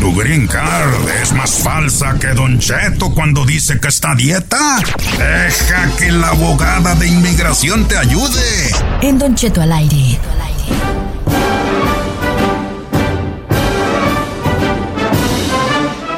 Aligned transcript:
Tu 0.00 0.14
green 0.14 0.46
card 0.46 1.08
es 1.22 1.32
más 1.34 1.62
falsa 1.62 2.16
que 2.18 2.28
Don 2.28 2.58
Cheto 2.58 3.12
cuando 3.14 3.44
dice 3.44 3.78
que 3.78 3.88
está 3.88 4.12
a 4.12 4.14
dieta, 4.14 4.78
deja 5.18 5.94
que 5.98 6.10
la 6.10 6.28
abogada 6.28 6.94
de 6.94 7.06
inmigración 7.06 7.86
te 7.86 7.98
ayude. 7.98 8.70
En 9.02 9.18
Don 9.18 9.34
Cheto 9.34 9.60
al 9.60 9.72
aire. 9.72 10.18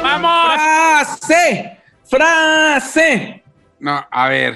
¡Vamos! 0.01 0.53
¡Frase! 0.55 1.77
¡Frase! 2.05 3.43
No, 3.79 4.05
a 4.09 4.27
ver, 4.29 4.55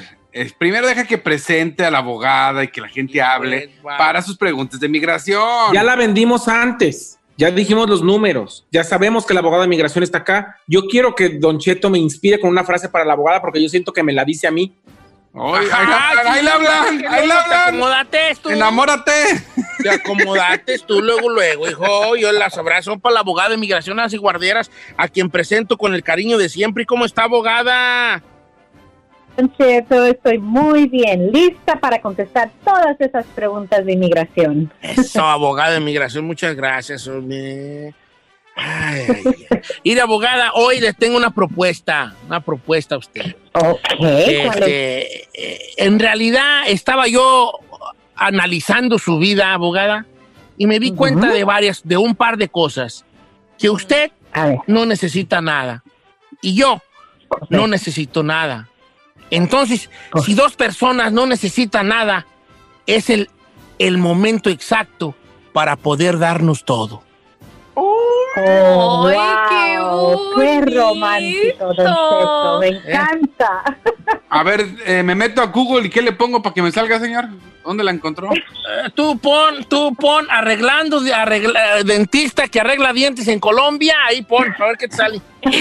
primero 0.58 0.88
deja 0.88 1.06
que 1.06 1.18
presente 1.18 1.84
a 1.84 1.92
la 1.92 1.98
abogada 2.00 2.64
y 2.64 2.70
que 2.70 2.80
la 2.82 2.88
gente 2.88 3.22
hable 3.22 3.72
Pues, 3.82 3.98
para 3.98 4.22
sus 4.22 4.38
preguntas 4.38 4.80
de 4.80 4.88
migración. 4.88 5.74
Ya 5.74 5.84
la 5.84 5.96
vendimos 5.96 6.48
antes. 6.48 7.17
Ya 7.38 7.52
dijimos 7.52 7.88
los 7.88 8.02
números. 8.02 8.66
Ya 8.72 8.84
sabemos 8.84 9.26
que 9.26 9.34
la 9.34 9.42
abogada 9.42 9.64
de 9.64 9.70
migración 9.70 10.04
está 10.04 10.20
acá. 10.20 10.58
Yo 10.68 10.88
quiero 10.88 11.14
que 11.16 11.30
Don 11.38 11.60
Cheto 11.60 11.90
me 11.90 12.00
inspire 12.00 12.40
con 12.40 12.50
una 12.50 12.64
frase 12.64 12.90
para 12.90 13.06
la 13.06 13.14
abogada 13.14 13.42
porque 13.42 13.62
yo 13.62 13.70
siento 13.70 13.94
que 13.94 14.02
me 14.04 14.12
la 14.14 14.26
dice 14.26 14.48
a 14.48 14.52
mí. 14.52 14.74
Ay, 15.40 15.68
Ajá, 15.72 16.10
ahí, 16.10 16.16
la- 16.16 16.32
ahí 16.34 16.44
le 16.44 16.50
hablan, 16.50 16.86
ahí 16.88 16.98
Te 17.28 17.32
hablan. 17.34 17.62
acomodates 17.68 18.40
tú. 18.40 18.50
Enamórate. 18.50 19.12
Te 19.84 19.90
acomodates 19.92 20.84
tú 20.84 21.00
luego, 21.00 21.30
luego, 21.30 21.70
hijo. 21.70 22.16
Yo 22.16 22.32
las 22.32 22.58
abrazo 22.58 22.98
para 22.98 23.14
la 23.14 23.20
abogada 23.20 23.50
de 23.50 23.58
migraciones 23.58 24.12
y 24.14 24.18
guarderas, 24.18 24.72
a 24.98 25.08
quien 25.08 25.30
presento 25.30 25.78
con 25.78 25.94
el 25.94 26.02
cariño 26.02 26.40
de 26.40 26.50
siempre. 26.50 26.84
¿Y 26.84 26.86
cómo 26.88 27.06
está, 27.06 27.26
abogada? 27.26 28.24
Cheto, 29.58 30.04
estoy 30.06 30.40
muy 30.40 30.88
bien, 30.88 31.32
lista 31.32 31.80
para 31.80 32.02
contestar 32.02 32.50
todas 32.66 33.00
esas 33.00 33.26
preguntas 33.28 33.86
de 33.86 33.94
inmigración. 33.94 34.72
Eso, 34.82 35.24
abogada 35.24 35.74
de 35.74 35.80
migración, 35.80 36.26
muchas 36.26 36.56
gracias, 36.56 37.08
hombre. 37.08 37.94
Ay, 38.56 39.06
ay, 39.08 39.24
ay. 39.26 39.60
Mire, 39.86 40.02
abogada, 40.02 40.52
hoy 40.54 40.80
les 40.80 40.98
tengo 40.98 41.16
una 41.16 41.30
propuesta, 41.30 42.16
una 42.26 42.40
propuesta 42.40 42.96
a 42.96 42.98
usted. 42.98 43.36
Ok. 43.54 43.80
Este, 44.00 45.24
eh, 45.34 45.60
en 45.78 46.00
realidad 46.00 46.64
estaba 46.68 47.08
yo 47.08 47.52
analizando 48.16 48.98
su 48.98 49.20
vida, 49.20 49.54
abogada, 49.54 50.08
y 50.58 50.66
me 50.66 50.80
di 50.80 50.92
cuenta 50.92 51.32
de 51.32 51.44
varias, 51.44 51.82
de 51.84 51.98
un 51.98 52.16
par 52.16 52.38
de 52.38 52.50
cosas. 52.50 53.06
Que 53.60 53.70
usted 53.70 54.12
no 54.66 54.86
necesita 54.86 55.42
nada 55.42 55.84
y 56.42 56.56
yo 56.56 56.82
no 57.50 57.68
necesito 57.68 58.24
nada. 58.24 58.70
Entonces, 59.30 59.90
si 60.26 60.34
dos 60.34 60.56
personas 60.56 61.12
no 61.12 61.26
necesitan 61.26 61.90
nada, 61.90 62.26
es 62.86 63.10
el, 63.10 63.30
el 63.80 63.98
momento 63.98 64.50
exacto 64.50 65.16
para 65.54 65.76
poder 65.76 66.20
darnos 66.20 66.64
todo. 66.64 67.04
Oh, 68.40 69.08
¡Ay, 69.08 69.18
qué 69.50 69.80
wow, 69.80 70.36
qué 70.36 70.60
bonito! 70.60 70.80
romántico, 70.82 71.66
Don 71.66 71.76
Cheto, 71.76 72.60
me 72.60 72.68
encanta. 72.68 73.78
A 74.30 74.44
ver, 74.44 74.66
eh, 74.86 75.02
me 75.04 75.16
meto 75.16 75.42
a 75.42 75.46
Google 75.48 75.88
y 75.88 75.90
¿qué 75.90 76.02
le 76.02 76.12
pongo 76.12 76.42
para 76.42 76.54
que 76.54 76.62
me 76.62 76.72
salga, 76.72 77.00
señor? 77.00 77.26
¿Dónde 77.66 77.84
la 77.84 77.92
encontró? 77.92 78.30
Eh, 78.34 78.90
tú 78.96 79.18
pon, 79.20 79.66
tú 79.66 79.94
pon 79.96 80.26
arreglando, 80.30 81.00
de- 81.02 81.14
arregla- 81.14 81.80
eh, 81.80 81.84
dentista 81.84 82.48
que 82.48 82.62
arregla 82.62 82.94
dientes 82.94 83.28
en 83.28 83.40
Colombia, 83.42 83.96
ahí 84.08 84.22
pon, 84.22 84.46
a 84.58 84.66
ver 84.68 84.78
qué 84.78 84.88
te 84.88 84.96
sale. 84.96 85.20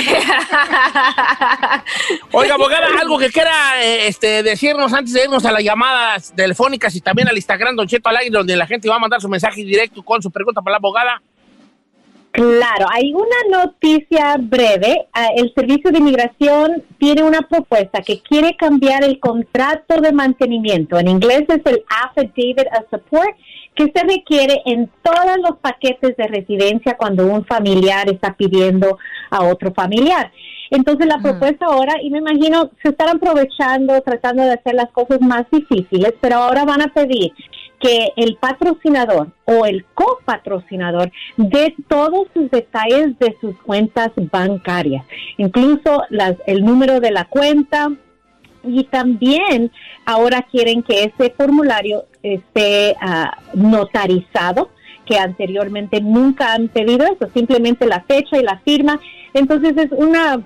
Oiga, 2.32 2.54
abogada, 2.54 2.87
algo 3.00 3.19
que 3.19 3.31
quiera 3.31 3.82
eh, 3.82 4.06
este, 4.08 4.43
decirnos 4.43 4.93
antes 4.93 5.12
de 5.14 5.25
irnos 5.25 5.44
a 5.44 5.53
las 5.53 5.62
llamadas 5.62 6.32
telefónicas 6.37 6.94
y 6.94 7.00
también 7.00 7.28
al 7.28 7.37
Instagram 7.37 7.75
Don 7.76 7.88
Cheto 7.88 8.08
al 8.08 8.16
aire, 8.19 8.31
donde 8.31 8.56
la 8.56 8.66
gente 8.66 8.88
va 8.88 8.97
a 8.97 9.00
mandar 9.00 9.20
su 9.20 9.28
mensaje 9.28 9.64
directo 9.64 10.03
con 10.04 10.22
su 10.22 10.31
pregunta 10.31 10.60
para 10.62 10.72
la 10.72 10.78
abogada. 10.78 11.20
Claro, 12.37 12.87
hay 12.93 13.15
una 13.15 13.65
noticia 13.65 14.37
breve. 14.39 15.09
Ah, 15.15 15.29
El 15.35 15.55
Servicio 15.55 15.91
de 15.91 16.01
Inmigración 16.01 16.85
tiene 16.99 17.23
una 17.23 17.41
propuesta 17.41 18.03
que 18.03 18.21
quiere 18.21 18.55
cambiar 18.59 19.05
el 19.05 19.19
contrato 19.21 20.03
de 20.03 20.13
mantenimiento. 20.13 20.99
En 20.99 21.09
inglés 21.09 21.45
es 21.49 21.63
el 21.65 21.83
Affidavit 21.89 22.69
of 22.79 22.91
Support, 22.91 23.37
que 23.75 23.91
se 23.91 24.05
requiere 24.07 24.61
en 24.67 24.91
todos 25.03 25.39
los 25.43 25.59
paquetes 25.61 26.15
de 26.19 26.27
residencia 26.27 26.99
cuando 26.99 27.27
un 27.27 27.47
familiar 27.47 28.07
está 28.11 28.35
pidiendo 28.35 28.99
a 29.31 29.45
otro 29.45 29.73
familiar. 29.73 30.31
Entonces 30.71 31.07
la 31.07 31.23
propuesta 31.23 31.65
ahora, 31.65 31.95
y 32.03 32.11
me 32.11 32.19
imagino, 32.19 32.71
se 32.83 32.91
están 32.91 33.17
aprovechando, 33.17 33.99
tratando 34.03 34.43
de 34.43 34.53
hacer 34.53 34.75
las 34.75 34.91
cosas 34.91 35.23
más 35.23 35.47
difíciles, 35.51 36.13
pero 36.21 36.37
ahora 36.37 36.67
van 36.67 36.83
a 36.83 36.93
pedir 36.93 37.33
que 37.81 38.12
el 38.16 38.37
patrocinador 38.37 39.28
o 39.44 39.66
el 39.66 39.84
copatrocinador 39.94 41.12
dé 41.37 41.75
todos 41.88 42.28
sus 42.32 42.50
detalles 42.50 43.19
de 43.19 43.37
sus 43.41 43.56
cuentas 43.59 44.12
bancarias, 44.16 45.04
incluso 45.37 46.03
las, 46.10 46.37
el 46.47 46.64
número 46.64 47.00
de 47.00 47.10
la 47.10 47.25
cuenta, 47.26 47.91
y 48.66 48.84
también 48.84 49.70
ahora 50.04 50.42
quieren 50.42 50.82
que 50.82 51.04
ese 51.04 51.31
formulario 51.31 52.06
esté 52.22 52.97
ah, 53.00 53.38
notarizado, 53.54 54.70
que 55.04 55.19
anteriormente 55.19 56.00
nunca 56.00 56.53
han 56.53 56.69
pedido 56.69 57.06
eso, 57.06 57.31
simplemente 57.32 57.87
la 57.87 58.03
fecha 58.03 58.38
y 58.38 58.43
la 58.43 58.58
firma. 58.58 58.98
Entonces 59.34 59.76
es 59.76 59.93
una, 59.93 60.41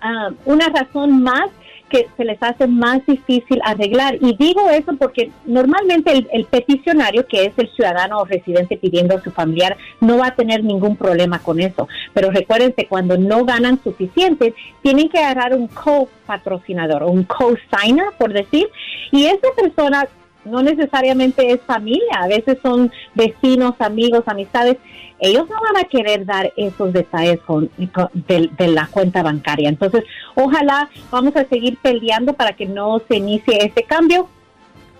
ah, 0.00 0.30
una 0.44 0.68
razón 0.68 1.22
más 1.22 1.50
que 1.92 2.08
se 2.16 2.24
les 2.24 2.42
hace 2.42 2.66
más 2.66 3.04
difícil 3.06 3.60
arreglar. 3.64 4.16
Y 4.20 4.34
digo 4.36 4.70
eso 4.70 4.94
porque 4.98 5.30
normalmente 5.44 6.26
el, 6.32 6.46
peticionario, 6.46 7.26
que 7.26 7.44
es 7.44 7.52
el 7.58 7.68
ciudadano 7.68 8.20
o 8.20 8.24
residente 8.24 8.78
pidiendo 8.78 9.14
a 9.14 9.20
su 9.20 9.30
familiar, 9.30 9.76
no 10.00 10.16
va 10.16 10.28
a 10.28 10.34
tener 10.34 10.64
ningún 10.64 10.96
problema 10.96 11.38
con 11.40 11.60
eso. 11.60 11.88
Pero 12.14 12.30
recuérdense, 12.30 12.86
cuando 12.86 13.18
no 13.18 13.44
ganan 13.44 13.78
suficiente, 13.84 14.54
tienen 14.82 15.10
que 15.10 15.18
agarrar 15.18 15.54
un 15.54 15.68
co-patrocinador 15.68 17.02
un 17.02 17.24
co-signer, 17.24 18.06
por 18.16 18.32
decir, 18.32 18.68
y 19.10 19.26
esa 19.26 19.48
persona 19.54 20.08
no 20.44 20.62
necesariamente 20.62 21.50
es 21.52 21.60
familia, 21.62 22.18
a 22.20 22.26
veces 22.28 22.58
son 22.62 22.90
vecinos, 23.14 23.74
amigos, 23.78 24.22
amistades. 24.26 24.76
Ellos 25.20 25.48
no 25.48 25.56
van 25.60 25.84
a 25.84 25.88
querer 25.88 26.24
dar 26.26 26.52
esos 26.56 26.92
detalles 26.92 27.40
con, 27.42 27.70
con- 27.94 28.08
de, 28.12 28.50
de 28.58 28.68
la 28.68 28.88
cuenta 28.88 29.22
bancaria. 29.22 29.68
Entonces, 29.68 30.02
ojalá 30.34 30.90
vamos 31.10 31.36
a 31.36 31.44
seguir 31.44 31.78
peleando 31.80 32.32
para 32.32 32.54
que 32.54 32.66
no 32.66 33.00
se 33.06 33.16
inicie 33.18 33.64
este 33.64 33.84
cambio, 33.84 34.28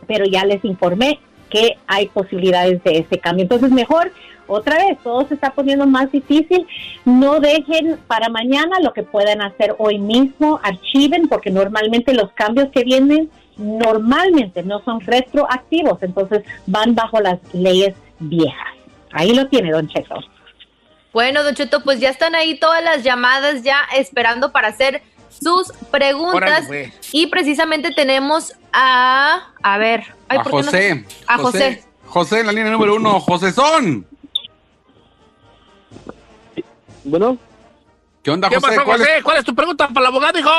pero 0.07 0.25
ya 0.25 0.45
les 0.45 0.65
informé 0.65 1.19
que 1.51 1.77
hay 1.87 2.07
posibilidades 2.09 2.83
de 2.85 2.99
este 2.99 3.19
cambio. 3.19 3.43
Entonces, 3.43 3.71
mejor, 3.73 4.13
otra 4.47 4.77
vez, 4.77 4.99
todo 5.03 5.27
se 5.27 5.35
está 5.35 5.51
poniendo 5.51 5.87
más 5.87 6.11
difícil. 6.13 6.67
No 7.05 7.41
dejen 7.41 7.99
para 8.07 8.29
mañana 8.29 8.79
lo 8.81 8.93
que 8.93 9.03
puedan 9.03 9.43
hacer 9.43 9.75
hoy 9.79 9.99
mismo, 9.99 10.61
archiven, 10.63 11.29
porque 11.29 11.51
normalmente 11.51 12.15
los 12.15 12.31
cambios 12.33 12.69
que 12.71 12.85
vienen 12.85 13.29
normalmente 13.57 14.63
no 14.63 14.83
son 14.85 15.01
retroactivos, 15.01 16.03
entonces 16.03 16.43
van 16.67 16.95
bajo 16.95 17.21
las 17.21 17.39
leyes 17.53 17.95
viejas. 18.19 18.69
Ahí 19.13 19.35
lo 19.35 19.47
tiene, 19.49 19.71
don 19.71 19.89
Cheto. 19.89 20.17
Bueno, 21.13 21.43
Don 21.43 21.55
Cheto, 21.55 21.83
pues 21.83 22.01
ya 22.01 22.09
están 22.09 22.35
ahí 22.35 22.59
todas 22.59 22.83
las 22.83 23.03
llamadas 23.03 23.63
ya 23.63 23.81
esperando 23.95 24.51
para 24.51 24.69
hacer 24.69 25.03
sus 25.29 25.71
preguntas. 25.91 26.35
Órale, 26.37 26.67
pues. 26.67 26.95
Y 27.13 27.27
precisamente 27.27 27.91
tenemos 27.93 28.55
a. 28.73 29.51
A 29.63 29.77
ver. 29.79 30.05
ay, 30.29 30.39
a 30.39 30.43
¿por 30.43 30.53
qué 30.53 30.57
no- 30.59 30.65
José. 30.65 31.05
a 31.27 31.39
José. 31.39 31.85
José 32.07 32.41
en 32.41 32.47
la 32.47 32.53
línea 32.53 32.71
número 32.73 32.95
uno. 32.95 33.21
José 33.21 33.53
Son. 33.53 34.07
Bueno, 37.05 37.37
¿Qué 38.23 38.31
onda, 38.31 38.49
¿Qué 38.49 38.55
José? 38.55 38.69
pasó, 38.77 38.85
¿Cuál 38.85 39.01
es- 39.01 39.07
José? 39.09 39.23
¿Cuál 39.23 39.37
es 39.39 39.45
tu 39.45 39.55
pregunta 39.55 39.89
para 39.89 40.01
el 40.01 40.07
abogado, 40.07 40.39
hijo? 40.39 40.51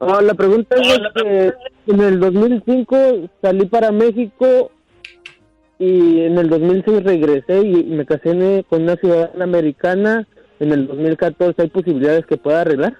Ah, 0.00 0.20
la 0.22 0.34
pregunta 0.34 0.76
es 0.76 0.88
de 0.88 1.12
que 1.14 1.92
en 1.92 2.00
el 2.00 2.20
2005 2.20 2.96
salí 3.42 3.66
para 3.66 3.90
México 3.92 4.70
y 5.78 6.22
en 6.22 6.38
el 6.38 6.48
2006 6.50 7.04
regresé 7.04 7.60
y 7.60 7.84
me 7.84 8.04
casé 8.04 8.64
con 8.68 8.82
una 8.82 8.96
ciudadana 8.96 9.44
americana. 9.44 10.26
En 10.60 10.72
el 10.72 10.88
2014 10.88 11.62
hay 11.62 11.68
posibilidades 11.68 12.26
que 12.26 12.36
pueda 12.36 12.62
arreglar. 12.62 12.96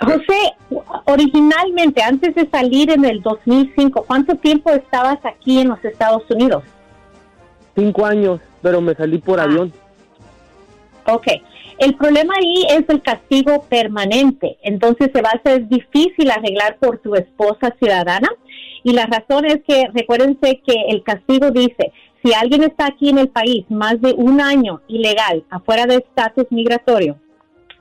José, 0.00 0.54
originalmente, 1.06 2.02
antes 2.02 2.34
de 2.34 2.48
salir 2.48 2.90
en 2.90 3.04
el 3.04 3.22
2005, 3.22 4.04
¿cuánto 4.06 4.34
tiempo 4.36 4.70
estabas 4.70 5.18
aquí 5.24 5.60
en 5.60 5.68
los 5.68 5.84
Estados 5.84 6.24
Unidos? 6.30 6.64
Cinco 7.76 8.04
años, 8.04 8.40
pero 8.62 8.80
me 8.80 8.94
salí 8.94 9.18
por 9.18 9.38
Ah. 9.38 9.44
avión. 9.44 9.72
Ok. 11.06 11.26
El 11.78 11.94
problema 11.96 12.34
ahí 12.38 12.64
es 12.68 12.84
el 12.88 13.02
castigo 13.02 13.62
permanente. 13.68 14.58
Entonces 14.62 15.10
se 15.12 15.22
va 15.22 15.30
a 15.30 15.38
hacer 15.38 15.68
difícil 15.68 16.30
arreglar 16.30 16.78
por 16.78 16.98
tu 16.98 17.14
esposa 17.14 17.74
ciudadana. 17.78 18.28
Y 18.84 18.92
la 18.92 19.06
razón 19.06 19.44
es 19.46 19.62
que 19.66 19.88
recuérdense 19.92 20.60
que 20.66 20.74
el 20.88 21.02
castigo 21.02 21.50
dice, 21.50 21.92
si 22.22 22.32
alguien 22.34 22.62
está 22.62 22.86
aquí 22.86 23.08
en 23.08 23.18
el 23.18 23.28
país 23.28 23.64
más 23.68 24.00
de 24.00 24.12
un 24.12 24.40
año 24.40 24.80
ilegal, 24.88 25.44
afuera 25.50 25.86
de 25.86 25.96
estatus 25.96 26.46
migratorio, 26.50 27.18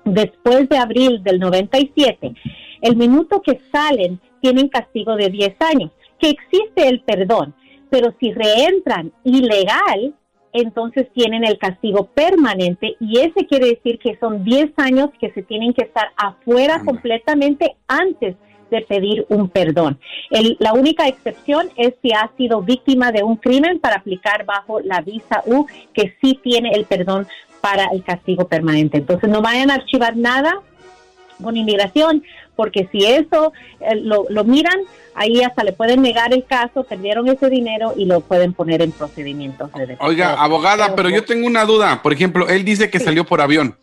después 0.06 0.68
de 0.70 0.78
abril 0.78 1.24
del 1.24 1.40
97, 1.40 2.34
el 2.82 2.96
minuto 2.96 3.42
que 3.42 3.60
salen 3.72 4.20
tienen 4.42 4.68
castigo 4.70 5.16
de 5.16 5.30
10 5.30 5.56
años, 5.60 5.92
que 6.20 6.30
existe 6.30 6.88
el 6.88 7.02
perdón, 7.02 7.54
pero 7.90 8.14
si 8.20 8.32
reentran 8.32 9.12
ilegal, 9.24 10.16
entonces 10.53 11.07
tienen 11.13 11.44
el 11.44 11.57
castigo 11.57 12.06
permanente 12.13 12.95
y 13.00 13.19
ese 13.19 13.45
quiere 13.48 13.68
decir 13.69 14.00
que 14.00 14.18
son 14.18 14.44
10 14.44 14.71
años 14.77 15.09
que 15.19 15.31
se 15.31 15.44
tienen 15.44 15.74
que 15.74 15.83
estar 15.83 16.09
afuera 16.18 16.81
completamente 16.86 17.75
antes 17.88 18.36
de 18.69 18.81
pedir 18.81 19.25
un 19.30 19.50
perdón. 19.50 20.00
El- 20.30 20.56
la 20.59 20.74
única 20.74 21.07
excepción 21.07 21.69
es 21.75 21.94
si 22.01 22.12
ha 22.13 22.31
sido 22.38 22.62
víctima 22.62 23.12
de 23.12 23.21
un 23.24 23.36
crimen 23.36 23.80
para 23.80 23.98
aplicar 23.98 24.45
bajo 24.45 24.80
la 24.80 25.01
visa 25.01 25.44
U, 25.45 25.65
que 25.94 26.15
sí 26.21 26.39
tiene 26.42 26.71
el 26.71 26.86
perdón 26.86 27.27
para 27.59 27.88
el 27.94 28.03
castigo 28.03 28.48
permanente. 28.48 28.98
Entonces 28.98 29.30
no 29.30 29.42
vayan 29.42 29.71
a 29.71 29.75
archivar 29.75 30.15
nada 30.15 30.62
con 31.44 31.57
inmigración, 31.57 32.24
porque 32.56 32.88
si 32.92 33.06
eso 33.06 33.53
eh, 33.80 33.95
lo, 33.95 34.25
lo 34.30 34.44
miran, 34.44 34.77
ahí 35.15 35.42
hasta 35.42 35.63
le 35.63 35.74
pueden 35.74 36.01
negar 36.01 36.33
el 36.33 36.45
caso, 36.45 36.83
perdieron 36.83 37.27
ese 37.27 37.50
dinero 37.50 37.94
y 37.95 38.06
lo 38.06 38.21
pueden 38.21 38.53
poner 38.53 38.81
en 38.81 38.92
procedimientos 38.92 39.71
de 39.74 39.88
deporte. 39.88 40.06
Oiga, 40.12 40.33
abogada, 40.42 40.95
pero 40.95 41.09
yo 41.09 41.24
tengo 41.24 41.48
una 41.48 41.65
duda. 41.65 42.01
Por 42.01 42.13
ejemplo, 42.13 42.48
él 42.48 42.63
dice 42.65 42.89
que 42.89 43.00
salió 43.00 43.25
por 43.25 43.42
avión. 43.42 43.75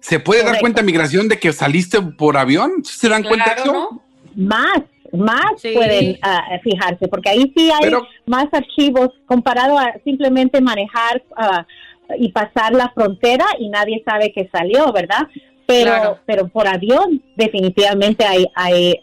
¿Se 0.00 0.18
puede 0.18 0.42
dar 0.44 0.58
cuenta 0.60 0.82
migración 0.82 1.28
de 1.28 1.38
que 1.38 1.52
saliste 1.52 2.00
por 2.00 2.36
avión? 2.36 2.82
¿Sí 2.84 2.98
¿Se 3.00 3.08
dan 3.08 3.22
cuenta 3.22 3.54
de 3.54 3.60
eso? 3.62 3.72
¿no? 3.72 4.02
Más, 4.34 4.80
más 5.12 5.44
Sí. 5.58 5.72
pueden 5.74 6.18
ah, 6.22 6.42
fijarse, 6.62 7.06
porque 7.08 7.28
ahí 7.30 7.52
sí 7.56 7.70
hay 7.70 7.82
Pero- 7.82 8.06
más 8.26 8.46
archivos 8.52 9.10
comparado 9.26 9.78
a 9.78 9.92
simplemente 10.04 10.60
manejar 10.60 11.22
ah, 11.36 11.66
y 12.18 12.32
pasar 12.32 12.72
la 12.72 12.90
frontera 12.90 13.44
y 13.58 13.68
nadie 13.68 14.02
sabe 14.04 14.32
que 14.32 14.48
salió, 14.50 14.90
¿verdad? 14.92 15.28
Pero, 15.70 15.90
Claro. 15.92 16.18
pero 16.26 16.48
por 16.48 16.66
avión 16.66 17.22
definitivamente 17.36 18.24
hay, 18.26 18.46
hay 18.54 19.00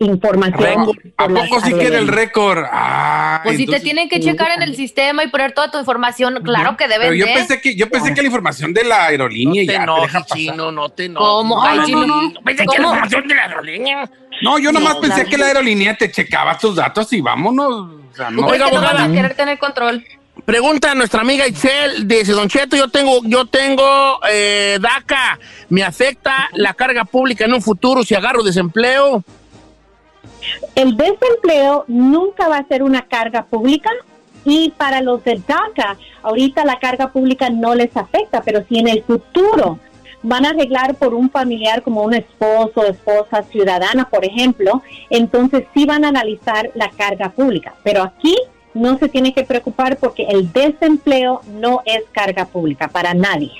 información. 0.00 0.90
¿A 1.16 1.28
poco 1.28 1.60
sí 1.60 1.72
quiere 1.72 1.98
el 1.98 2.08
récord? 2.08 2.64
Ah, 2.70 3.40
Pues 3.44 3.56
si 3.56 3.66
te 3.66 3.80
tienen 3.80 4.08
que 4.08 4.20
checar 4.20 4.50
en 4.56 4.62
el 4.62 4.74
sistema 4.74 5.22
y 5.24 5.28
poner 5.28 5.52
toda 5.52 5.70
tu 5.70 5.78
información, 5.78 6.40
claro 6.42 6.76
que 6.76 6.88
deben 6.88 7.08
Pero 7.10 7.14
yo 7.14 7.26
pensé 7.32 7.60
que, 7.60 7.74
yo 7.76 7.88
pensé 7.88 8.12
que 8.12 8.20
la 8.22 8.26
información 8.26 8.74
de 8.74 8.84
la 8.84 8.96
No 8.98 9.02
aerolínea 9.04 9.64
te 9.66 9.72
ya 9.72 9.86
pasar. 9.86 10.24
chino, 10.36 10.72
no 10.72 10.88
te 10.88 11.04
enojes. 11.06 11.26
¿Cómo? 11.28 11.56
No, 11.56 11.62
Ay, 11.62 11.78
no, 11.78 11.84
chino. 11.86 12.06
no, 12.06 12.22
no. 12.22 12.40
Pensé 12.40 12.64
que 12.64 12.66
la 12.66 12.74
¿Cómo? 12.76 12.88
información 12.88 13.28
de 13.28 13.34
la 13.34 13.42
aerolínea. 13.42 14.10
No, 14.42 14.58
yo 14.58 14.72
nomás 14.72 14.94
No, 14.94 15.00
pensé 15.02 15.24
la- 15.24 15.30
que 15.30 15.38
la 15.38 15.46
aerolínea 15.46 15.94
te 15.96 16.10
checaba 16.10 16.58
tus 16.58 16.76
datos 16.76 17.12
y 17.12 17.20
vámonos. 17.20 17.70
O 18.12 18.14
sea, 18.16 18.30
no. 18.30 18.46
Oiga, 18.46 18.68
no 18.70 18.78
abogada. 18.78 19.04
a 19.04 19.12
querer 19.12 19.34
tener 19.34 19.58
control. 19.58 20.04
Pregunta 20.44 20.92
a 20.92 20.94
nuestra 20.94 21.20
amiga 21.20 21.46
Itzel, 21.46 22.06
dice, 22.06 22.32
Don 22.32 22.48
Cheto, 22.48 22.76
yo 22.76 22.88
tengo, 22.88 23.20
yo 23.24 23.46
tengo 23.46 24.20
eh, 24.30 24.78
DACA, 24.80 25.38
¿me 25.68 25.82
afecta 25.82 26.48
la 26.52 26.74
carga 26.74 27.04
pública 27.04 27.44
en 27.44 27.54
un 27.54 27.62
futuro 27.62 28.02
si 28.02 28.14
agarro 28.14 28.42
desempleo? 28.42 29.22
El 30.74 30.96
desempleo 30.96 31.84
nunca 31.88 32.48
va 32.48 32.58
a 32.58 32.66
ser 32.66 32.82
una 32.82 33.06
carga 33.06 33.44
pública 33.44 33.90
y 34.44 34.70
para 34.70 35.02
los 35.02 35.22
del 35.24 35.44
DACA, 35.46 35.98
ahorita 36.22 36.64
la 36.64 36.78
carga 36.78 37.12
pública 37.12 37.50
no 37.50 37.74
les 37.74 37.94
afecta, 37.96 38.42
pero 38.42 38.64
si 38.68 38.78
en 38.78 38.88
el 38.88 39.02
futuro 39.02 39.78
van 40.22 40.46
a 40.46 40.50
arreglar 40.50 40.94
por 40.96 41.14
un 41.14 41.30
familiar 41.30 41.82
como 41.82 42.02
un 42.02 42.14
esposo, 42.14 42.84
esposa, 42.84 43.42
ciudadana, 43.50 44.08
por 44.08 44.24
ejemplo, 44.24 44.82
entonces 45.08 45.64
sí 45.74 45.86
van 45.86 46.04
a 46.04 46.08
analizar 46.08 46.70
la 46.74 46.90
carga 46.90 47.30
pública. 47.30 47.74
Pero 47.82 48.02
aquí 48.02 48.36
no 48.74 48.98
se 48.98 49.08
tiene 49.08 49.32
que 49.34 49.44
preocupar 49.44 49.96
porque 49.98 50.24
el 50.24 50.52
desempleo 50.52 51.40
no 51.48 51.82
es 51.84 52.02
carga 52.12 52.44
pública 52.46 52.88
para 52.88 53.14
nadie. 53.14 53.52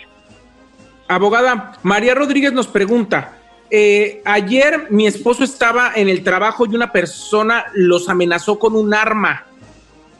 Abogada, 1.09 1.73
María 1.83 2.15
Rodríguez 2.15 2.53
nos 2.53 2.69
pregunta, 2.69 3.33
eh, 3.71 4.23
ayer 4.25 4.87
mi 4.91 5.07
esposo 5.07 5.43
estaba 5.45 5.93
en 5.97 6.09
el 6.09 6.23
trabajo 6.23 6.67
y 6.67 6.75
una 6.75 6.93
persona 6.93 7.67
los 7.75 8.09
amenazó 8.09 8.59
con 8.59 8.77
un 8.77 8.95
arma. 8.95 9.47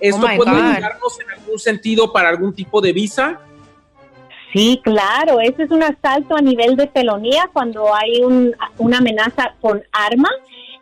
¿Esto 0.01 0.27
Oh 0.33 0.37
puede 0.37 0.51
ayudarnos 0.51 1.21
en 1.21 1.31
algún 1.39 1.59
sentido 1.59 2.13
para 2.13 2.29
algún 2.31 2.55
tipo 2.55 2.81
de 2.81 2.93
visa? 2.93 3.39
Sí, 4.53 4.81
claro, 4.83 5.39
ese 5.41 5.63
es 5.65 5.71
un 5.71 5.83
asalto 5.83 6.35
a 6.37 6.41
nivel 6.41 6.75
de 6.75 6.89
felonía 6.89 7.49
cuando 7.53 7.95
hay 7.95 8.23
un- 8.25 8.53
una 8.79 8.99
amenaza 8.99 9.55
con 9.61 9.81
arma. 9.93 10.29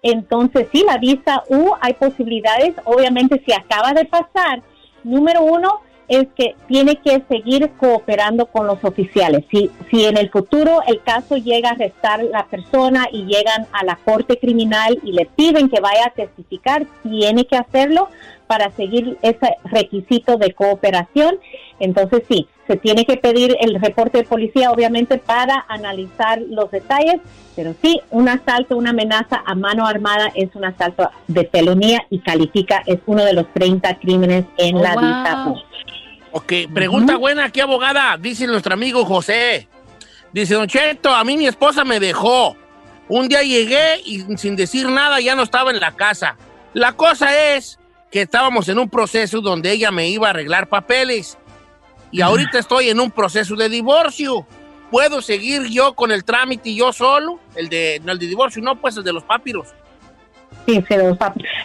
Entonces, 0.03 0.69
sí, 0.73 0.85
la 0.87 0.99
visa 0.99 1.43
U 1.49 1.73
hay 1.81 1.95
posibilidades. 1.95 2.75
Obviamente, 2.85 3.43
si 3.45 3.53
acaba 3.53 3.93
de 3.93 4.05
pasar, 4.05 4.63
número 5.05 5.43
uno 5.43 5.81
es 6.09 6.27
que 6.35 6.57
tiene 6.67 6.97
que 6.97 7.23
seguir 7.29 7.71
cooperando 7.77 8.47
con 8.47 8.67
los 8.67 8.83
oficiales. 8.83 9.45
Si, 9.51 9.71
si 9.91 10.07
en 10.07 10.17
el 10.17 10.31
futuro 10.31 10.81
el 10.87 11.03
caso 11.03 11.37
llega 11.37 11.69
a 11.69 11.73
arrestar 11.73 12.25
la 12.25 12.47
persona 12.47 13.09
y 13.13 13.27
llegan 13.27 13.67
a 13.73 13.85
la 13.85 13.97
corte 13.97 14.39
criminal 14.39 14.99
y 15.03 15.13
le 15.13 15.27
piden 15.27 15.69
que 15.69 15.81
vaya 15.81 16.07
a 16.07 16.11
testificar, 16.11 16.87
tiene 17.03 17.45
que 17.47 17.57
hacerlo 17.57 18.09
para 18.47 18.71
seguir 18.71 19.19
ese 19.21 19.57
requisito 19.65 20.39
de 20.39 20.55
cooperación. 20.55 21.39
Entonces 21.79 22.23
sí, 22.27 22.49
se 22.69 22.77
tiene 22.77 23.05
que 23.05 23.17
pedir 23.17 23.57
el 23.61 23.81
reporte 23.81 24.19
de 24.19 24.25
policía 24.25 24.71
obviamente 24.71 25.19
para 25.19 25.65
analizar 25.69 26.41
los 26.49 26.71
detalles, 26.71 27.21
pero 27.57 27.75
sí, 27.83 28.01
un 28.11 28.29
asalto, 28.29 28.77
una 28.77 28.91
amenaza 28.91 29.43
a 29.45 29.57
mano 29.57 29.87
armada 29.87 30.31
es 30.37 30.55
un 30.55 30.65
asalto 30.65 31.11
de 31.27 31.47
felonía 31.47 32.07
y 32.11 32.21
califica, 32.21 32.85
es 32.87 32.99
uno 33.07 33.25
de 33.25 33.33
los 33.33 33.53
30 33.55 33.99
crímenes 33.99 34.45
en 34.59 34.77
Oh, 34.77 34.83
la 34.83 34.95
wow. 34.95 35.03
visa 35.03 35.45
U. 35.49 35.57
Ok, 36.31 36.53
pregunta 36.73 37.17
buena 37.17 37.47
aquí, 37.47 37.59
abogada, 37.61 38.17
dice 38.19 38.47
nuestro 38.47 38.75
amigo 38.75 39.05
José. 39.05 39.67
Dice, 40.31 40.55
Don 40.55 40.69
Cheto, 40.69 41.15
a 41.15 41.25
mí 41.25 41.39
mi 41.39 41.47
esposa 41.47 41.85
me 41.85 41.99
dejó. 41.99 42.55
Un 43.09 43.29
día 43.29 43.43
llegué 43.43 44.03
y 44.05 44.21
sin 44.37 44.55
decir 44.55 44.87
nada 44.91 45.21
ya 45.21 45.35
no 45.35 45.43
estaba 45.43 45.71
en 45.71 45.81
la 45.81 45.93
casa. 45.93 46.37
La 46.75 46.93
cosa 46.93 47.55
es 47.57 47.79
que 48.11 48.21
estábamos 48.23 48.69
en 48.69 48.79
un 48.79 48.91
proceso 48.91 49.41
donde 49.41 49.73
ella 49.73 49.91
me 49.91 50.11
iba 50.11 50.27
a 50.27 50.31
arreglar 50.31 50.69
papeles. 50.69 51.38
Y 52.11 52.21
ahorita 52.21 52.59
estoy 52.59 52.89
en 52.89 53.01
un 53.01 53.11
proceso 53.11 53.55
de 53.57 53.69
divorcio. 53.69 54.47
¿Puedo 54.91 55.21
seguir 55.21 55.65
yo 55.67 55.95
con 55.95 56.11
el 56.11 56.25
trámite 56.25 56.75
yo 56.75 56.93
solo? 56.93 57.41
El 57.55 57.69
de, 57.69 58.01
no, 58.03 58.13
el 58.13 58.19
de 58.19 58.27
divorcio, 58.27 58.63
no, 58.63 58.81
pues 58.81 58.97
el 58.97 59.05
de 59.05 59.13
los 59.13 59.25
papiros. 59.25 59.69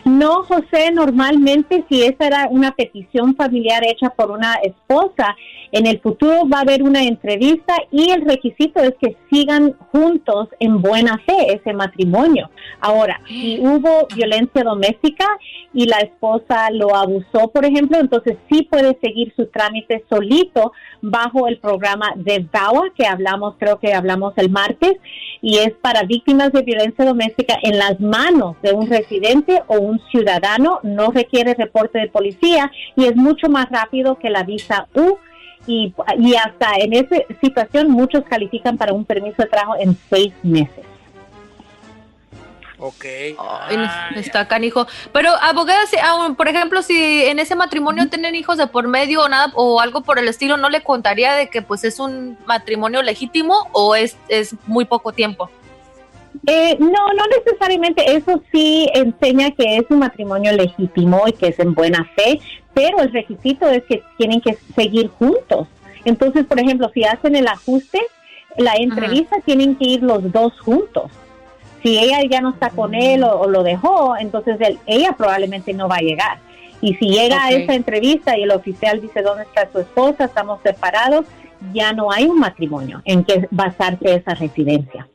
No, 0.06 0.44
José, 0.44 0.92
normalmente 0.94 1.84
si 1.90 2.04
esa 2.04 2.28
era 2.28 2.48
una 2.50 2.72
petición 2.72 3.36
familiar 3.36 3.84
hecha 3.86 4.10
por 4.10 4.32
una 4.32 4.56
esposa, 4.64 5.36
en 5.74 5.88
el 5.88 6.00
futuro 6.00 6.48
va 6.48 6.60
a 6.60 6.62
haber 6.62 6.84
una 6.84 7.02
entrevista 7.02 7.74
y 7.92 8.12
el 8.12 8.26
requisito 8.26 8.80
es 8.80 8.94
que 9.02 9.18
sigan 9.32 9.74
juntos 9.92 10.50
en 10.60 10.82
buena 10.82 11.18
fe 11.26 11.56
ese 11.56 11.74
matrimonio. 11.74 12.52
Ahora, 12.80 13.20
si 13.28 13.60
hubo 13.60 14.08
violencia 14.16 14.64
doméstica 14.64 15.26
y 15.74 15.88
la 15.88 15.98
esposa 15.98 16.70
lo 16.70 16.96
abusó, 16.96 17.48
por 17.52 17.66
ejemplo, 17.66 17.98
entonces 18.00 18.38
sí 18.52 18.68
puede 18.70 18.98
seguir 19.02 19.34
su 19.36 19.48
trámite 19.48 20.04
solito 20.10 20.74
bajo 21.02 21.48
el 21.48 21.58
programa 21.58 22.14
de 22.18 22.48
VAWA 22.52 22.92
que 22.96 23.08
hablamos, 23.08 23.56
creo 23.58 23.80
que 23.80 23.94
hablamos 23.94 24.34
el 24.38 24.52
martes, 24.52 24.94
y 25.42 25.58
es 25.58 25.74
para 25.82 26.04
víctimas 26.04 26.52
de 26.52 26.62
violencia 26.62 27.04
doméstica 27.04 27.58
en 27.64 27.80
las 27.80 28.00
manos 28.00 28.56
de 28.62 28.74
un 28.74 28.88
residente 28.94 29.62
o 29.68 29.80
un 29.80 30.00
ciudadano, 30.12 30.80
no 30.84 31.12
requiere 31.12 31.54
reporte 31.54 32.00
de 32.00 32.08
policía 32.08 32.72
y 32.96 33.06
es 33.06 33.16
mucho 33.16 33.50
más 33.50 33.70
rápido 33.70 34.18
que 34.18 34.30
la 34.30 34.44
visa 34.44 34.88
U. 34.94 35.18
Y, 35.66 35.94
y 36.20 36.36
hasta 36.36 36.76
en 36.78 36.92
esa 36.92 37.16
situación 37.42 37.90
muchos 37.90 38.26
califican 38.26 38.78
para 38.78 38.92
un 38.92 39.06
permiso 39.06 39.44
de 39.44 39.48
trabajo 39.48 39.76
en 39.80 39.98
seis 40.10 40.34
meses. 40.44 40.86
Ok. 42.84 43.06
Ay, 43.40 43.78
no, 43.78 44.20
está 44.20 44.46
canijo. 44.46 44.86
Pero, 45.14 45.30
abogada, 45.42 45.86
si, 45.86 45.96
ah, 46.04 46.34
por 46.36 46.50
ejemplo, 46.50 46.82
si 46.82 47.24
en 47.24 47.40
ese 47.40 47.56
matrimonio 47.56 48.10
tienen 48.10 48.36
hijos 48.36 48.58
de 48.58 48.68
por 48.68 48.90
medio 48.90 49.22
o 49.22 49.30
nada, 49.30 49.54
o 49.56 49.80
algo 49.80 50.02
por 50.02 50.20
el 50.20 50.28
estilo, 50.28 50.58
¿no 50.58 50.70
le 50.70 50.84
contaría 50.84 51.34
de 51.34 51.48
que 51.48 51.62
pues 51.62 51.86
es 51.86 52.00
un 52.00 52.38
matrimonio 52.46 53.02
legítimo 53.02 53.70
o 53.72 53.96
es, 53.96 54.18
es 54.28 54.54
muy 54.68 54.84
poco 54.84 55.14
tiempo? 55.14 55.50
Eh, 56.46 56.76
no, 56.80 56.88
no 56.90 57.24
necesariamente. 57.38 58.16
Eso 58.16 58.42
sí 58.52 58.90
enseña 58.94 59.52
que 59.52 59.78
es 59.78 59.84
un 59.90 60.00
matrimonio 60.00 60.52
legítimo 60.52 61.24
y 61.28 61.34
que 61.34 61.48
es 61.48 61.60
en 61.60 61.74
buena 61.74 62.04
fe, 62.16 62.40
pero 62.74 63.00
el 63.02 63.12
requisito 63.14 63.68
es 63.70 63.84
que 63.84 64.04
tienen 64.18 64.42
que 64.42 64.58
seguir 64.76 65.10
juntos. 65.10 65.68
Entonces, 66.06 66.46
por 66.46 66.60
ejemplo, 66.60 66.90
si 66.94 67.04
hacen 67.06 67.36
el 67.36 67.48
ajuste, 67.48 68.02
la 68.58 68.74
entrevista 68.76 69.38
tienen 69.46 69.76
que 69.76 69.86
ir 69.86 70.04
los 70.04 70.32
dos 70.32 70.60
juntos. 70.60 71.12
Si 71.82 71.98
ella 71.98 72.20
ya 72.30 72.42
no 72.42 72.50
está 72.52 72.70
con 72.70 72.94
él 72.94 73.24
o, 73.24 73.40
o 73.42 73.48
lo 73.50 73.64
dejó, 73.64 74.16
entonces 74.18 74.58
él- 74.62 74.80
ella 74.86 75.14
probablemente 75.18 75.74
no 75.74 75.88
va 75.88 75.98
a 75.98 76.02
llegar. 76.02 76.40
Y 76.82 76.96
si 76.96 77.08
llega 77.08 77.46
a 77.46 77.52
esa 77.64 77.74
entrevista 77.76 78.38
y 78.38 78.44
el 78.44 78.52
oficial 78.52 79.00
dice 79.00 79.22
dónde 79.22 79.44
está 79.44 79.70
su 79.72 79.80
esposa, 79.80 80.26
estamos 80.26 80.60
separados, 80.62 81.26
ya 81.74 81.94
no 81.94 82.12
hay 82.12 82.26
un 82.26 82.40
matrimonio 82.40 83.02
en 83.06 83.24
que 83.24 83.48
basarse 83.52 84.16
esa 84.16 84.34
residencia. 84.34 85.08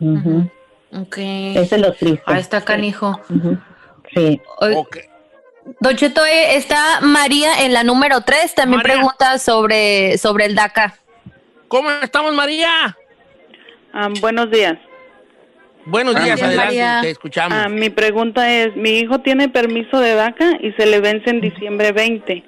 Ujú. 0.00 0.50
Ok. 0.92 1.16
Eso 1.18 1.74
es 1.76 1.80
lo 1.80 1.92
triste. 1.92 2.22
Ahí 2.26 2.40
está 2.40 2.64
canijo. 2.64 3.20
Ujú. 3.28 3.58
Sí. 4.14 4.40
Ok. 4.60 4.98
Don 5.80 5.96
Cheto, 5.96 6.24
eh, 6.24 6.56
está 6.56 7.00
María 7.00 7.64
en 7.64 7.72
la 7.72 7.82
número 7.82 8.20
3, 8.20 8.54
también 8.54 8.78
María. 8.78 8.94
pregunta 8.94 9.38
sobre, 9.38 10.16
sobre 10.18 10.46
el 10.46 10.54
DACA. 10.54 10.94
¿Cómo 11.66 11.90
estamos, 11.90 12.32
María? 12.34 12.96
Ah, 13.92 14.08
buenos 14.20 14.50
días. 14.50 14.78
Buenos 15.84 16.14
días, 16.14 16.36
días, 16.36 16.42
adelante, 16.42 16.66
María. 16.66 16.98
te 17.02 17.10
escuchamos. 17.10 17.58
Ah, 17.58 17.68
mi 17.68 17.90
pregunta 17.90 18.52
es, 18.52 18.76
mi 18.76 18.98
hijo 18.98 19.20
tiene 19.20 19.48
permiso 19.48 19.98
de 19.98 20.14
DACA 20.14 20.58
y 20.60 20.72
se 20.72 20.86
le 20.86 21.00
vence 21.00 21.30
en 21.30 21.40
diciembre 21.40 21.92
20 21.92 22.44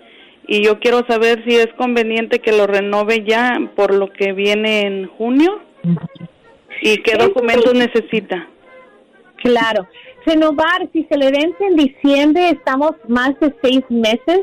y 0.49 0.65
yo 0.65 0.81
quiero 0.81 1.07
saber 1.07 1.45
si 1.45 1.55
es 1.57 1.69
conveniente 1.77 2.41
que 2.41 2.53
lo 2.53 2.67
renove 2.67 3.23
ya 3.25 3.59
por 3.77 3.93
lo 3.93 4.11
que 4.11 4.33
viene 4.33 4.87
en 4.87 5.07
junio 5.07 5.61
y 6.83 6.99
qué 6.99 7.17
documentos 7.17 7.75
necesita. 7.75 8.49
Claro. 9.43 9.87
Renovar, 10.27 10.89
si 10.93 11.05
se 11.05 11.17
le 11.17 11.31
vence 11.31 11.65
en 11.65 11.77
diciembre, 11.77 12.51
estamos 12.51 12.93
más 13.07 13.39
de 13.41 13.55
seis 13.63 13.83
meses 13.89 14.41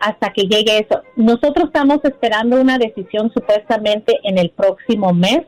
hasta 0.00 0.32
que 0.34 0.42
llegue 0.42 0.80
eso. 0.80 1.02
Nosotros 1.16 1.66
estamos 1.68 2.00
esperando 2.04 2.60
una 2.60 2.76
decisión 2.76 3.32
supuestamente 3.32 4.18
en 4.24 4.36
el 4.36 4.50
próximo 4.50 5.14
mes 5.14 5.42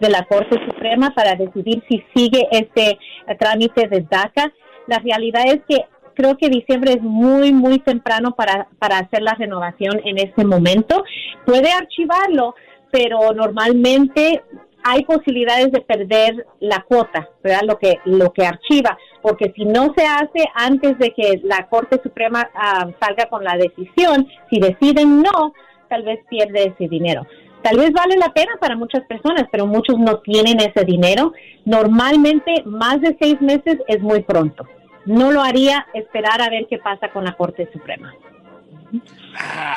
de 0.00 0.08
la 0.08 0.24
Corte 0.24 0.58
Suprema 0.66 1.10
para 1.14 1.34
decidir 1.34 1.82
si 1.88 2.02
sigue 2.14 2.48
este 2.50 2.90
eh, 2.92 2.98
trámite 3.38 3.86
de 3.88 4.00
DACA. 4.00 4.52
La 4.86 4.98
realidad 4.98 5.44
es 5.46 5.60
que 5.68 5.84
creo 6.14 6.36
que 6.36 6.48
diciembre 6.48 6.94
es 6.94 7.02
muy, 7.02 7.52
muy 7.52 7.78
temprano 7.80 8.34
para, 8.34 8.68
para 8.78 8.98
hacer 8.98 9.22
la 9.22 9.34
renovación 9.34 10.00
en 10.04 10.18
este 10.18 10.44
momento. 10.44 11.04
Puede 11.44 11.70
archivarlo, 11.70 12.54
pero 12.90 13.32
normalmente 13.32 14.42
hay 14.84 15.04
posibilidades 15.04 15.72
de 15.72 15.80
perder 15.80 16.46
la 16.60 16.82
cuota, 16.82 17.28
¿verdad? 17.42 17.62
Lo 17.66 17.78
que 17.78 17.98
lo 18.04 18.32
que 18.32 18.46
archiva, 18.46 18.98
porque 19.20 19.52
si 19.54 19.64
no 19.64 19.92
se 19.96 20.04
hace 20.04 20.48
antes 20.54 20.98
de 20.98 21.12
que 21.12 21.40
la 21.42 21.66
Corte 21.68 22.00
Suprema 22.02 22.48
ah, 22.54 22.88
salga 23.00 23.26
con 23.26 23.44
la 23.44 23.56
decisión, 23.56 24.28
si 24.50 24.60
deciden 24.60 25.22
no, 25.22 25.52
tal 25.88 26.02
vez 26.02 26.20
pierde 26.28 26.74
ese 26.74 26.88
dinero. 26.88 27.26
Tal 27.62 27.78
vez 27.78 27.92
vale 27.92 28.16
la 28.16 28.32
pena 28.32 28.52
para 28.60 28.76
muchas 28.76 29.04
personas, 29.04 29.44
pero 29.52 29.66
muchos 29.66 29.96
no 29.98 30.18
tienen 30.18 30.58
ese 30.60 30.84
dinero. 30.84 31.32
Normalmente 31.64 32.62
más 32.64 33.00
de 33.00 33.16
seis 33.20 33.40
meses 33.40 33.78
es 33.86 34.00
muy 34.00 34.22
pronto. 34.22 34.66
No 35.06 35.30
lo 35.30 35.42
haría 35.42 35.86
esperar 35.94 36.42
a 36.42 36.50
ver 36.50 36.66
qué 36.68 36.78
pasa 36.78 37.12
con 37.12 37.24
la 37.24 37.34
Corte 37.34 37.68
Suprema. 37.72 38.12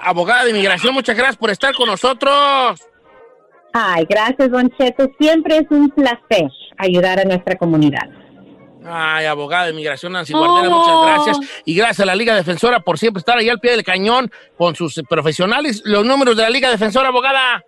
Abogada 0.04 0.44
de 0.44 0.50
inmigración, 0.50 0.94
muchas 0.94 1.16
gracias 1.16 1.38
por 1.38 1.52
estar 1.52 1.74
con 1.76 1.88
nosotros. 1.88 2.82
Ay, 3.78 4.06
gracias, 4.10 4.50
Don 4.50 4.70
Cheto. 4.78 5.12
Siempre 5.20 5.58
es 5.58 5.66
un 5.70 5.90
placer 5.90 6.50
ayudar 6.78 7.20
a 7.20 7.26
nuestra 7.26 7.58
comunidad. 7.58 8.08
Ay, 8.86 9.26
abogada 9.26 9.66
de 9.66 9.72
inmigración 9.72 10.14
Nancy 10.14 10.32
Guardera, 10.32 10.74
muchas 10.74 10.96
gracias. 11.06 11.38
Y 11.66 11.76
gracias 11.76 12.00
a 12.00 12.06
la 12.06 12.16
Liga 12.16 12.34
Defensora 12.34 12.80
por 12.80 12.98
siempre 12.98 13.20
estar 13.20 13.38
ahí 13.38 13.50
al 13.50 13.60
pie 13.60 13.72
del 13.72 13.84
cañón 13.84 14.32
con 14.58 14.76
sus 14.76 14.98
eh, 14.98 15.04
profesionales. 15.04 15.82
Los 15.84 16.06
números 16.06 16.38
de 16.38 16.44
la 16.44 16.50
Liga 16.50 16.70
Defensora, 16.70 17.10
abogada. 17.10 17.66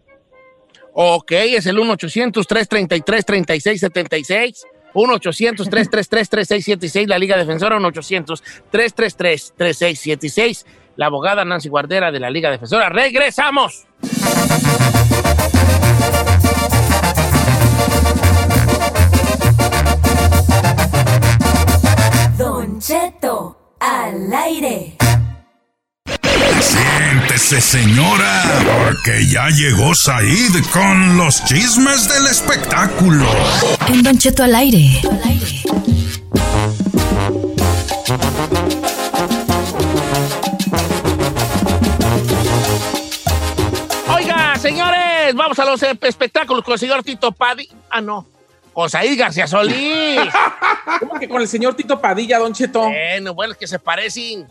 Ok, 0.94 1.32
es 1.32 1.66
el 1.66 1.78
1-800-333-3676. 1.78 4.66
1-800-333-3676, 4.94 7.08
la 7.08 7.18
Liga 7.18 7.36
Defensora, 7.36 7.80
1-800-333-3676. 7.80 10.66
La 10.96 11.08
abogada 11.08 11.44
Nancy 11.44 11.70
Guardera 11.70 12.12
de 12.12 12.20
la 12.20 12.30
Liga 12.30 12.52
Defensora. 12.52 12.90
¡Regresamos! 12.90 13.88
Don 22.38 22.80
Cheto, 22.80 23.58
al 23.80 24.32
aire. 24.32 24.96
Siéntese, 26.64 27.60
señora, 27.60 28.42
porque 28.86 29.28
ya 29.28 29.50
llegó 29.50 29.94
Said 29.94 30.64
con 30.72 31.18
los 31.18 31.44
chismes 31.44 32.08
del 32.08 32.28
espectáculo. 32.28 33.28
En 33.88 34.02
Don 34.02 34.18
Cheto 34.18 34.44
al 34.44 34.56
aire. 34.56 35.02
Oiga, 44.16 44.56
señores, 44.58 45.34
vamos 45.36 45.58
a 45.60 45.66
los 45.66 45.82
espectáculos 45.84 46.64
con 46.64 46.74
el 46.74 46.80
señor 46.80 47.04
Tito 47.04 47.32
Paddy. 47.32 47.70
Ah, 47.90 48.02
no. 48.02 48.26
Con 48.74 48.90
Said 48.90 49.18
García 49.18 49.48
Solís. 49.48 50.20
¿Cómo 51.00 51.20
que 51.20 51.28
con 51.28 51.42
el 51.42 51.48
señor 51.48 51.76
Tito 51.76 52.00
Padilla, 52.00 52.40
Don 52.40 52.54
Cheto? 52.54 52.82
bueno, 52.90 53.34
bueno, 53.34 53.54
es 53.54 53.60
que 53.60 53.68
se 53.68 53.80
parecen. 53.80 54.48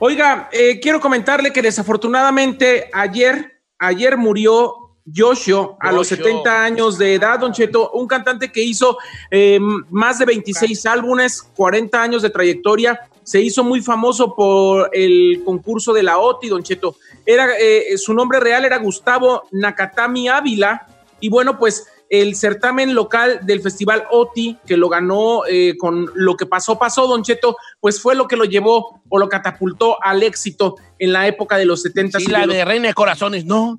Oiga, 0.00 0.48
eh, 0.52 0.78
quiero 0.78 1.00
comentarle 1.00 1.52
que 1.52 1.60
desafortunadamente 1.60 2.88
ayer, 2.92 3.60
ayer 3.80 4.16
murió 4.16 4.92
Yoshio 5.04 5.76
a 5.80 5.90
los 5.90 6.10
Yoshio. 6.10 6.24
70 6.24 6.62
años 6.62 6.98
de 6.98 7.14
edad, 7.14 7.40
Don 7.40 7.52
Cheto, 7.52 7.90
un 7.90 8.06
cantante 8.06 8.52
que 8.52 8.62
hizo 8.62 8.96
eh, 9.28 9.58
más 9.90 10.20
de 10.20 10.26
26 10.26 10.86
álbumes, 10.86 11.42
40 11.42 12.00
años 12.00 12.22
de 12.22 12.30
trayectoria, 12.30 13.00
se 13.24 13.40
hizo 13.40 13.64
muy 13.64 13.80
famoso 13.80 14.36
por 14.36 14.88
el 14.92 15.42
concurso 15.44 15.92
de 15.92 16.04
la 16.04 16.18
OTI, 16.18 16.48
Don 16.48 16.62
Cheto. 16.62 16.94
Era, 17.26 17.58
eh, 17.58 17.98
su 17.98 18.14
nombre 18.14 18.38
real 18.38 18.64
era 18.64 18.78
Gustavo 18.78 19.48
Nakatami 19.50 20.28
Ávila, 20.28 20.86
y 21.18 21.28
bueno, 21.28 21.58
pues 21.58 21.88
el 22.10 22.34
certamen 22.36 22.94
local 22.94 23.40
del 23.42 23.60
Festival 23.60 24.04
OTI, 24.10 24.58
que 24.66 24.76
lo 24.76 24.88
ganó 24.88 25.46
eh, 25.46 25.76
con 25.78 26.10
lo 26.14 26.36
que 26.36 26.46
pasó, 26.46 26.78
pasó, 26.78 27.06
Don 27.06 27.22
Cheto, 27.22 27.56
pues 27.80 28.00
fue 28.00 28.14
lo 28.14 28.26
que 28.26 28.36
lo 28.36 28.44
llevó 28.44 29.02
o 29.08 29.18
lo 29.18 29.28
catapultó 29.28 30.02
al 30.02 30.22
éxito 30.22 30.76
en 30.98 31.12
la 31.12 31.26
época 31.26 31.56
de 31.56 31.66
los 31.66 31.82
70. 31.82 32.18
Sí, 32.20 32.26
la 32.26 32.46
de 32.46 32.64
Reina 32.64 32.88
de 32.88 32.94
Corazones, 32.94 33.44
no. 33.44 33.78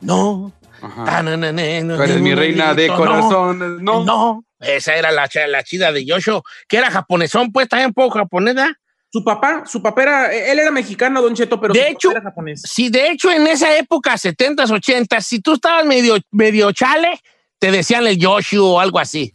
No. 0.00 0.52
Tú 0.82 2.02
eres 2.02 2.20
mi 2.20 2.34
reina 2.34 2.74
de 2.74 2.88
corazones, 2.88 3.80
no. 3.80 4.04
No. 4.04 4.44
Esa 4.58 4.96
era 4.96 5.12
la, 5.12 5.28
la 5.48 5.62
chida 5.62 5.92
de 5.92 6.04
Yoshio, 6.04 6.42
que 6.68 6.76
era 6.76 6.90
japonesón, 6.90 7.52
pues 7.52 7.68
también 7.68 7.88
un 7.88 7.94
poco 7.94 8.18
japonesa. 8.18 8.76
Su 9.12 9.22
papá, 9.22 9.64
su 9.66 9.82
papá 9.82 10.02
era, 10.02 10.32
él 10.32 10.58
era 10.58 10.70
mexicano, 10.70 11.20
Don 11.20 11.34
Cheto, 11.34 11.60
pero 11.60 11.74
De 11.74 11.80
su 11.80 11.86
hecho, 11.86 12.08
papá 12.08 12.20
era 12.20 12.30
japonés. 12.30 12.62
Sí, 12.64 12.88
de 12.88 13.10
hecho, 13.10 13.30
en 13.30 13.46
esa 13.46 13.76
época, 13.76 14.14
70s, 14.14 14.68
80s, 14.68 15.20
si 15.20 15.40
tú 15.40 15.54
estabas 15.54 15.84
medio, 15.84 16.16
medio 16.30 16.72
chale, 16.72 17.20
te 17.62 17.70
decían 17.70 18.04
el 18.08 18.18
Yoshio 18.18 18.66
o 18.66 18.80
algo 18.80 18.98
así. 18.98 19.32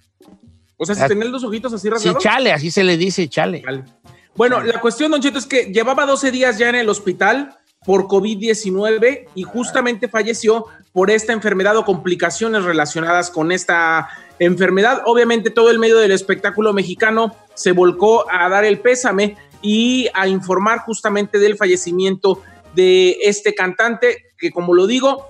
O 0.76 0.86
sea, 0.86 0.96
si 0.96 1.08
tenía 1.08 1.24
los 1.30 1.46
ojitos 1.46 1.72
así 1.72 1.84
Sí, 1.84 1.90
rasgados. 1.90 2.22
chale, 2.22 2.52
así 2.52 2.70
se 2.72 2.84
le 2.84 2.98
dice, 2.98 3.30
chale. 3.30 3.64
Bueno, 4.36 4.60
la 4.62 4.82
cuestión, 4.82 5.12
Don 5.12 5.22
Cheto, 5.22 5.40
es 5.40 5.46
que 5.46 5.72
llevaba 5.72 6.06
12 6.06 6.30
días 6.32 6.58
ya 6.58 6.68
en 6.68 6.76
el 6.76 6.90
hospital 6.90 7.58
por 7.86 8.08
COVID-19 8.10 9.30
y 9.34 9.44
justamente 9.44 10.10
falleció 10.10 10.66
por 10.92 11.10
esta 11.10 11.32
enfermedad 11.32 11.78
o 11.78 11.86
complicaciones 11.86 12.66
relacionadas 12.66 13.30
con 13.32 13.54
esta 13.54 14.10
enfermedad. 14.40 15.04
Obviamente 15.06 15.50
todo 15.50 15.72
el 15.72 15.80
medio 15.80 15.98
del 15.98 16.12
espectáculo 16.12 16.74
mexicano 16.74 17.34
se 17.54 17.72
volcó 17.72 18.30
a 18.30 18.50
dar 18.50 18.66
el 18.66 18.80
pésame 18.82 19.38
y 19.62 20.10
a 20.14 20.28
informar 20.28 20.80
justamente 20.80 21.40
del 21.40 21.56
fallecimiento 21.56 22.44
de 22.76 23.20
este 23.24 23.56
cantante 23.56 24.34
que, 24.38 24.52
como 24.52 24.74
lo 24.74 24.86
digo, 24.86 25.30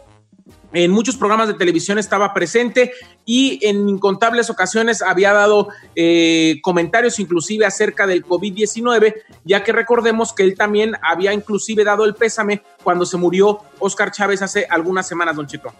en 0.83 0.91
muchos 0.91 1.17
programas 1.17 1.47
de 1.47 1.55
televisión 1.55 1.97
estaba 1.97 2.35
presente 2.35 2.91
y 3.25 3.59
en 3.67 3.89
incontables 3.89 4.51
ocasiones 4.51 5.01
había 5.01 5.33
dado 5.33 5.69
eh, 5.95 6.59
comentarios 6.61 7.19
inclusive 7.19 7.65
acerca 7.65 8.05
del 8.05 8.23
COVID-19, 8.23 9.15
ya 9.43 9.63
que 9.63 9.71
recordemos 9.71 10.33
que 10.33 10.43
él 10.43 10.55
también 10.55 10.93
había 11.01 11.33
inclusive 11.33 11.83
dado 11.83 12.05
el 12.05 12.13
pésame 12.13 12.61
cuando 12.83 13.07
se 13.07 13.17
murió 13.17 13.59
Oscar 13.79 14.11
Chávez 14.11 14.43
hace 14.43 14.67
algunas 14.69 15.07
semanas, 15.07 15.35
don 15.35 15.47
Cheto. 15.47 15.73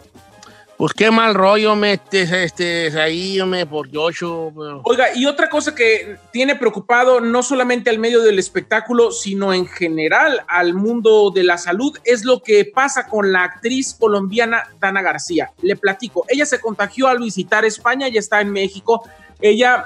Pues 0.78 0.92
qué 0.92 1.10
mal 1.10 1.34
rollo 1.34 1.74
metes 1.74 2.30
este, 2.30 3.00
ahí, 3.00 3.42
me 3.44 3.66
por 3.66 3.92
Joshua. 3.92 4.80
Oiga, 4.84 5.06
y 5.12 5.26
otra 5.26 5.50
cosa 5.50 5.74
que 5.74 6.16
tiene 6.30 6.54
preocupado 6.54 7.20
no 7.20 7.42
solamente 7.42 7.90
al 7.90 7.98
medio 7.98 8.22
del 8.22 8.38
espectáculo, 8.38 9.10
sino 9.10 9.52
en 9.52 9.66
general 9.66 10.44
al 10.46 10.74
mundo 10.74 11.32
de 11.34 11.42
la 11.42 11.58
salud, 11.58 11.98
es 12.04 12.24
lo 12.24 12.44
que 12.44 12.64
pasa 12.64 13.08
con 13.08 13.32
la 13.32 13.42
actriz 13.42 13.92
colombiana 13.92 14.68
Dana 14.78 15.02
García. 15.02 15.50
Le 15.62 15.74
platico, 15.74 16.24
ella 16.28 16.46
se 16.46 16.60
contagió 16.60 17.08
al 17.08 17.18
visitar 17.18 17.64
España, 17.64 18.06
ya 18.06 18.20
está 18.20 18.40
en 18.40 18.52
México. 18.52 19.02
Ella 19.40 19.84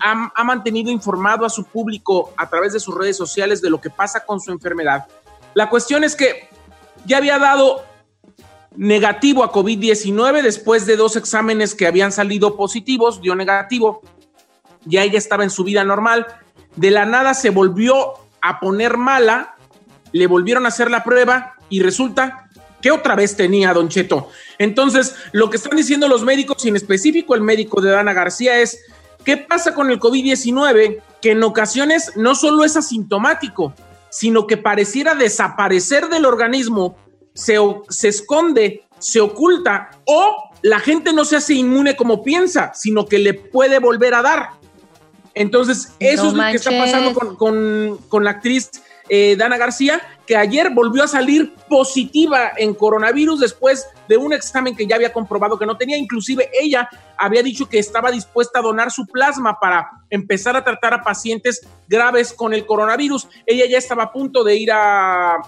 ha, 0.00 0.32
ha 0.34 0.44
mantenido 0.44 0.90
informado 0.90 1.46
a 1.46 1.50
su 1.50 1.64
público 1.64 2.34
a 2.36 2.50
través 2.50 2.72
de 2.72 2.80
sus 2.80 2.96
redes 2.96 3.16
sociales 3.16 3.62
de 3.62 3.70
lo 3.70 3.80
que 3.80 3.90
pasa 3.90 4.24
con 4.26 4.40
su 4.40 4.50
enfermedad. 4.50 5.06
La 5.54 5.70
cuestión 5.70 6.02
es 6.02 6.16
que 6.16 6.48
ya 7.06 7.18
había 7.18 7.38
dado 7.38 7.91
negativo 8.76 9.44
a 9.44 9.52
COVID-19 9.52 10.42
después 10.42 10.86
de 10.86 10.96
dos 10.96 11.16
exámenes 11.16 11.74
que 11.74 11.86
habían 11.86 12.12
salido 12.12 12.56
positivos, 12.56 13.20
dio 13.20 13.34
negativo, 13.34 14.02
ya 14.84 15.02
ella 15.02 15.18
estaba 15.18 15.44
en 15.44 15.50
su 15.50 15.64
vida 15.64 15.84
normal, 15.84 16.26
de 16.76 16.90
la 16.90 17.04
nada 17.04 17.34
se 17.34 17.50
volvió 17.50 18.14
a 18.40 18.60
poner 18.60 18.96
mala, 18.96 19.56
le 20.12 20.26
volvieron 20.26 20.64
a 20.64 20.68
hacer 20.68 20.90
la 20.90 21.04
prueba 21.04 21.54
y 21.68 21.80
resulta 21.82 22.48
que 22.80 22.90
otra 22.90 23.14
vez 23.14 23.36
tenía 23.36 23.72
Don 23.72 23.88
Cheto. 23.88 24.28
Entonces, 24.58 25.14
lo 25.32 25.48
que 25.48 25.56
están 25.56 25.76
diciendo 25.76 26.08
los 26.08 26.24
médicos, 26.24 26.64
y 26.64 26.68
en 26.68 26.76
específico 26.76 27.34
el 27.34 27.40
médico 27.40 27.80
de 27.80 27.90
Dana 27.90 28.12
García, 28.12 28.60
es, 28.60 28.80
¿qué 29.24 29.36
pasa 29.36 29.74
con 29.74 29.90
el 29.90 30.00
COVID-19? 30.00 31.00
Que 31.22 31.30
en 31.30 31.42
ocasiones 31.44 32.12
no 32.16 32.34
solo 32.34 32.64
es 32.64 32.76
asintomático, 32.76 33.72
sino 34.10 34.46
que 34.46 34.56
pareciera 34.56 35.14
desaparecer 35.14 36.08
del 36.08 36.26
organismo 36.26 36.96
se, 37.34 37.56
se 37.88 38.08
esconde, 38.08 38.84
se 38.98 39.20
oculta 39.20 39.90
o 40.04 40.50
la 40.62 40.78
gente 40.78 41.12
no 41.12 41.24
se 41.24 41.36
hace 41.36 41.54
inmune 41.54 41.96
como 41.96 42.22
piensa, 42.22 42.72
sino 42.74 43.06
que 43.06 43.18
le 43.18 43.34
puede 43.34 43.78
volver 43.80 44.14
a 44.14 44.22
dar. 44.22 44.50
Entonces, 45.34 45.94
eso 45.98 46.28
es 46.28 46.34
lo 46.34 46.42
que 46.44 46.56
está 46.56 46.70
pasando 46.70 47.14
con, 47.36 48.24
la 48.24 48.30
actriz 48.30 48.70
eh, 49.08 49.34
Dana 49.36 49.56
García, 49.56 50.00
que 50.26 50.36
ayer 50.36 50.70
volvió 50.70 51.02
a 51.02 51.08
salir 51.08 51.54
positiva 51.68 52.52
en 52.56 52.74
coronavirus 52.74 53.40
después 53.40 53.86
de 54.08 54.16
un 54.16 54.32
examen 54.32 54.76
que 54.76 54.86
ya 54.86 54.96
había 54.96 55.12
comprobado 55.12 55.58
que 55.58 55.66
no 55.66 55.76
tenía. 55.76 55.96
Inclusive 55.96 56.50
ella 56.60 56.88
había 57.16 57.42
dicho 57.42 57.66
que 57.66 57.78
estaba 57.78 58.10
dispuesta 58.10 58.58
a 58.58 58.62
donar 58.62 58.90
su 58.90 59.06
plasma 59.06 59.58
para 59.58 59.88
empezar 60.10 60.54
a 60.54 60.62
tratar 60.62 60.94
a 60.94 61.02
pacientes 61.02 61.66
graves 61.88 62.32
con 62.32 62.52
el 62.52 62.66
coronavirus. 62.66 63.26
Ella 63.46 63.64
ya 63.68 63.78
estaba 63.78 64.04
a 64.04 64.12
punto 64.12 64.44
de 64.44 64.56
ir 64.56 64.70
a, 64.70 65.38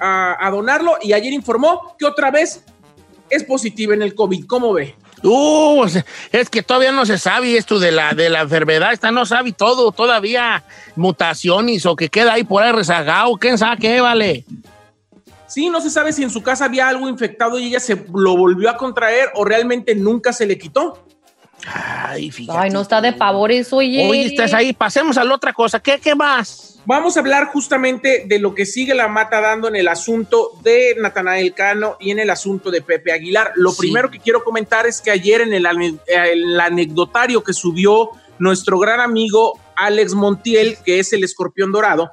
a, 0.00 0.48
donarlo 0.50 0.96
y 1.02 1.12
ayer 1.12 1.32
informó 1.32 1.94
que 1.98 2.06
otra 2.06 2.30
vez 2.30 2.64
es 3.28 3.44
positiva 3.44 3.94
en 3.94 4.02
el 4.02 4.14
COVID. 4.14 4.46
¿Cómo 4.46 4.72
ve? 4.72 4.96
Uh, 5.22 5.84
es 6.32 6.48
que 6.48 6.62
todavía 6.62 6.92
no 6.92 7.04
se 7.04 7.18
sabe 7.18 7.56
esto 7.56 7.78
de 7.78 7.92
la, 7.92 8.14
de 8.14 8.30
la 8.30 8.40
enfermedad, 8.40 8.92
esta 8.92 9.10
no 9.10 9.26
sabe 9.26 9.52
todo, 9.52 9.92
todavía 9.92 10.64
mutaciones 10.96 11.84
o 11.84 11.94
que 11.94 12.08
queda 12.08 12.32
ahí 12.34 12.44
por 12.44 12.62
ahí 12.62 12.72
rezagado, 12.72 13.36
quién 13.36 13.58
sabe 13.58 13.76
qué, 13.78 14.00
vale. 14.00 14.46
Sí, 15.46 15.68
no 15.68 15.80
se 15.80 15.90
sabe 15.90 16.12
si 16.12 16.22
en 16.22 16.30
su 16.30 16.42
casa 16.42 16.66
había 16.66 16.88
algo 16.88 17.08
infectado 17.08 17.58
y 17.58 17.66
ella 17.66 17.80
se 17.80 17.96
lo 18.14 18.36
volvió 18.36 18.70
a 18.70 18.76
contraer 18.76 19.30
o 19.34 19.44
realmente 19.44 19.94
nunca 19.94 20.32
se 20.32 20.46
le 20.46 20.56
quitó. 20.56 21.04
Ay, 21.66 22.30
fíjate. 22.30 22.58
Ay, 22.58 22.70
no 22.70 22.82
está 22.82 23.00
de 23.00 23.12
pavor 23.12 23.52
eso, 23.52 23.76
oye. 23.76 24.08
Oye, 24.08 24.26
estás 24.26 24.54
ahí, 24.54 24.72
pasemos 24.72 25.18
a 25.18 25.24
la 25.24 25.34
otra 25.34 25.52
cosa. 25.52 25.80
¿Qué, 25.80 25.98
qué 25.98 26.14
más? 26.14 26.70
Vamos 26.86 27.16
a 27.16 27.20
hablar 27.20 27.46
justamente 27.48 28.24
de 28.26 28.38
lo 28.38 28.54
que 28.54 28.64
sigue 28.64 28.94
la 28.94 29.06
mata 29.06 29.40
dando 29.40 29.68
en 29.68 29.76
el 29.76 29.86
asunto 29.88 30.52
de 30.62 30.96
Natanael 30.98 31.52
Cano 31.52 31.96
y 32.00 32.10
en 32.10 32.18
el 32.18 32.30
asunto 32.30 32.70
de 32.70 32.80
Pepe 32.80 33.12
Aguilar. 33.12 33.52
Lo 33.54 33.74
primero 33.74 34.10
que 34.10 34.18
quiero 34.18 34.42
comentar 34.42 34.86
es 34.86 35.00
que 35.00 35.10
ayer 35.10 35.42
en 35.42 35.52
el, 35.52 35.66
el, 36.06 36.60
anecdotario 36.60 37.44
que 37.44 37.52
subió 37.52 38.10
nuestro 38.38 38.78
gran 38.78 39.00
amigo 39.00 39.60
Alex 39.76 40.14
Montiel, 40.14 40.78
que 40.84 40.98
es 41.00 41.12
el 41.12 41.22
escorpión 41.22 41.70
dorado, 41.70 42.12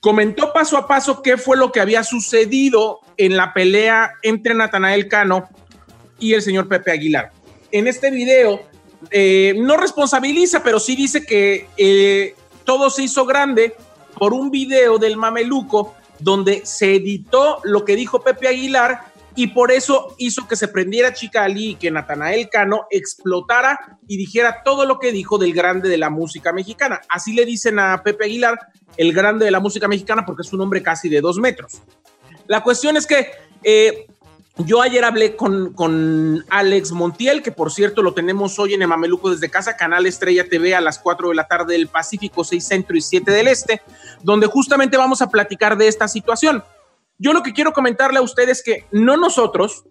comentó 0.00 0.52
paso 0.52 0.76
a 0.76 0.88
paso 0.88 1.22
qué 1.22 1.36
fue 1.36 1.56
lo 1.56 1.70
que 1.70 1.80
había 1.80 2.02
sucedido 2.02 2.98
en 3.16 3.36
la 3.36 3.54
pelea 3.54 4.14
entre 4.22 4.54
Natanael 4.54 5.06
Cano 5.06 5.48
y 6.18 6.34
el 6.34 6.42
señor 6.42 6.66
Pepe 6.68 6.90
Aguilar. 6.90 7.30
En 7.70 7.86
este 7.86 8.10
video 8.10 8.71
eh, 9.10 9.54
no 9.58 9.76
responsabiliza, 9.76 10.62
pero 10.62 10.78
sí 10.80 10.96
dice 10.96 11.24
que 11.24 11.68
eh, 11.76 12.34
todo 12.64 12.90
se 12.90 13.04
hizo 13.04 13.26
grande 13.26 13.74
por 14.14 14.32
un 14.32 14.50
video 14.50 14.98
del 14.98 15.16
mameluco 15.16 15.94
donde 16.18 16.64
se 16.64 16.94
editó 16.94 17.58
lo 17.64 17.84
que 17.84 17.96
dijo 17.96 18.22
Pepe 18.22 18.48
Aguilar 18.48 19.12
y 19.34 19.48
por 19.48 19.72
eso 19.72 20.14
hizo 20.18 20.46
que 20.46 20.56
se 20.56 20.68
prendiera 20.68 21.14
Chicali 21.14 21.70
y 21.70 21.74
que 21.76 21.90
Natanael 21.90 22.48
Cano 22.50 22.86
explotara 22.90 23.98
y 24.06 24.16
dijera 24.16 24.62
todo 24.62 24.84
lo 24.84 24.98
que 24.98 25.10
dijo 25.10 25.38
del 25.38 25.54
grande 25.54 25.88
de 25.88 25.96
la 25.96 26.10
música 26.10 26.52
mexicana. 26.52 27.00
Así 27.08 27.32
le 27.32 27.46
dicen 27.46 27.78
a 27.78 28.02
Pepe 28.02 28.26
Aguilar, 28.26 28.58
el 28.96 29.12
grande 29.12 29.46
de 29.46 29.50
la 29.50 29.60
música 29.60 29.88
mexicana, 29.88 30.26
porque 30.26 30.42
es 30.42 30.52
un 30.52 30.60
hombre 30.60 30.82
casi 30.82 31.08
de 31.08 31.20
dos 31.20 31.38
metros. 31.38 31.80
La 32.46 32.62
cuestión 32.62 32.96
es 32.96 33.06
que 33.06 33.30
eh, 33.62 34.06
yo 34.58 34.82
ayer 34.82 35.04
hablé 35.04 35.34
con, 35.34 35.72
con, 35.72 36.44
Alex 36.50 36.92
Montiel, 36.92 37.42
que 37.42 37.52
por 37.52 37.72
cierto 37.72 38.02
lo 38.02 38.12
tenemos 38.12 38.58
hoy 38.58 38.74
en 38.74 38.82
Emameluco 38.82 39.30
desde 39.30 39.50
casa, 39.50 39.76
Canal 39.76 40.06
Estrella 40.06 40.48
TV 40.48 40.74
a 40.74 40.80
las 40.80 40.98
4 40.98 41.30
de 41.30 41.34
la 41.34 41.48
tarde 41.48 41.72
del 41.72 41.88
Pacífico, 41.88 42.44
6 42.44 42.64
Centro 42.64 42.96
y 42.96 43.00
7 43.00 43.30
del 43.30 43.48
Este, 43.48 43.80
donde 44.22 44.46
justamente 44.46 44.96
vamos 44.98 45.22
a 45.22 45.30
platicar 45.30 45.78
de 45.78 45.88
esta 45.88 46.06
situación. 46.06 46.62
Yo 47.18 47.32
lo 47.32 47.42
que 47.42 47.54
quiero 47.54 47.72
comentarle 47.72 48.18
a 48.18 48.22
ustedes 48.22 48.58
es 48.58 48.64
que 48.64 48.86
no 48.90 49.16
nosotros, 49.16 49.84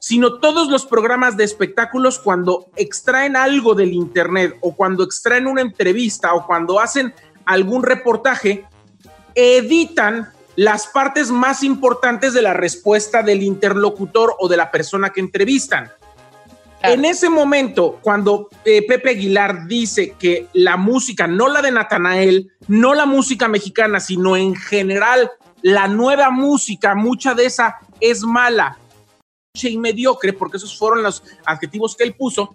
sino 0.00 0.38
todos 0.40 0.68
los 0.68 0.86
programas 0.86 1.36
de 1.36 1.44
espectáculos 1.44 2.18
cuando 2.18 2.70
extraen 2.74 3.36
algo 3.36 3.74
del 3.74 3.92
Internet 3.92 4.56
o 4.60 4.74
cuando 4.74 5.04
extraen 5.04 5.46
una 5.46 5.60
entrevista 5.60 6.34
o 6.34 6.46
cuando 6.46 6.80
hacen 6.80 7.14
algún 7.44 7.84
reportaje, 7.84 8.64
editan 9.34 10.32
las 10.60 10.88
partes 10.88 11.30
más 11.30 11.62
importantes 11.64 12.34
de 12.34 12.42
la 12.42 12.52
respuesta 12.52 13.22
del 13.22 13.42
interlocutor 13.42 14.36
o 14.38 14.46
de 14.46 14.58
la 14.58 14.70
persona 14.70 15.08
que 15.08 15.20
entrevistan. 15.20 15.90
En 16.82 17.06
ese 17.06 17.30
momento, 17.30 17.98
cuando 18.02 18.50
eh, 18.66 18.86
Pepe 18.86 19.12
Aguilar 19.12 19.66
dice 19.66 20.16
que 20.18 20.48
la 20.52 20.76
música, 20.76 21.26
no 21.26 21.48
la 21.48 21.62
de 21.62 21.70
Natanael, 21.70 22.52
no 22.68 22.92
la 22.92 23.06
música 23.06 23.48
mexicana, 23.48 24.00
sino 24.00 24.36
en 24.36 24.54
general 24.54 25.30
la 25.62 25.88
nueva 25.88 26.28
música, 26.28 26.94
mucha 26.94 27.32
de 27.32 27.46
esa 27.46 27.78
es 27.98 28.22
mala 28.22 28.76
y 29.62 29.78
mediocre, 29.78 30.34
porque 30.34 30.58
esos 30.58 30.76
fueron 30.76 31.02
los 31.02 31.22
adjetivos 31.46 31.96
que 31.96 32.04
él 32.04 32.12
puso, 32.12 32.54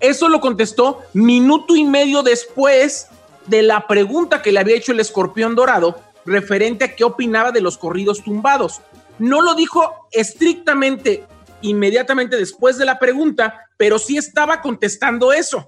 eso 0.00 0.28
lo 0.28 0.40
contestó 0.40 1.02
minuto 1.12 1.76
y 1.76 1.84
medio 1.84 2.24
después 2.24 3.06
de 3.46 3.62
la 3.62 3.86
pregunta 3.86 4.42
que 4.42 4.50
le 4.50 4.58
había 4.58 4.74
hecho 4.74 4.90
el 4.90 4.98
escorpión 4.98 5.54
dorado 5.54 6.13
referente 6.26 6.84
a 6.84 6.94
qué 6.94 7.04
opinaba 7.04 7.52
de 7.52 7.60
los 7.60 7.78
corridos 7.78 8.22
tumbados. 8.22 8.80
No 9.18 9.40
lo 9.40 9.54
dijo 9.54 10.08
estrictamente 10.12 11.24
inmediatamente 11.62 12.36
después 12.36 12.76
de 12.76 12.84
la 12.84 12.98
pregunta, 12.98 13.68
pero 13.76 13.98
sí 13.98 14.16
estaba 14.16 14.60
contestando 14.60 15.32
eso. 15.32 15.66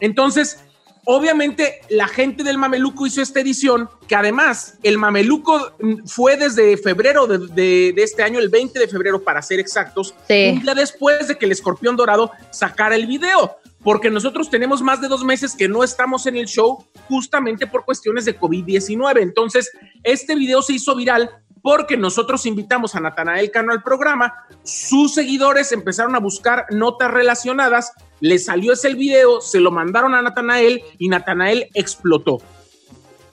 Entonces, 0.00 0.58
obviamente 1.04 1.80
la 1.88 2.08
gente 2.08 2.42
del 2.44 2.58
Mameluco 2.58 3.06
hizo 3.06 3.22
esta 3.22 3.40
edición, 3.40 3.88
que 4.06 4.14
además 4.14 4.74
el 4.82 4.98
Mameluco 4.98 5.76
fue 6.06 6.36
desde 6.36 6.76
febrero 6.76 7.26
de, 7.26 7.94
este 7.96 8.22
año, 8.22 8.38
el 8.38 8.48
20 8.48 8.78
de 8.78 8.88
febrero 8.88 9.22
para 9.22 9.42
ser 9.42 9.60
exactos, 9.60 10.14
un 10.28 10.62
día 10.62 10.74
después 10.74 11.28
de 11.28 11.38
que 11.38 11.46
el 11.46 11.52
escorpión 11.52 11.96
dorado 11.96 12.30
sacara 12.50 12.94
el 12.94 13.06
video 13.06 13.59
porque 13.82 14.10
nosotros 14.10 14.50
tenemos 14.50 14.82
más 14.82 15.00
de 15.00 15.08
dos 15.08 15.24
meses 15.24 15.54
que 15.56 15.68
no 15.68 15.82
estamos 15.82 16.26
en 16.26 16.36
el 16.36 16.46
show 16.46 16.84
justamente 17.08 17.66
por 17.66 17.84
cuestiones 17.84 18.24
de 18.24 18.38
COVID-19. 18.38 19.22
Entonces, 19.22 19.70
este 20.02 20.34
video 20.34 20.62
se 20.62 20.74
hizo 20.74 20.94
viral 20.94 21.30
porque 21.62 21.96
nosotros 21.96 22.46
invitamos 22.46 22.94
a 22.94 23.00
Natanael 23.00 23.50
Cano 23.50 23.72
al 23.72 23.82
programa, 23.82 24.32
sus 24.62 25.14
seguidores 25.14 25.72
empezaron 25.72 26.14
a 26.14 26.20
buscar 26.20 26.66
notas 26.70 27.10
relacionadas, 27.10 27.92
le 28.20 28.38
salió 28.38 28.72
ese 28.72 28.94
video, 28.94 29.40
se 29.40 29.60
lo 29.60 29.70
mandaron 29.70 30.14
a 30.14 30.22
Natanael 30.22 30.82
y 30.98 31.08
Natanael 31.08 31.68
explotó. 31.74 32.38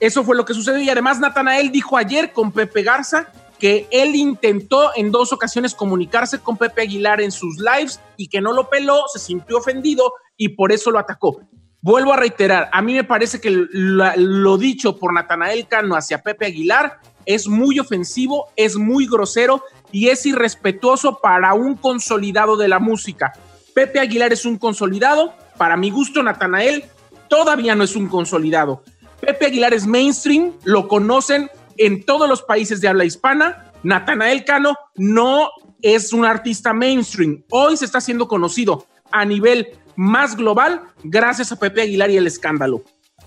Eso 0.00 0.24
fue 0.24 0.36
lo 0.36 0.44
que 0.44 0.54
sucedió 0.54 0.80
y 0.80 0.90
además 0.90 1.18
Natanael 1.18 1.72
dijo 1.72 1.96
ayer 1.96 2.32
con 2.32 2.52
Pepe 2.52 2.82
Garza 2.82 3.32
que 3.58 3.88
él 3.90 4.14
intentó 4.14 4.92
en 4.94 5.10
dos 5.10 5.32
ocasiones 5.32 5.74
comunicarse 5.74 6.38
con 6.38 6.56
Pepe 6.56 6.82
Aguilar 6.82 7.20
en 7.20 7.32
sus 7.32 7.58
lives 7.58 8.00
y 8.16 8.28
que 8.28 8.40
no 8.40 8.52
lo 8.52 8.68
peló, 8.70 9.04
se 9.12 9.18
sintió 9.18 9.58
ofendido 9.58 10.12
y 10.38 10.50
por 10.50 10.72
eso 10.72 10.90
lo 10.90 10.98
atacó. 10.98 11.42
Vuelvo 11.82 12.12
a 12.12 12.16
reiterar, 12.16 12.70
a 12.72 12.80
mí 12.80 12.94
me 12.94 13.04
parece 13.04 13.40
que 13.40 13.50
lo, 13.50 14.58
dicho 14.58 14.96
por 14.96 15.12
Natanael 15.12 15.68
Cano 15.68 15.94
hacia 15.94 16.22
Pepe 16.22 16.46
Aguilar 16.46 17.00
es 17.26 17.46
muy 17.46 17.78
ofensivo, 17.78 18.46
es 18.56 18.76
muy 18.76 19.06
grosero 19.06 19.62
y 19.92 20.08
es 20.08 20.24
irrespetuoso 20.24 21.18
para 21.22 21.54
un 21.54 21.76
consolidado 21.76 22.56
de 22.56 22.68
la 22.68 22.78
música. 22.78 23.32
Pepe 23.74 24.00
Aguilar 24.00 24.32
es 24.32 24.44
un 24.44 24.58
consolidado, 24.58 25.34
para 25.56 25.76
mi 25.76 25.90
gusto 25.90 26.22
Natanael 26.22 26.84
todavía 27.28 27.74
no 27.74 27.84
es 27.84 27.94
un 27.94 28.08
consolidado. 28.08 28.82
Pepe 29.20 29.46
Aguilar 29.46 29.74
es 29.74 29.86
mainstream, 29.86 30.54
lo 30.64 30.88
conocen 30.88 31.48
en 31.76 32.04
todos 32.04 32.28
los 32.28 32.42
países 32.42 32.80
de 32.80 32.88
habla 32.88 33.04
hispana. 33.04 33.72
Natanael 33.84 34.44
Cano 34.44 34.74
no 34.96 35.50
es 35.80 36.12
un 36.12 36.24
artista 36.24 36.72
mainstream. 36.72 37.44
Hoy 37.50 37.76
se 37.76 37.84
está 37.84 37.98
haciendo 37.98 38.26
conocido 38.26 38.86
a 39.12 39.24
nivel 39.24 39.68
más 39.98 40.36
global 40.36 40.82
gracias 41.02 41.50
a 41.50 41.56
Pepe 41.58 41.82
Aguilar 41.82 42.08
y 42.10 42.16
el 42.16 42.26
escándalo. 42.28 42.84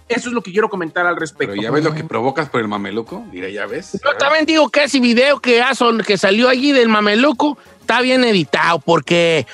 Eso 0.07 0.29
es 0.29 0.33
lo 0.33 0.41
que 0.41 0.51
quiero 0.51 0.69
comentar 0.69 1.05
al 1.05 1.17
respecto. 1.17 1.51
Pero 1.51 1.61
ya 1.61 1.69
ves 1.69 1.83
lo 1.83 1.93
que 1.93 2.03
provocas 2.05 2.49
por 2.49 2.61
el 2.61 2.67
mameluco. 2.69 3.21
Mira, 3.31 3.49
ya 3.49 3.65
ves. 3.65 3.99
Yo 4.03 4.17
también 4.17 4.45
digo 4.45 4.69
que 4.69 4.85
ese 4.85 4.99
video 5.01 5.39
que, 5.41 5.61
que 6.05 6.17
salió 6.17 6.47
allí 6.47 6.71
del 6.71 6.87
mameluco 6.87 7.57
está 7.81 7.99
bien 8.01 8.23
editado 8.23 8.79
porque 8.79 9.45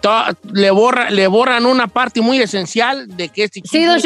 to- 0.00 0.24
le, 0.52 0.70
borra, 0.70 1.10
le 1.10 1.26
borran 1.26 1.66
una 1.66 1.86
parte 1.88 2.22
muy 2.22 2.38
esencial 2.40 3.08
de 3.14 3.28
que 3.28 3.44
este 3.44 3.60
Sí, 3.64 3.84
Don 3.84 4.00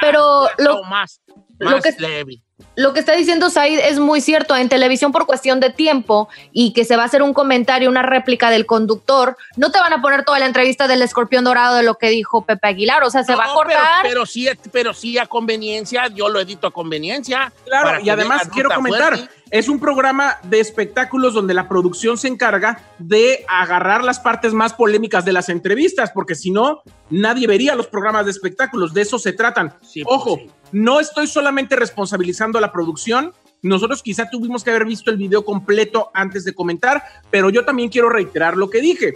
pero 0.00 0.46
lo, 0.58 0.84
más, 0.84 1.20
lo 1.58 1.70
más 1.70 1.82
que- 1.82 1.94
leve. 1.98 2.42
Lo 2.76 2.92
que 2.92 3.00
está 3.00 3.14
diciendo 3.14 3.50
Said 3.50 3.78
es 3.78 3.98
muy 3.98 4.20
cierto. 4.20 4.56
En 4.56 4.68
televisión, 4.68 5.12
por 5.12 5.26
cuestión 5.26 5.60
de 5.60 5.70
tiempo 5.70 6.28
y 6.52 6.72
que 6.72 6.84
se 6.84 6.96
va 6.96 7.02
a 7.02 7.06
hacer 7.06 7.22
un 7.22 7.32
comentario, 7.32 7.88
una 7.88 8.02
réplica 8.02 8.50
del 8.50 8.66
conductor, 8.66 9.36
no 9.56 9.70
te 9.70 9.78
van 9.78 9.92
a 9.92 10.02
poner 10.02 10.24
toda 10.24 10.38
la 10.38 10.46
entrevista 10.46 10.88
del 10.88 11.02
escorpión 11.02 11.44
dorado 11.44 11.76
de 11.76 11.82
lo 11.82 11.96
que 11.96 12.08
dijo 12.10 12.44
Pepe 12.44 12.68
Aguilar. 12.68 13.04
O 13.04 13.10
sea, 13.10 13.22
se 13.22 13.34
va 13.34 13.44
a 13.44 13.52
cortar. 13.52 14.02
Pero, 14.02 14.14
pero 14.14 14.26
sí, 14.26 14.48
pero 14.72 14.94
sí 14.94 15.18
a 15.18 15.26
conveniencia, 15.26 16.08
yo 16.08 16.28
lo 16.28 16.40
edito 16.40 16.66
a 16.66 16.72
conveniencia. 16.72 17.52
Claro, 17.64 18.00
y 18.00 18.10
además 18.10 18.48
quiero 18.52 18.70
comentar, 18.70 19.16
fuerte. 19.16 19.34
es 19.50 19.68
un 19.68 19.78
programa 19.78 20.38
de 20.42 20.60
espectáculos 20.60 21.34
donde 21.34 21.54
la 21.54 21.68
producción 21.68 22.18
se 22.18 22.28
encarga 22.28 22.80
de 22.98 23.44
agarrar 23.48 24.02
las 24.02 24.18
partes 24.18 24.52
más 24.52 24.72
polémicas 24.72 25.24
de 25.24 25.32
las 25.32 25.48
entrevistas, 25.48 26.10
porque 26.12 26.34
si 26.34 26.50
no, 26.50 26.82
nadie 27.10 27.46
vería 27.46 27.74
los 27.74 27.86
programas 27.86 28.24
de 28.24 28.32
espectáculos, 28.32 28.92
de 28.92 29.02
eso 29.02 29.18
se 29.18 29.32
tratan. 29.32 29.74
pues 29.80 30.04
Ojo, 30.06 30.40
no 30.74 31.00
estoy 31.00 31.26
solamente 31.26 31.76
responsabilizando 31.76 32.58
a 32.58 32.60
la 32.60 32.72
producción, 32.72 33.32
nosotros 33.62 34.02
quizá 34.02 34.28
tuvimos 34.28 34.62
que 34.62 34.70
haber 34.70 34.84
visto 34.84 35.10
el 35.10 35.16
video 35.16 35.44
completo 35.44 36.10
antes 36.12 36.44
de 36.44 36.52
comentar, 36.54 37.02
pero 37.30 37.48
yo 37.48 37.64
también 37.64 37.88
quiero 37.88 38.08
reiterar 38.10 38.56
lo 38.56 38.68
que 38.68 38.80
dije. 38.80 39.14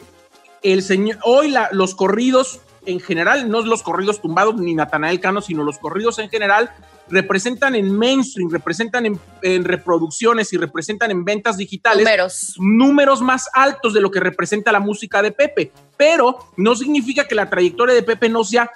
El 0.62 0.82
señor, 0.82 1.18
hoy 1.24 1.50
la- 1.50 1.68
los 1.72 1.94
corridos 1.94 2.60
en 2.86 3.00
general, 3.00 3.50
no 3.50 3.60
los 3.62 3.82
corridos 3.82 4.22
tumbados 4.22 4.54
ni 4.56 4.74
Natanael 4.74 5.20
Cano, 5.20 5.42
sino 5.42 5.62
los 5.62 5.78
corridos 5.78 6.18
en 6.20 6.30
general, 6.30 6.70
representan 7.10 7.74
en 7.74 7.90
mainstream, 7.96 8.50
representan 8.50 9.04
en, 9.04 9.20
en 9.42 9.64
reproducciones 9.64 10.52
y 10.54 10.56
representan 10.56 11.10
en 11.10 11.24
ventas 11.24 11.56
digitales 11.58 12.04
Números. 12.04 12.54
números 12.58 13.20
más 13.20 13.50
altos 13.52 13.92
de 13.92 14.00
lo 14.00 14.10
que 14.10 14.20
representa 14.20 14.72
la 14.72 14.80
música 14.80 15.20
de 15.20 15.32
Pepe. 15.32 15.72
Pero 15.98 16.38
no 16.56 16.74
significa 16.76 17.26
que 17.26 17.34
la 17.34 17.50
trayectoria 17.50 17.94
de 17.94 18.02
Pepe 18.02 18.28
no 18.30 18.42
sea, 18.44 18.70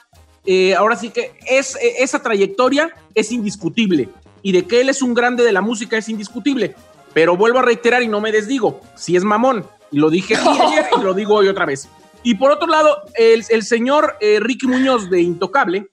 eh, 0.44 0.74
ahora 0.74 0.96
sí 0.96 1.10
que 1.10 1.32
es, 1.46 1.76
eh, 1.76 1.96
esa 1.98 2.22
trayectoria 2.22 2.94
es 3.14 3.32
indiscutible. 3.32 4.08
Y 4.42 4.52
de 4.52 4.66
que 4.66 4.80
él 4.80 4.88
es 4.88 5.02
un 5.02 5.14
grande 5.14 5.44
de 5.44 5.52
la 5.52 5.60
música 5.60 5.96
es 5.96 6.08
indiscutible. 6.08 6.74
Pero 7.14 7.36
vuelvo 7.36 7.58
a 7.58 7.62
reiterar 7.62 8.02
y 8.02 8.08
no 8.08 8.20
me 8.20 8.32
desdigo, 8.32 8.80
si 8.96 9.16
es 9.16 9.24
mamón. 9.24 9.66
Y 9.90 9.98
lo 9.98 10.10
dije 10.10 10.34
ayer 10.36 10.86
y 10.98 11.02
lo 11.02 11.14
digo 11.14 11.34
hoy 11.34 11.48
otra 11.48 11.66
vez. 11.66 11.88
Y 12.22 12.36
por 12.36 12.50
otro 12.50 12.68
lado, 12.68 13.02
el, 13.14 13.44
el 13.48 13.62
señor 13.62 14.16
eh, 14.20 14.38
Ricky 14.40 14.66
Muñoz 14.66 15.10
de 15.10 15.20
Intocable, 15.20 15.88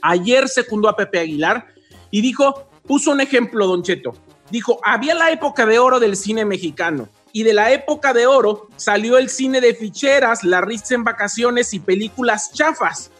ayer 0.00 0.48
secundó 0.48 0.88
a 0.88 0.96
Pepe 0.96 1.18
Aguilar 1.20 1.66
y 2.10 2.20
dijo, 2.20 2.70
puso 2.86 3.10
un 3.10 3.20
ejemplo, 3.20 3.66
Don 3.66 3.82
Cheto. 3.82 4.14
Dijo, 4.50 4.80
había 4.84 5.14
la 5.14 5.30
época 5.30 5.66
de 5.66 5.78
oro 5.78 5.98
del 5.98 6.16
cine 6.16 6.44
mexicano 6.44 7.08
y 7.32 7.42
de 7.42 7.54
la 7.54 7.72
época 7.72 8.12
de 8.12 8.26
oro 8.26 8.68
salió 8.76 9.18
el 9.18 9.30
cine 9.30 9.60
de 9.60 9.74
ficheras, 9.74 10.44
la 10.44 10.60
risa 10.60 10.94
en 10.94 11.04
vacaciones 11.04 11.72
y 11.72 11.80
películas 11.80 12.52
chafas. 12.52 13.10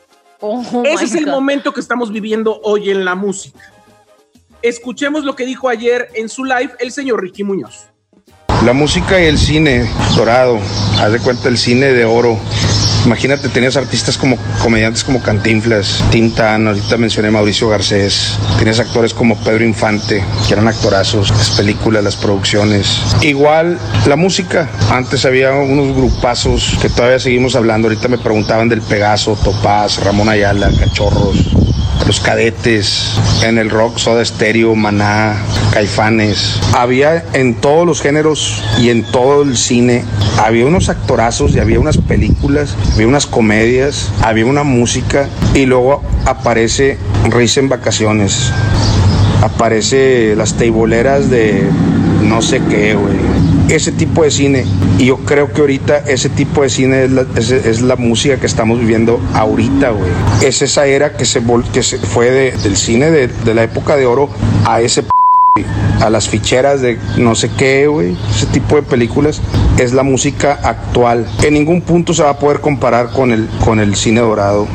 Ese 0.84 1.04
es 1.04 1.14
el 1.14 1.26
momento 1.26 1.72
que 1.72 1.80
estamos 1.80 2.10
viviendo 2.10 2.60
hoy 2.64 2.90
en 2.90 3.04
la 3.04 3.14
música. 3.14 3.60
Escuchemos 4.60 5.24
lo 5.24 5.36
que 5.36 5.46
dijo 5.46 5.68
ayer 5.68 6.08
en 6.14 6.28
su 6.28 6.44
live 6.44 6.72
el 6.80 6.92
señor 6.92 7.22
Ricky 7.22 7.44
Muñoz. 7.44 7.86
La 8.64 8.72
música 8.72 9.20
y 9.20 9.24
el 9.24 9.38
cine 9.38 9.88
dorado, 10.16 10.58
haz 11.00 11.12
de 11.12 11.18
cuenta 11.18 11.48
el 11.48 11.58
cine 11.58 11.92
de 11.92 12.04
oro. 12.04 12.38
Imagínate, 13.04 13.48
tenías 13.48 13.76
artistas 13.76 14.16
como 14.16 14.36
comediantes 14.62 15.02
como 15.02 15.20
Cantinflas, 15.20 16.02
Tintan, 16.10 16.68
ahorita 16.68 16.96
mencioné 16.96 17.30
Mauricio 17.30 17.68
Garcés, 17.68 18.38
tenías 18.58 18.78
actores 18.78 19.12
como 19.12 19.36
Pedro 19.36 19.64
Infante, 19.64 20.24
que 20.46 20.54
eran 20.54 20.68
actorazos, 20.68 21.30
las 21.30 21.50
películas, 21.50 22.04
las 22.04 22.16
producciones. 22.16 23.00
Igual 23.22 23.78
la 24.06 24.16
música, 24.16 24.68
antes 24.90 25.24
había 25.24 25.52
unos 25.52 25.96
grupazos 25.96 26.78
que 26.80 26.88
todavía 26.88 27.18
seguimos 27.18 27.56
hablando, 27.56 27.88
ahorita 27.88 28.08
me 28.08 28.18
preguntaban 28.18 28.68
del 28.68 28.82
Pegaso, 28.82 29.36
Topaz, 29.42 29.98
Ramón 30.04 30.28
Ayala, 30.28 30.70
Cachorros, 30.78 31.36
los 32.06 32.20
cadetes, 32.20 33.12
en 33.42 33.58
el 33.58 33.70
rock, 33.70 33.98
Soda 33.98 34.24
Stereo, 34.24 34.74
Maná, 34.74 35.36
Caifanes. 35.72 36.60
Había 36.74 37.24
en 37.32 37.54
todos 37.54 37.86
los 37.86 38.00
géneros 38.00 38.62
y 38.78 38.90
en 38.90 39.04
todo 39.04 39.42
el 39.42 39.56
cine, 39.56 40.04
había 40.38 40.66
unos 40.66 40.88
actorazos 40.88 41.54
y 41.54 41.60
había 41.60 41.78
unas 41.80 41.98
películas, 41.98 42.74
había 42.94 43.06
unas 43.06 43.26
comedias, 43.26 44.10
había 44.22 44.46
una 44.46 44.62
música 44.62 45.28
y 45.54 45.66
luego 45.66 46.02
aparece 46.26 46.98
Risa 47.30 47.60
en 47.60 47.68
Vacaciones. 47.68 48.50
Aparece 49.42 50.34
las 50.36 50.54
teiboleras 50.54 51.28
de 51.30 51.68
no 52.22 52.42
sé 52.42 52.60
qué, 52.68 52.94
güey. 52.94 53.16
Ese 53.68 53.92
tipo 53.92 54.22
de 54.24 54.30
cine. 54.30 54.64
Y 54.98 55.06
yo 55.06 55.18
creo 55.18 55.52
que 55.52 55.60
ahorita 55.60 55.98
ese 55.98 56.28
tipo 56.28 56.62
de 56.62 56.68
cine 56.68 57.04
es 57.04 57.10
la, 57.10 57.24
es, 57.36 57.80
la 57.82 57.96
música 57.96 58.36
que 58.38 58.46
estamos 58.46 58.78
viviendo 58.78 59.20
ahorita, 59.34 59.90
güey. 59.90 60.10
Es 60.44 60.62
esa 60.62 60.86
era 60.86 61.16
que 61.16 61.24
se, 61.24 61.42
vol- 61.42 61.64
que 61.72 61.82
se 61.82 61.98
fue 61.98 62.30
de- 62.30 62.52
del 62.52 62.76
cine 62.76 63.10
de, 63.10 63.28
de 63.28 63.54
la 63.54 63.62
época 63.64 63.96
de 63.96 64.06
oro 64.06 64.28
a 64.66 64.80
ese 64.80 65.04
a 66.00 66.10
las 66.10 66.28
ficheras 66.28 66.80
de 66.80 66.98
no 67.16 67.34
sé 67.34 67.50
qué, 67.56 67.86
güey. 67.86 68.16
Ese 68.34 68.46
tipo 68.46 68.76
de 68.76 68.82
películas 68.82 69.40
es 69.78 69.92
la 69.92 70.02
música 70.02 70.58
actual. 70.62 71.26
En 71.42 71.54
ningún 71.54 71.80
punto 71.82 72.12
se 72.14 72.22
va 72.22 72.30
a 72.30 72.38
poder 72.38 72.60
comparar 72.60 73.10
con 73.12 73.32
el, 73.32 73.48
con 73.64 73.78
el 73.80 73.94
cine 73.94 74.20
dorado. 74.20 74.66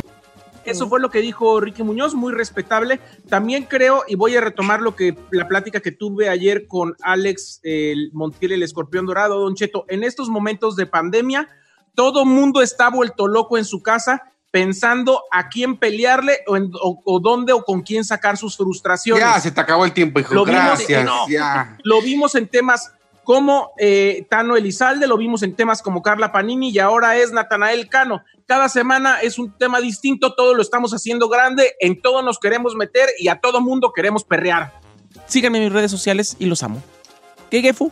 Eso 0.72 0.88
fue 0.90 1.00
lo 1.00 1.10
que 1.10 1.20
dijo 1.20 1.60
Ricky 1.60 1.84
Muñoz, 1.84 2.14
muy 2.14 2.34
respetable. 2.34 3.00
También 3.30 3.64
creo, 3.64 4.04
y 4.08 4.16
voy 4.16 4.36
a 4.36 4.42
retomar 4.42 4.82
lo 4.82 4.96
que 4.96 5.18
la 5.32 5.48
plática 5.48 5.80
que 5.80 5.92
tuve 5.92 6.30
ayer 6.30 6.68
con 6.68 6.96
Alex 7.02 7.60
el 7.64 8.12
Montiel, 8.14 8.52
el 8.52 8.64
escorpión 8.64 9.06
dorado, 9.06 9.40
Don 9.40 9.56
Cheto, 9.56 9.86
en 9.88 10.04
estos 10.04 10.30
momentos 10.30 10.76
de 10.76 10.86
pandemia, 10.86 11.48
todo 11.96 12.26
mundo 12.26 12.62
está 12.62 12.90
vuelto 12.90 13.28
loco 13.28 13.58
en 13.58 13.66
su 13.66 13.82
casa 13.82 14.32
pensando 14.52 15.24
a 15.32 15.50
quién 15.50 15.78
pelearle 15.78 16.40
o, 16.48 16.56
en- 16.58 16.72
o- 16.82 17.02
o 17.06 17.20
dónde 17.20 17.54
o 17.54 17.64
con 17.64 17.82
quién 17.82 18.04
sacar 18.06 18.38
sus 18.38 18.56
frustraciones. 18.58 19.24
Ya, 19.24 19.40
se 19.40 19.52
te 19.52 19.60
acabó 19.62 19.86
el 19.86 19.92
tiempo, 19.94 20.20
hijo. 20.20 20.34
Lo 20.34 20.46
vimos- 20.46 20.62
Gracias. 20.64 21.06
no. 21.06 21.28
Ya. 21.30 21.78
Lo 21.84 22.02
vimos 22.02 22.34
en 22.36 22.48
temas 22.48 22.92
como 23.28 23.74
eh, 23.78 24.26
Tano 24.30 24.56
Elizalde, 24.56 25.06
lo 25.06 25.18
vimos 25.18 25.44
en 25.44 25.54
temas 25.54 25.82
como 25.82 26.02
Carla 26.02 26.32
Panini 26.32 26.70
y 26.70 26.80
ahora 26.80 27.18
es 27.18 27.34
Natanael 27.34 27.90
Cano. 27.90 28.24
Cada 28.46 28.70
semana 28.70 29.20
es 29.20 29.38
un 29.38 29.52
tema 29.52 29.82
distinto, 29.82 30.34
todo 30.34 30.54
lo 30.54 30.62
estamos 30.62 30.94
haciendo 30.94 31.28
grande, 31.28 31.74
en 31.82 32.02
todo 32.02 32.22
nos 32.22 32.40
queremos 32.40 32.74
meter 32.76 33.10
y 33.20 33.28
a 33.28 33.42
todo 33.42 33.60
mundo 33.60 33.92
queremos 33.94 34.24
perrear. 34.24 34.80
Síganme 35.26 35.58
en 35.58 35.66
mis 35.66 35.74
redes 35.74 35.92
sociales 35.92 36.38
y 36.40 36.46
los 36.46 36.64
amo. 36.64 36.82
¿Qué, 37.52 37.62
Gefu? 37.62 37.92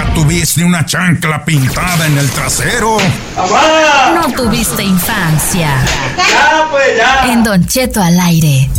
Nunca 0.00 0.14
tuviste 0.14 0.64
una 0.64 0.84
chancla 0.84 1.44
pintada 1.44 2.06
en 2.06 2.18
el 2.18 2.28
trasero. 2.30 2.96
No 4.14 4.32
tuviste 4.34 4.82
infancia. 4.82 5.70
Ya, 6.16 6.68
pues, 6.70 6.96
ya. 6.96 7.32
En 7.32 7.42
Don 7.42 7.64
Cheto 7.66 8.02
al 8.02 8.18
aire. 8.20 8.70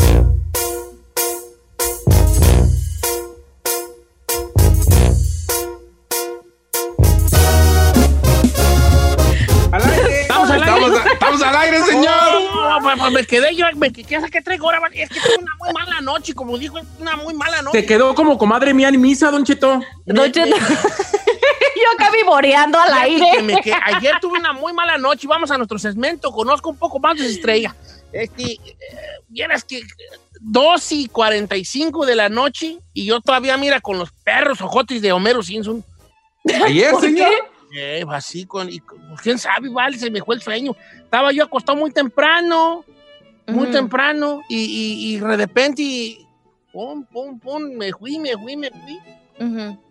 No, 13.11 13.19
me 13.19 13.25
quedé 13.25 13.55
yo, 13.55 13.65
me 13.75 13.91
quedé 13.91 14.29
que 14.29 14.41
traigo 14.41 14.65
ahora. 14.69 14.87
Es 14.93 15.09
que 15.09 15.19
tuve 15.19 15.37
una 15.39 15.55
muy 15.59 15.73
mala 15.73 16.01
noche, 16.01 16.33
como 16.33 16.57
dijo, 16.57 16.77
es 16.77 16.85
una 16.99 17.15
muy 17.15 17.33
mala 17.33 17.61
noche. 17.61 17.81
Te 17.81 17.85
quedó 17.85 18.15
como 18.15 18.37
comadre 18.37 18.73
mía 18.73 18.89
en 18.89 18.99
misa, 18.99 19.31
Don 19.31 19.43
Cheto. 19.43 19.81
Don 20.05 20.31
Cheto. 20.31 20.55
Yo 20.55 21.87
acá 21.95 22.11
vivoreando 22.11 22.79
al 22.79 22.93
aire. 22.93 23.61
que 23.63 23.73
ayer 23.73 24.15
tuve 24.21 24.39
una 24.39 24.53
muy 24.53 24.73
mala 24.73 24.97
noche. 24.97 25.27
Vamos 25.27 25.51
a 25.51 25.57
nuestro 25.57 25.79
segmento. 25.79 26.31
Conozco 26.31 26.69
un 26.69 26.77
poco 26.77 26.99
más 26.99 27.17
de 27.17 27.25
esa 27.25 27.33
estrella. 27.33 27.75
Este, 28.11 28.53
eh, 28.53 28.59
vieras 29.29 29.63
que 29.63 29.81
2 30.41 30.91
y 30.91 31.07
45 31.07 32.05
de 32.05 32.15
la 32.15 32.29
noche 32.29 32.79
y 32.93 33.05
yo 33.05 33.21
todavía, 33.21 33.57
mira, 33.57 33.79
con 33.79 33.97
los 33.97 34.11
perros 34.11 34.61
ojotes 34.61 35.01
de 35.01 35.11
Homero 35.11 35.43
Simpson. 35.43 35.83
Ayer, 36.65 36.91
¿Por 36.91 37.01
señor. 37.01 37.29
qué? 37.29 37.51
Eh, 37.73 38.05
así 38.09 38.45
con, 38.45 38.69
y, 38.69 38.81
quién 39.21 39.37
sabe, 39.37 39.69
vale, 39.69 39.97
se 39.97 40.11
me 40.11 40.21
fue 40.21 40.35
el 40.35 40.41
sueño. 40.41 40.75
Estaba 40.97 41.31
yo 41.31 41.43
acostado 41.43 41.77
muy 41.77 41.91
temprano, 41.91 42.83
muy 43.47 43.71
temprano, 43.71 44.41
y, 44.49 44.57
y, 44.57 45.15
y 45.15 45.19
de 45.19 45.37
repente, 45.37 45.81
y 45.81 46.27
pum, 46.71 47.03
pum, 47.05 47.39
pum, 47.39 47.63
me 47.75 47.91
fui, 47.91 48.19
me 48.19 48.33
fui, 48.33 48.55
me 48.55 48.69
fui. 48.71 48.99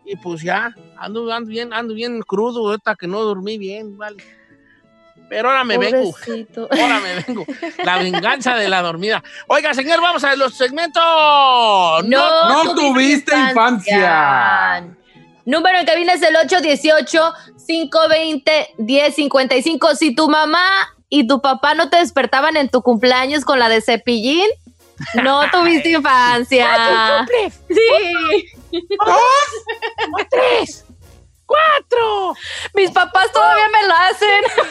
Y 0.04 0.16
pues 0.16 0.42
ya, 0.42 0.74
ando, 0.96 1.32
ando 1.32 1.50
bien, 1.50 1.72
ando 1.72 1.94
bien 1.94 2.22
crudo, 2.22 2.68
ahorita 2.68 2.94
que 2.94 3.06
no 3.06 3.20
dormí 3.20 3.58
bien, 3.58 3.98
vale. 3.98 4.22
Pero 5.28 5.48
ahora 5.48 5.64
me 5.64 5.78
vengo. 5.78 6.12
Ahora 6.72 6.98
me 6.98 7.22
vengo. 7.22 7.46
La 7.84 7.98
venganza 7.98 8.56
de 8.56 8.68
la 8.68 8.82
dormida. 8.82 9.22
Oiga, 9.46 9.72
señor, 9.74 10.02
vamos 10.02 10.24
a 10.24 10.34
los 10.34 10.54
segmentos. 10.54 11.00
No, 11.00 12.02
no 12.64 12.74
tuviste 12.74 13.32
infancia. 13.36 14.84
Número 15.44 15.78
en 15.78 15.86
cabina 15.86 16.14
es 16.14 16.22
el 16.22 16.34
818-520-1055. 17.58 19.94
Si 19.94 20.16
tu 20.16 20.28
mamá 20.28 20.68
y 21.10 21.26
tu 21.26 21.42
papá 21.42 21.74
no 21.74 21.90
te 21.90 21.98
despertaban 21.98 22.56
en 22.56 22.70
tu 22.70 22.80
cumpleaños 22.80 23.44
con 23.44 23.58
la 23.58 23.68
de 23.68 23.82
cepillín, 23.82 24.48
no 25.22 25.42
tuviste 25.52 25.90
infancia. 25.90 27.26
Sí. 27.68 28.80
¿Dos? 29.04 30.24
¿Tres? 30.30 30.84
¡Cuatro! 31.44 32.34
Mis 32.74 32.92
papás 32.92 33.32
todavía 33.32 33.64
me 33.72 33.88
lo 33.88 33.94
hacen. 33.94 34.64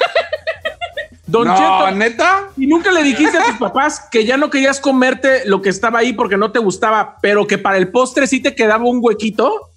Don 1.28 1.46
No, 1.46 1.56
Cheto. 1.56 1.92
¿neta? 1.92 2.48
¿Y 2.58 2.68
nunca 2.68 2.92
le 2.92 3.04
dijiste 3.04 3.38
a 3.38 3.44
tus 3.46 3.58
papás 3.58 4.08
que 4.10 4.26
ya 4.26 4.38
no 4.38 4.50
querías 4.50 4.80
comerte 4.80 5.46
lo 5.46 5.62
que 5.62 5.70
estaba 5.70 6.00
ahí 6.00 6.14
porque 6.14 6.38
no 6.38 6.52
te 6.54 6.60
gustaba, 6.60 7.18
pero 7.22 7.46
que 7.48 7.58
para 7.58 7.78
el 7.78 7.92
postre 7.92 8.28
sí 8.28 8.42
te 8.42 8.56
quedaba 8.56 8.86
un 8.86 9.00
huequito? 9.02 9.70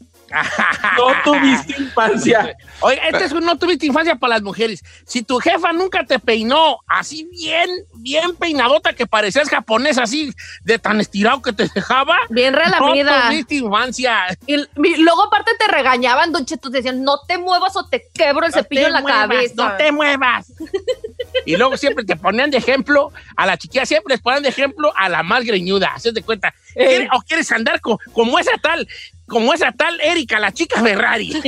No 0.97 1.09
tuviste 1.25 1.81
infancia. 1.81 2.57
Oiga, 2.81 3.03
este 3.09 3.25
es 3.25 3.33
un 3.33 3.45
no 3.45 3.57
tuviste 3.59 3.87
infancia 3.87 4.17
para 4.17 4.35
las 4.35 4.43
mujeres. 4.43 4.83
Si 5.07 5.23
tu 5.23 5.39
jefa 5.39 5.73
nunca 5.73 6.05
te 6.05 6.19
peinó 6.19 6.79
así 6.87 7.29
bien, 7.31 7.69
bien 7.95 8.35
peinadota 8.37 8.93
que 8.93 9.07
parecías 9.07 9.49
japonesa, 9.49 10.03
así 10.05 10.33
de 10.65 10.79
tan 10.79 11.01
estirado 11.01 11.41
que 11.43 11.53
te 11.53 11.69
dejaba. 11.75 12.17
Bien 12.31 12.55
relamida. 12.55 13.23
No 13.25 13.29
tuviste 13.29 13.55
infancia. 13.57 14.19
Y, 14.47 14.55
y 14.57 14.97
luego 15.03 15.25
aparte 15.25 15.53
te 15.59 15.67
regañaban, 15.73 16.33
Don 16.33 16.45
Cheto, 16.47 16.71
te 16.71 16.79
decían, 16.79 17.03
no 17.05 17.19
te 17.27 17.39
muevas 17.39 17.77
o 17.77 17.87
te 17.87 18.09
quebro 18.13 18.47
el 18.47 18.53
No 18.53 18.59
cepillo 18.59 18.83
te 18.83 18.87
en 18.89 18.93
la 18.95 19.01
muevas, 19.01 19.21
cabeza. 19.29 19.55
No 19.57 19.77
te 19.77 19.93
muevas. 19.93 20.53
y 21.47 21.57
luego 21.57 21.77
siempre 21.77 22.05
te 22.05 22.17
ponían 22.17 22.51
de 22.51 22.59
ejemplo 22.59 23.13
a 23.37 23.47
la 23.47 23.57
chiquilla, 23.57 23.87
siempre 23.87 24.15
les 24.15 24.21
ponían 24.23 24.43
de 24.43 24.49
ejemplo 24.49 24.93
a 24.97 25.09
la 25.09 25.23
más 25.23 25.45
greñuda. 25.45 25.93
¿Haces 25.95 26.15
de 26.15 26.23
cuenta? 26.23 26.55
¿Quieres- 26.75 27.09
¿O 27.15 27.21
quieres 27.23 27.51
andar 27.53 27.81
co- 27.81 27.99
como 28.13 28.39
esa 28.39 28.53
tal, 28.63 28.89
como 29.27 29.53
esa 29.53 29.73
tal 29.73 30.01
Erika, 30.01 30.39
la 30.39 30.53
chica 30.53 30.81
Ferrari? 30.81 31.33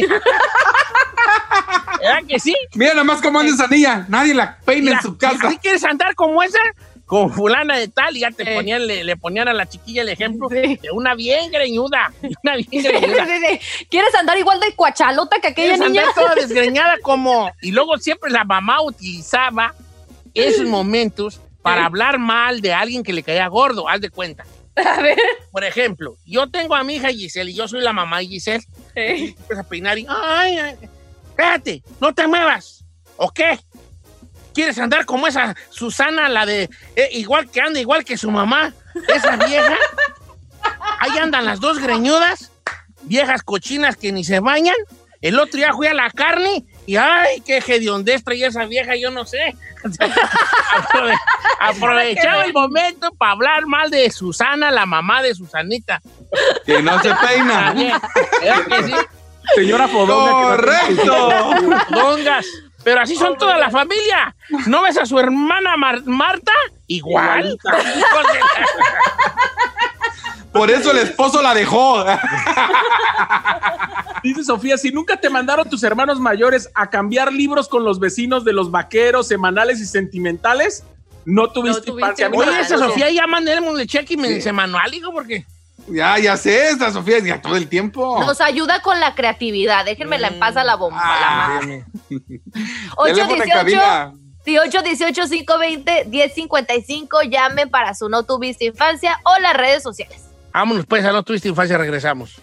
¿Verdad 2.00 2.22
que 2.28 2.38
sí? 2.38 2.54
Mira 2.74 2.92
nada 2.92 3.04
más 3.04 3.22
cómo 3.22 3.40
anda 3.40 3.52
esa 3.52 3.66
niña. 3.66 4.06
Nadie 4.08 4.34
la 4.34 4.58
peina 4.58 4.92
en 4.92 5.00
su 5.00 5.16
casa. 5.16 5.50
¿sí 5.50 5.58
quieres 5.58 5.84
andar 5.84 6.14
como 6.14 6.42
esa? 6.42 6.58
Con 7.06 7.30
fulana 7.30 7.76
de 7.76 7.88
tal, 7.88 8.16
y 8.16 8.20
ya 8.20 8.30
te 8.30 8.54
ponían, 8.54 8.86
le, 8.86 9.04
le 9.04 9.16
ponían 9.16 9.46
a 9.48 9.52
la 9.52 9.66
chiquilla 9.66 10.02
el 10.02 10.08
ejemplo 10.08 10.48
de 10.48 10.78
una 10.92 11.14
bien 11.14 11.50
greñuda. 11.50 12.12
Una 12.42 12.56
bien 12.56 12.82
greñuda. 12.82 13.26
Sí, 13.26 13.32
sí, 13.32 13.58
sí. 13.60 13.86
¿Quieres 13.90 14.14
andar 14.14 14.38
igual 14.38 14.58
de 14.60 14.74
cuachalota 14.74 15.38
que 15.40 15.48
aquella 15.48 15.76
niña? 15.76 16.00
andar 16.00 16.14
toda 16.14 16.34
desgreñada 16.34 16.96
como... 17.02 17.52
Y 17.60 17.72
luego 17.72 17.98
siempre 17.98 18.30
la 18.30 18.44
mamá 18.44 18.80
utilizaba 18.82 19.74
esos 20.32 20.66
momentos 20.66 21.40
para 21.62 21.86
hablar 21.86 22.18
mal 22.18 22.60
de 22.60 22.72
alguien 22.72 23.02
que 23.02 23.12
le 23.12 23.22
caía 23.22 23.46
gordo, 23.48 23.88
haz 23.88 24.00
de 24.00 24.10
cuenta. 24.10 24.44
A 24.84 25.00
ver. 25.00 25.18
Por 25.50 25.64
ejemplo, 25.64 26.16
yo 26.24 26.50
tengo 26.50 26.74
a 26.74 26.82
mi 26.82 26.96
hija 26.96 27.08
Giselle 27.08 27.50
y 27.50 27.54
yo 27.54 27.68
soy 27.68 27.80
la 27.80 27.92
mamá 27.92 28.18
de 28.18 28.26
Giselle. 28.26 28.64
Y 28.96 29.28
empieza 29.28 29.60
a 29.60 29.68
peinar 29.68 29.98
y, 29.98 30.06
ay, 30.08 30.58
ay, 30.58 30.76
espérate, 31.28 31.82
no 32.00 32.14
te 32.14 32.26
muevas. 32.26 32.84
¿O 33.16 33.30
qué? 33.30 33.58
¿Quieres 34.52 34.78
andar 34.78 35.04
como 35.04 35.26
esa 35.26 35.54
Susana, 35.70 36.28
la 36.28 36.46
de, 36.46 36.70
eh, 36.96 37.08
igual 37.12 37.50
que 37.50 37.60
anda, 37.60 37.80
igual 37.80 38.04
que 38.04 38.16
su 38.16 38.30
mamá, 38.30 38.72
esa 39.14 39.36
vieja? 39.36 39.76
Ahí 41.00 41.18
andan 41.18 41.44
las 41.44 41.60
dos 41.60 41.78
greñudas. 41.78 42.52
viejas 43.02 43.42
cochinas 43.42 43.96
que 43.96 44.12
ni 44.12 44.24
se 44.24 44.40
bañan. 44.40 44.76
El 45.20 45.38
otro 45.38 45.58
día 45.58 45.72
fui 45.72 45.86
a 45.86 45.94
la 45.94 46.10
carne 46.10 46.64
y 46.86 46.96
¡ay, 46.96 47.40
qué 47.46 47.58
hediondez 47.66 48.22
traía 48.24 48.48
esa 48.48 48.64
vieja! 48.64 48.94
Yo 48.96 49.10
no 49.10 49.24
sé. 49.24 49.54
Aprove- 49.84 51.18
Aprovechaba 51.60 52.44
el 52.44 52.52
momento 52.52 53.10
para 53.14 53.32
hablar 53.32 53.66
mal 53.66 53.90
de 53.90 54.10
Susana, 54.10 54.70
la 54.70 54.86
mamá 54.86 55.22
de 55.22 55.34
Susanita. 55.34 56.00
Que 56.66 56.82
no 56.82 57.00
se 57.02 57.14
peina. 57.14 57.74
Señora 59.54 59.86
no- 59.86 60.06
¡Correcto! 60.06 61.50
Dongas. 61.90 62.46
Pero 62.82 63.00
así 63.00 63.16
son 63.16 63.38
toda 63.38 63.56
la 63.56 63.70
familia. 63.70 64.34
¿No 64.66 64.82
ves 64.82 64.98
a 64.98 65.06
su 65.06 65.18
hermana 65.18 65.76
Mar- 65.78 66.02
Marta? 66.04 66.52
Igual. 66.86 67.58
Por 70.54 70.70
eso 70.70 70.92
el 70.92 70.98
esposo 70.98 71.42
la 71.42 71.52
dejó. 71.52 72.04
Dice 74.22 74.44
Sofía, 74.44 74.78
si 74.78 74.92
nunca 74.92 75.16
te 75.16 75.28
mandaron 75.28 75.68
tus 75.68 75.82
hermanos 75.82 76.20
mayores 76.20 76.70
a 76.74 76.88
cambiar 76.88 77.32
libros 77.32 77.68
con 77.68 77.84
los 77.84 77.98
vecinos 77.98 78.44
de 78.44 78.52
los 78.52 78.70
vaqueros, 78.70 79.26
semanales 79.26 79.80
y 79.80 79.86
sentimentales, 79.86 80.84
no 81.24 81.48
tuviste, 81.48 81.92
mí 81.92 82.02
Oye, 82.36 82.60
esa 82.60 82.78
Sofía 82.78 83.10
ya 83.10 83.26
mandémosle 83.26 83.86
cheque 83.86 84.14
y 84.14 84.16
me 84.16 84.28
dice 84.28 84.52
manual, 84.52 84.94
hijo, 84.94 85.12
porque. 85.12 85.44
Ya, 85.88 86.18
ya 86.18 86.36
sé, 86.36 86.70
esta 86.70 86.92
Sofía 86.92 87.18
ya 87.18 87.42
todo 87.42 87.56
el 87.56 87.68
tiempo. 87.68 88.20
Nos 88.20 88.40
ayuda 88.40 88.80
con 88.80 89.00
la 89.00 89.14
creatividad. 89.14 89.84
Déjenmela 89.84 90.28
en 90.28 90.38
paz 90.38 90.56
a 90.56 90.64
la 90.64 90.76
bomba. 90.76 90.96
la 90.98 91.16
Ah, 91.20 91.60
madre. 91.60 91.84
teléfono 92.08 93.44
en 93.44 93.50
818 93.50 93.52
cabina. 93.52 94.14
1818 94.46 95.22
520 95.28 96.04
1055 96.06 97.22
llamen 97.22 97.68
para 97.68 97.94
su 97.94 98.08
no 98.08 98.22
tuviste 98.22 98.66
infancia 98.66 99.20
o 99.24 99.40
las 99.40 99.54
redes 99.54 99.82
sociales. 99.82 100.33
Vámonos, 100.54 100.86
pues, 100.86 101.04
a 101.04 101.10
los 101.10 101.24
Twist 101.24 101.46
Infancia 101.46 101.76
regresamos. 101.76 102.38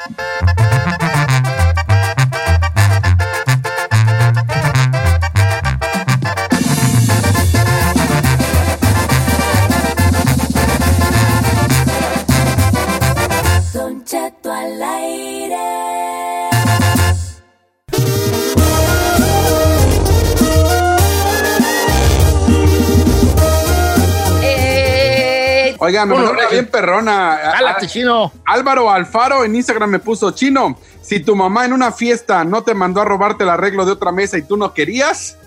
Eh, 25.91 25.99
Oiga, 25.99 26.05
me 26.05 26.15
mandó 26.15 26.31
una 26.31 26.47
bien 26.47 26.67
perrona. 26.67 27.39
Cálate, 27.57 27.87
chino. 27.87 28.31
Álvaro 28.45 28.89
Alfaro 28.91 29.43
en 29.43 29.55
Instagram 29.55 29.89
me 29.89 29.99
puso, 29.99 30.31
chino, 30.31 30.77
si 31.01 31.19
tu 31.19 31.35
mamá 31.35 31.65
en 31.65 31.73
una 31.73 31.91
fiesta 31.91 32.43
no 32.43 32.63
te 32.63 32.73
mandó 32.73 33.01
a 33.01 33.05
robarte 33.05 33.43
el 33.43 33.49
arreglo 33.49 33.85
de 33.85 33.91
otra 33.91 34.11
mesa 34.11 34.37
y 34.37 34.43
tú 34.43 34.55
no 34.57 34.73
querías, 34.73 35.37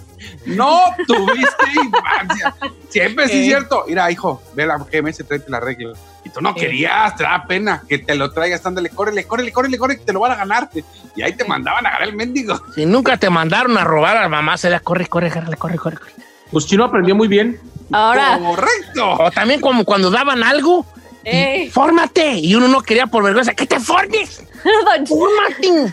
no 0.46 0.80
tuviste 1.06 1.64
infancia. 1.84 2.54
Siempre 2.88 3.28
sí 3.28 3.36
Eh. 3.36 3.40
es 3.40 3.46
cierto. 3.46 3.84
Mira, 3.88 4.10
hijo, 4.10 4.42
ve 4.54 4.66
la 4.66 4.76
y 4.76 5.12
tráete 5.24 5.44
el 5.48 5.54
arreglo. 5.54 5.92
Y 6.24 6.30
tú 6.30 6.40
no 6.40 6.54
querías, 6.54 7.14
te 7.16 7.22
da 7.24 7.44
pena 7.46 7.82
que 7.86 7.98
te 7.98 8.14
lo 8.14 8.30
traigas, 8.30 8.64
ándale, 8.64 8.88
córrele, 8.88 9.24
córrele, 9.24 9.52
córrele, 9.52 9.76
córrele, 9.78 10.00
que 10.00 10.06
te 10.06 10.12
lo 10.12 10.20
van 10.20 10.32
a 10.32 10.36
ganar. 10.36 10.70
Y 11.14 11.22
ahí 11.22 11.32
te 11.34 11.44
mandaban 11.44 11.84
a 11.84 11.90
agarrar 11.90 12.08
el 12.08 12.16
mendigo. 12.16 12.58
Si 12.74 12.86
nunca 12.86 13.16
te 13.18 13.28
mandaron 13.28 13.76
a 13.76 13.84
robar 13.84 14.16
a 14.16 14.22
la 14.22 14.28
mamá, 14.28 14.56
se 14.56 14.70
la 14.70 14.80
corre, 14.80 15.06
corre, 15.06 15.30
corre, 15.30 15.56
corre, 15.56 15.78
corre. 15.78 15.96
corre. 15.98 16.12
Pues 16.50 16.66
Chino 16.66 16.84
aprendió 16.84 17.14
muy 17.14 17.28
bien. 17.28 17.60
Ahora, 17.94 18.38
Correcto. 18.38 19.12
O 19.18 19.30
también 19.30 19.60
como 19.60 19.84
cuando 19.84 20.10
daban 20.10 20.42
algo, 20.42 20.84
eh, 21.24 21.70
fórmate. 21.72 22.32
Y 22.38 22.54
uno 22.54 22.68
no 22.68 22.82
quería 22.82 23.06
por 23.06 23.22
vergüenza, 23.24 23.54
que 23.54 23.66
te 23.66 23.80
formes. 23.80 24.42
Fórmate. 25.06 25.92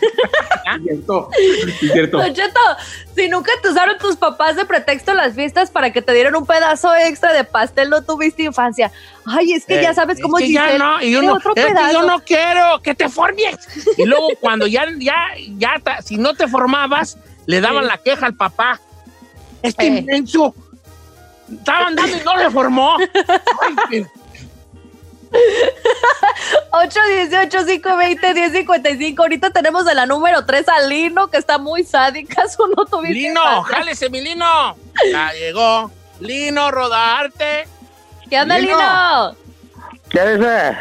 Cierto, 0.84 1.28
es 1.36 1.78
cierto. 1.92 2.18
Don 2.18 2.32
Cheto, 2.34 2.60
si 3.14 3.28
nunca 3.28 3.52
te 3.62 3.68
usaron 3.68 3.98
tus 3.98 4.16
papás 4.16 4.56
de 4.56 4.64
pretexto 4.64 5.12
las 5.12 5.34
fiestas 5.34 5.70
para 5.70 5.92
que 5.92 6.00
te 6.00 6.12
dieran 6.14 6.34
un 6.36 6.46
pedazo 6.46 6.94
extra 6.94 7.32
de 7.34 7.44
pastel, 7.44 7.90
no 7.90 8.02
tuviste 8.02 8.42
infancia. 8.44 8.90
Ay, 9.26 9.52
es 9.52 9.66
que 9.66 9.78
Eh, 9.80 9.82
ya 9.82 9.92
sabes 9.94 10.16
es 10.16 10.22
cómo 10.22 10.38
que 10.38 10.50
ya 10.50 10.78
no, 10.78 11.02
y 11.02 11.10
yo 11.12 11.18
quiere 11.20 11.26
no, 11.26 11.34
otro 11.34 11.52
es 11.54 11.64
que 11.66 11.72
yo 11.92 12.02
no 12.02 12.20
quiero 12.20 12.80
que 12.82 12.94
te 12.94 13.08
formes. 13.10 13.56
Y 13.98 14.04
luego 14.06 14.28
cuando 14.40 14.66
ya, 14.66 14.86
ya, 14.98 15.16
ya, 15.58 15.74
ta- 15.82 16.00
si 16.00 16.16
no 16.16 16.32
te 16.34 16.48
formabas, 16.48 17.18
le 17.46 17.60
daban 17.60 17.86
la 17.86 17.98
queja 17.98 18.24
al 18.26 18.34
papá. 18.34 18.80
Este 19.62 19.84
Eh. 19.86 19.98
inmenso. 19.98 20.54
Estaban 21.52 21.94
dando 21.96 22.16
y 22.16 22.20
no 22.24 22.38
se 22.38 22.50
formó. 22.50 22.96
Ay, 22.98 23.76
que- 23.90 24.06
818-520-1055. 26.70 29.18
Ahorita 29.20 29.50
tenemos 29.50 29.84
de 29.84 29.94
la 29.94 30.06
número 30.06 30.44
3 30.44 30.68
a 30.68 30.80
Lino, 30.86 31.28
que 31.28 31.38
está 31.38 31.58
muy 31.58 31.84
sádica. 31.84 32.46
Su 32.54 32.66
no 32.68 32.84
tuviste 32.86 33.14
Lino, 33.14 33.62
jálese 33.62 34.10
mi 34.10 34.20
Lino. 34.20 34.76
Ya 35.10 35.32
llegó. 35.32 35.90
Lino, 36.20 36.70
rodarte. 36.70 37.66
¿Qué 38.28 38.40
onda, 38.40 38.58
Lino. 38.58 38.76
Lino? 38.76 39.36
¿Qué 40.08 40.36
dice? 40.36 40.76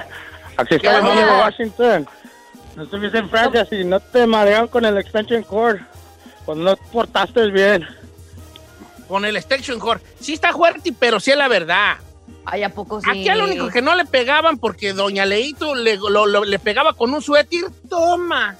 Aquí 0.57 0.77
¿Qué 0.79 0.87
está 0.87 0.99
onda? 0.99 1.15
de 1.15 1.25
Washington. 1.39 2.07
No 2.75 2.83
estuviste 2.83 3.17
en 3.17 3.29
Francia 3.29 3.65
si 3.65 3.83
no 3.83 3.99
te 3.99 4.25
marearon 4.27 4.67
con 4.67 4.85
el 4.85 4.97
extension 4.97 5.43
cord. 5.43 5.79
Pues 6.45 6.57
no 6.57 6.75
portaste 6.91 7.49
bien. 7.51 7.87
Con 9.11 9.25
el 9.25 9.35
extension 9.35 9.77
cord. 9.77 9.99
Sí 10.21 10.31
está 10.33 10.53
fuerte, 10.53 10.93
pero 10.97 11.19
sí 11.19 11.31
es 11.31 11.37
la 11.37 11.49
verdad. 11.49 11.97
Ay, 12.45 12.63
¿a 12.63 12.69
poco 12.69 13.01
sí? 13.01 13.09
Aquí 13.09 13.27
al 13.27 13.41
único 13.41 13.67
que 13.67 13.81
no 13.81 13.93
le 13.93 14.05
pegaban 14.05 14.57
porque 14.57 14.93
doña 14.93 15.25
Leito 15.25 15.75
le, 15.75 15.97
lo- 15.97 16.25
lo- 16.25 16.45
le 16.45 16.59
pegaba 16.59 16.93
con 16.93 17.13
un 17.13 17.21
suéter. 17.21 17.65
Toma. 17.89 18.55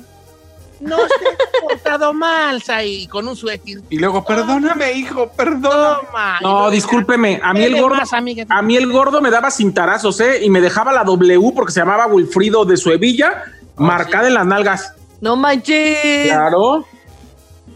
No 0.81 0.97
se 0.97 1.03
ha 1.03 1.61
portado 1.69 2.11
mal, 2.11 2.61
Sai, 2.61 3.07
con 3.07 3.27
un 3.29 3.37
suéter. 3.37 3.79
Y 3.89 3.97
luego, 3.97 4.25
perdóname, 4.25 4.91
hijo, 4.91 5.29
perdóname. 5.31 6.01
No, 6.41 6.49
luego- 6.49 6.71
discúlpeme, 6.71 7.39
a 7.41 7.53
mí 7.53 7.63
el 7.63 7.79
gordo, 7.79 7.95
más, 7.95 8.11
amiga. 8.11 8.45
a 8.49 8.61
mí 8.61 8.75
el 8.75 8.91
gordo 8.91 9.21
me 9.21 9.29
daba 9.31 9.51
cintarazos, 9.51 10.19
¿eh? 10.19 10.43
Y 10.43 10.49
me 10.49 10.59
dejaba 10.59 10.91
la 10.91 11.05
W 11.05 11.53
porque 11.55 11.71
se 11.71 11.79
llamaba 11.79 12.07
Wilfrido 12.07 12.65
de 12.65 12.75
su 12.75 12.91
hebilla, 12.91 13.45
marcada 13.77 14.27
en 14.27 14.33
las 14.33 14.45
nalgas. 14.45 14.93
No 15.21 15.37
manches. 15.37 16.27
Claro. 16.27 16.85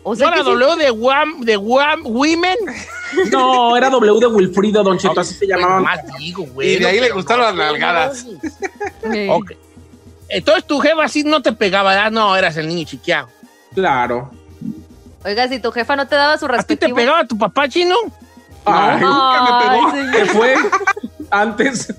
O 0.07 0.11
¿No 0.11 0.15
sea 0.15 0.27
era 0.27 0.37
sí- 0.37 0.43
W 0.43 0.75
de 0.77 0.91
Wham, 0.91 1.41
de 1.41 1.57
Wham 1.57 2.01
Women? 2.05 2.57
No, 3.31 3.75
era 3.77 3.89
W 3.89 4.19
de 4.19 4.27
Wilfrido, 4.27 4.83
Don 4.83 4.97
Cheto, 4.97 5.21
así 5.21 5.33
se 5.35 5.47
llamaban. 5.47 5.83
Más 5.83 5.99
digo, 6.17 6.43
güey. 6.53 6.73
Y 6.73 6.79
de 6.79 6.85
ahí 6.87 6.99
le 6.99 7.11
gustaron 7.11 7.45
las 7.45 7.55
nalgadas. 7.55 8.25
Entonces 10.27 10.65
tu 10.65 10.79
jefa 10.79 11.03
así 11.03 11.23
no 11.23 11.41
te 11.41 11.51
pegaba, 11.53 11.91
¿verdad? 11.91 12.11
No, 12.11 12.35
eras 12.35 12.57
el 12.57 12.67
niño 12.67 12.85
chiqueado. 12.85 13.29
Claro. 13.73 14.31
Oiga, 15.23 15.47
si 15.47 15.59
tu 15.59 15.71
jefa 15.71 15.95
no 15.95 16.07
te 16.07 16.15
daba 16.15 16.37
su 16.37 16.45
¿A 16.45 16.49
ti 16.49 16.53
te 16.53 16.57
respectivo... 16.57 16.95
pegaba 16.97 17.25
tu 17.25 17.37
papá 17.37 17.69
chino? 17.69 17.95
Ay, 18.65 18.99
nunca 19.01 19.41
me 19.41 19.69
pegó. 19.69 19.87
Ay, 19.93 20.11
¿Qué 20.11 20.25
fue? 20.25 20.55
Antes. 21.31 21.93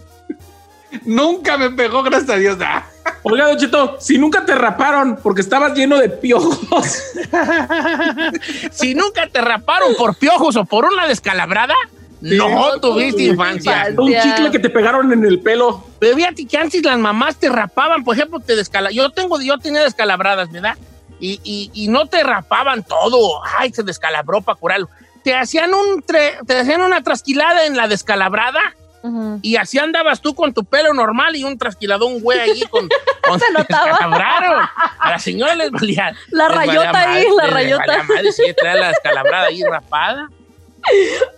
Nunca 1.04 1.56
me 1.56 1.70
pegó, 1.70 2.02
gracias 2.02 2.30
a 2.30 2.36
Dios. 2.36 2.58
Ah. 2.60 2.84
Oiga, 3.22 3.46
Don 3.48 3.56
Cheto, 3.58 3.96
si 4.00 4.18
nunca 4.18 4.44
te 4.44 4.54
raparon 4.54 5.18
porque 5.22 5.40
estabas 5.40 5.74
lleno 5.74 5.98
de 5.98 6.08
piojos. 6.08 7.02
Si 8.72 8.94
nunca 8.94 9.26
te 9.28 9.40
raparon 9.40 9.94
por 9.96 10.16
piojos 10.16 10.56
o 10.56 10.64
por 10.64 10.84
una 10.84 11.06
descalabrada, 11.06 11.74
no 12.20 12.80
tuviste 12.80 13.22
infancia. 13.24 13.86
Un 13.98 14.12
chicle 14.22 14.50
que 14.50 14.58
te 14.58 14.70
pegaron 14.70 15.12
en 15.12 15.24
el 15.24 15.40
pelo. 15.40 15.84
Pero 15.98 16.16
fíjate 16.16 16.46
que 16.46 16.56
antes 16.58 16.82
las 16.82 16.98
mamás 16.98 17.36
te 17.36 17.48
rapaban, 17.48 18.04
por 18.04 18.16
ejemplo, 18.16 18.40
te 18.40 18.56
descala... 18.56 18.90
Yo 18.90 19.10
tengo, 19.10 19.40
yo 19.40 19.58
tenía 19.58 19.82
descalabradas, 19.82 20.50
¿verdad? 20.50 20.76
Y, 21.20 21.40
y- 21.44 21.70
y 21.74 21.88
no 21.88 22.06
te 22.06 22.22
rapaban 22.22 22.82
todo. 22.84 23.40
Ay, 23.58 23.72
se 23.72 23.82
descalabró 23.82 24.40
para 24.40 24.58
curarlo. 24.58 24.88
Te 25.24 25.34
hacían 25.34 25.72
un 25.74 26.02
tre- 26.02 26.38
te 26.46 26.58
hacían 26.58 26.80
una 26.82 27.02
trasquilada 27.02 27.66
en 27.66 27.76
la 27.76 27.88
descalabrada 27.88 28.60
Y 29.42 29.56
así 29.56 29.78
andabas 29.78 30.20
tú 30.20 30.34
con 30.34 30.52
tu 30.52 30.64
pelo 30.64 30.92
normal 30.92 31.36
y 31.36 31.44
un 31.44 31.56
trasquiladón 31.56 32.18
güey 32.20 32.40
allí 32.40 32.62
con, 32.62 32.88
con 33.28 33.38
Se 33.38 33.52
notaba. 33.52 34.70
A 34.98 35.10
la 35.10 35.18
señora 35.18 35.54
les 35.54 35.70
valía. 35.70 36.12
La 36.30 36.48
les 36.48 36.56
valía 36.56 36.80
rayota 36.82 37.00
ahí, 37.10 37.26
madre, 37.28 37.36
la 37.36 37.46
rayota. 37.54 37.84
valía 37.86 38.02
madre, 38.04 38.32
sí, 38.32 38.42
traía 38.56 38.80
la 38.80 38.88
descalabrada 38.88 39.46
ahí 39.46 39.62
rapada. 39.62 40.28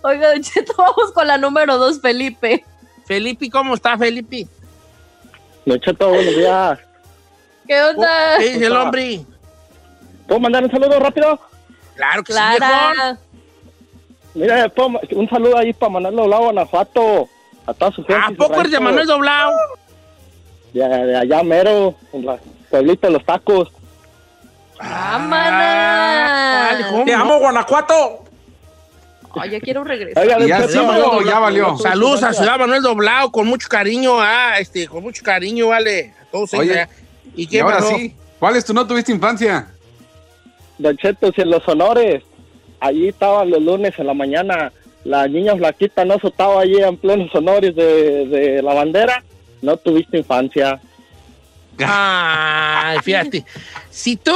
Oiga, 0.02 0.28
Don 0.30 0.42
Cheto, 0.42 0.74
vamos 0.78 1.12
con 1.12 1.26
la 1.26 1.36
número 1.38 1.76
2, 1.78 2.00
Felipe. 2.00 2.64
Felipe, 3.06 3.50
¿cómo 3.50 3.74
está 3.74 3.96
Felipe? 3.98 4.46
Don 5.66 5.80
Cheto, 5.80 6.08
buenos 6.08 6.36
días. 6.36 6.78
¿Qué 7.66 7.82
onda? 7.82 8.38
¿Qué 8.38 8.50
dice 8.50 8.66
el 8.66 8.76
hombre? 8.76 9.20
¿Puedo 10.26 10.40
mandar 10.40 10.64
un 10.64 10.70
saludo 10.70 10.98
rápido? 11.00 11.38
Claro 11.96 12.22
que 12.22 12.32
sí. 12.32 12.38
Clara. 12.38 13.18
Mira, 14.34 14.68
¿puedo 14.68 14.88
ma- 14.90 15.00
un 15.12 15.28
saludo 15.28 15.58
ahí 15.58 15.72
para 15.72 15.90
mandarlo 15.92 16.34
a 16.34 16.38
Guanajuato. 16.38 17.28
A 17.68 17.74
toda 17.74 17.92
su 17.92 18.02
gente. 18.02 18.22
¿A 18.26 18.30
y 18.30 18.34
poco 18.34 18.60
eres 18.60 18.72
de. 18.72 18.80
Manuel 18.80 19.06
Doblado? 19.06 19.52
De, 20.72 20.80
de 20.80 21.16
allá 21.16 21.42
mero, 21.42 21.94
en 22.14 22.24
la 22.24 22.38
pueblita 22.70 23.08
de 23.08 23.12
los 23.12 23.24
tacos. 23.26 23.68
¡Ah! 24.80 26.70
¿cómo 26.90 27.04
Te 27.04 27.12
amo, 27.12 27.38
Guanajuato. 27.38 28.24
Ay, 29.34 29.50
ya 29.50 29.60
quiero 29.60 29.84
regresar. 29.84 30.24
Oiga, 30.24 30.40
Y 30.40 30.48
ya 30.48 30.66
Cheto, 30.66 30.86
valió, 30.86 31.22
ya 31.22 31.38
valió. 31.38 31.76
Saludos 31.76 32.22
a 32.22 32.32
Ciudad 32.32 32.58
Manuel 32.58 32.82
Doblado 32.82 33.30
con 33.30 33.46
mucho 33.46 33.68
cariño, 33.68 34.18
ah, 34.18 34.58
este, 34.58 34.88
con 34.88 35.02
mucho 35.02 35.22
cariño, 35.22 35.68
vale, 35.68 36.14
a 36.20 36.24
todos 36.30 36.54
ellos 36.54 36.64
Oye, 36.64 36.80
allá. 36.80 36.88
¿Y 37.36 37.42
Y 37.42 37.46
qué 37.46 37.60
ahora 37.60 37.76
pasó? 37.76 37.96
sí, 37.96 38.16
¿Cuál 38.38 38.56
es 38.56 38.64
tu 38.64 38.72
no 38.72 38.86
tuviste 38.86 39.12
infancia? 39.12 39.68
Don 40.78 40.96
Cheto, 40.96 41.30
si 41.32 41.42
en 41.42 41.50
los 41.50 41.68
honores, 41.68 42.22
allí 42.80 43.08
estaban 43.08 43.50
los 43.50 43.60
lunes 43.60 43.92
en 43.98 44.06
la 44.06 44.14
mañana, 44.14 44.72
la 45.08 45.26
niña 45.26 45.56
flaquita 45.56 46.04
no 46.04 46.18
soltaba 46.18 46.60
allí 46.60 46.76
en 46.82 46.96
plenos 46.96 47.34
honores 47.34 47.74
de, 47.74 48.26
de 48.26 48.62
la 48.62 48.74
bandera, 48.74 49.22
no 49.62 49.76
tuviste 49.76 50.18
infancia. 50.18 50.78
Ay, 51.80 52.98
fíjate. 53.02 53.44
Si 53.90 54.16
tú, 54.16 54.32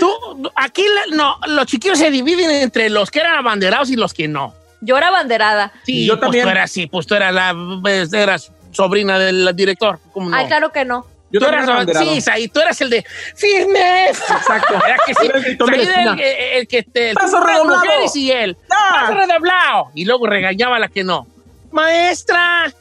tú, 0.00 0.50
aquí 0.54 0.82
la- 0.82 1.16
no, 1.16 1.36
los 1.46 1.66
chiquillos 1.66 1.98
se 1.98 2.10
dividen 2.10 2.50
entre 2.50 2.90
los 2.90 3.10
que 3.10 3.20
eran 3.20 3.36
abanderados 3.36 3.90
y 3.90 3.96
los 3.96 4.12
que 4.14 4.28
no. 4.28 4.54
Yo 4.80 4.96
era 4.98 5.10
banderada. 5.10 5.72
Sí, 5.84 6.06
Yo 6.06 6.14
pues 6.14 6.20
también. 6.22 6.44
tú 6.44 6.50
eras, 6.50 6.70
sí, 6.70 6.86
pues 6.86 7.06
tú 7.06 7.14
eras 7.14 7.32
la, 7.32 7.54
pues, 7.82 8.12
eras 8.12 8.52
sobrina 8.72 9.18
del 9.18 9.54
director. 9.54 9.98
¿cómo 10.12 10.30
no? 10.30 10.36
Ay, 10.36 10.46
claro 10.46 10.70
que 10.72 10.84
no. 10.84 11.06
Yo 11.30 11.40
tú 11.40 11.46
eras, 11.46 11.64
era 11.64 11.72
abanderado. 11.74 12.06
sí, 12.06 12.20
Saí, 12.20 12.48
tú 12.48 12.60
eras 12.60 12.80
el 12.80 12.90
de 12.90 13.04
firmes. 13.34 14.10
Exacto. 14.20 14.74
Era 14.86 14.96
que 15.04 15.14
sí. 15.14 15.26
El 15.34 15.42
gritón 15.42 15.70
de 15.70 15.76
la 15.78 15.84
Saí 15.84 15.92
era 15.92 16.02
el, 16.02 16.08
esquina. 16.08 16.28
el- 16.28 16.58
el 16.60 16.68
que 16.68 16.82
te. 16.84 17.08
el 17.10 17.14
Paso 17.16 17.38
las 17.40 17.46
redoblado. 17.48 17.80
mujeres 17.84 18.16
y 18.16 18.30
él. 18.32 18.56
Paso 18.68 19.14
redoblado. 19.14 19.90
Y 19.94 20.04
luego 20.04 20.26
regañaba 20.26 20.76
a 20.76 20.78
la 20.78 20.88
que 20.88 21.02
no. 21.04 21.26
Maestra. 21.72 22.72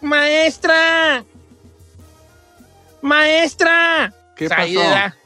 Maestra. 0.00 1.22
Maestra. 3.00 4.12
¿Qué 4.36 4.48
Saí 4.48 4.74
pasó? 4.76 4.86
era, 4.90 5.16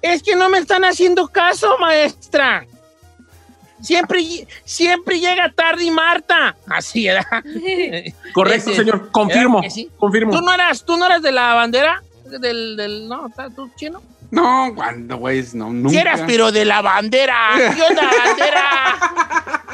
Es 0.00 0.22
que 0.22 0.34
no 0.36 0.48
me 0.48 0.58
están 0.58 0.84
haciendo 0.84 1.28
caso, 1.28 1.76
maestra. 1.78 2.66
Siempre, 3.82 4.46
siempre 4.64 5.18
llega 5.20 5.52
tarde 5.54 5.84
y 5.84 5.90
Marta. 5.90 6.56
Así 6.68 7.06
era. 7.08 7.26
Correcto, 8.32 8.70
Ese- 8.70 8.80
señor. 8.80 9.10
Confirmo. 9.10 9.60
Confirmo. 9.98 10.32
¿Tú 10.32 10.40
no 10.40 10.54
eras, 10.54 10.84
tú 10.84 10.96
no 10.96 11.06
eras 11.06 11.20
de 11.22 11.32
la 11.32 11.54
bandera? 11.54 12.02
Del, 12.40 12.76
del, 12.76 13.08
no, 13.08 13.30
¿tú 13.54 13.68
chino? 13.76 14.00
No, 14.30 14.72
cuando, 14.74 15.18
güey, 15.18 15.44
no, 15.52 15.70
nunca. 15.70 15.90
Si 15.90 15.98
eras, 15.98 16.22
pero 16.26 16.50
de 16.52 16.64
la 16.64 16.80
bandera. 16.80 17.36
¿Qué 17.56 17.82
onda, 17.82 18.02
bandera? 18.24 18.98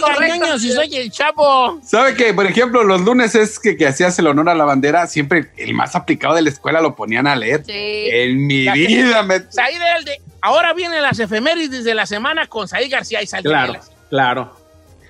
No 0.00 0.20
digas 0.20 0.60
si 0.60 0.72
soy 0.72 0.94
el 0.96 1.10
chavo. 1.10 1.80
¿Sabe 1.82 2.14
que, 2.14 2.34
por 2.34 2.44
ejemplo, 2.46 2.82
los 2.82 3.00
lunes 3.02 3.34
es 3.34 3.58
que, 3.58 3.76
que 3.76 3.86
hacías 3.86 4.18
el 4.18 4.26
honor 4.26 4.48
a 4.48 4.54
la 4.54 4.64
bandera? 4.64 5.06
Siempre 5.06 5.50
el 5.56 5.74
más 5.74 5.94
aplicado 5.94 6.34
de 6.34 6.42
la 6.42 6.50
escuela 6.50 6.80
lo 6.80 6.96
ponían 6.96 7.26
a 7.26 7.36
leer. 7.36 7.62
Sí. 7.64 7.72
En 8.10 8.46
mi 8.46 8.64
Ya 8.64 8.72
que- 8.74 8.86
vida 8.86 9.22
me... 9.22 9.38
Said 9.50 9.76
era 9.76 9.96
el 9.98 10.04
de. 10.04 10.20
Ahora 10.46 10.72
vienen 10.74 11.02
las 11.02 11.18
efemérides 11.18 11.82
de 11.82 11.92
la 11.92 12.06
semana 12.06 12.46
con 12.46 12.68
Said 12.68 12.88
García 12.88 13.20
y 13.20 13.26
Said 13.26 13.42
Claro, 13.42 13.74
claro. 14.08 14.56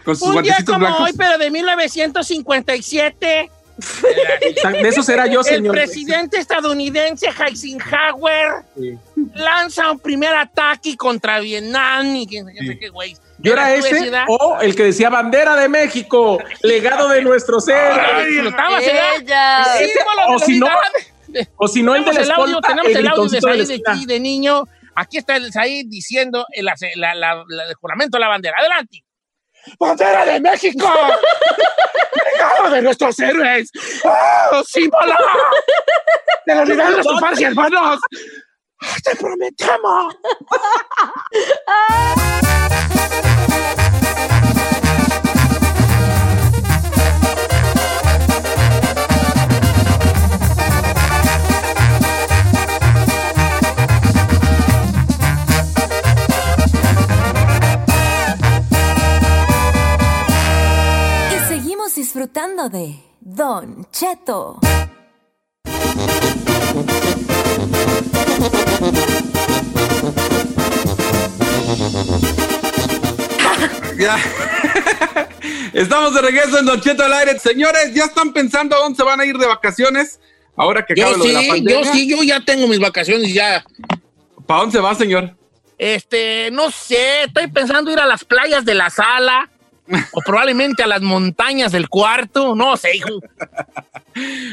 Con 0.03 0.17
sus 0.17 0.29
Un 0.29 0.43
día 0.43 0.57
como 0.65 0.79
blancos. 0.79 1.01
hoy, 1.03 1.13
pero 1.15 1.37
de 1.37 1.51
1957. 1.51 3.51
De 3.77 4.89
esos 4.89 5.07
era 5.11 5.27
yo, 5.27 5.41
El 5.41 5.45
señor. 5.45 5.75
presidente 5.75 6.39
estadounidense 6.39 7.27
Eisenhower 7.47 8.63
Sí. 8.75 8.97
lanza 9.35 9.91
un 9.91 9.99
primer 9.99 10.35
ataque 10.35 10.97
contra 10.97 11.39
Vietnam 11.41 12.17
y 12.17 12.25
no 12.41 12.49
sé 12.49 12.79
qué 12.79 12.89
güey. 12.89 13.15
Yo 13.37 13.53
era 13.53 13.75
ese 13.75 14.11
o 14.29 14.59
el 14.63 14.75
que 14.75 14.85
decía 14.85 15.11
bandera 15.11 15.55
de 15.57 15.69
México, 15.69 16.39
legado 16.63 17.11
de 17.11 17.21
nuestro 17.21 17.61
ser. 17.61 17.77
Ay, 17.77 18.39
explotaba. 18.39 18.81
Sí, 18.81 19.85
símbolo 19.85 20.35
o 20.35 20.39
si 20.39 20.59
no. 20.59 20.69
O 21.57 21.69
si 21.69 21.83
no, 21.83 21.95
el 21.95 22.07
de 22.07 22.15
la 22.15 22.21
tenemos 22.21 22.27
el 22.27 22.33
audio, 22.33 22.47
escolta, 22.47 22.69
tenemos 22.69 22.91
el, 22.93 23.09
audio 23.09 23.29
de 23.29 23.67
de 23.67 23.83
de, 23.83 24.07
de 24.07 24.21
niño. 24.21 24.63
Aquí 24.97 25.19
está 25.19 25.37
el 25.37 25.53
Said 25.53 25.87
diciendo 25.89 26.47
el, 26.53 26.65
la, 26.65 26.75
la- 27.15 27.45
la- 27.47 27.65
el 27.65 27.75
juramento 27.75 28.17
de 28.17 28.21
la 28.21 28.29
bandera. 28.29 28.57
Adelante. 28.59 29.05
¡Bandera 29.79 30.25
de 30.25 30.41
México! 30.41 30.89
¡Legado 32.33 32.71
de 32.71 32.83
nuestros 32.83 33.19
héroes! 33.19 33.69
¡Oh, 34.05 34.63
símbolo! 34.65 35.15
¡De 36.47 36.55
la 36.55 36.63
unidad 36.63 36.85
de 36.87 36.91
nuestros 36.93 37.21
padres 37.21 37.41
y 37.41 37.45
hermanos! 37.45 37.99
¡Te 39.03 39.17
prometemos! 39.17 40.15
disfrutando 62.17 62.71
de 62.71 62.97
Don 63.21 63.87
Cheto. 63.93 64.59
Ya. 73.99 74.17
Estamos 75.75 76.15
de 76.15 76.23
regreso 76.23 76.59
en 76.59 76.65
Don 76.65 76.81
Cheto 76.81 77.05
al 77.05 77.13
aire. 77.13 77.39
Señores, 77.39 77.93
¿ya 77.93 78.05
están 78.05 78.33
pensando 78.33 78.77
a 78.77 78.79
dónde 78.79 78.97
se 78.97 79.03
van 79.03 79.21
a 79.21 79.27
ir 79.27 79.37
de 79.37 79.47
vacaciones? 79.47 80.19
Ahora 80.57 80.87
que 80.87 80.95
Yo 80.97 81.05
acaba 81.05 81.19
lo 81.19 81.25
de 81.25 81.33
la 81.35 81.41
sí, 81.41 81.49
pandemia. 81.49 81.83
yo 81.83 81.93
sí, 81.93 82.09
yo 82.09 82.23
ya 82.23 82.41
tengo 82.41 82.67
mis 82.67 82.81
vacaciones 82.81 83.35
ya. 83.35 83.63
¿Para 84.47 84.61
dónde 84.61 84.73
se 84.73 84.83
va, 84.83 84.95
señor? 84.95 85.37
Este, 85.77 86.51
no 86.51 86.71
sé, 86.71 87.25
estoy 87.25 87.49
pensando 87.49 87.91
ir 87.91 87.99
a 87.99 88.07
las 88.07 88.25
playas 88.25 88.65
de 88.65 88.75
la 88.75 88.89
sala 88.89 89.51
o 90.13 90.21
probablemente 90.25 90.83
a 90.83 90.87
las 90.87 91.03
montañas 91.03 91.73
del 91.73 91.89
cuarto, 91.89 92.55
no 92.55 92.77
sé, 92.77 92.97
hijo. 92.97 93.21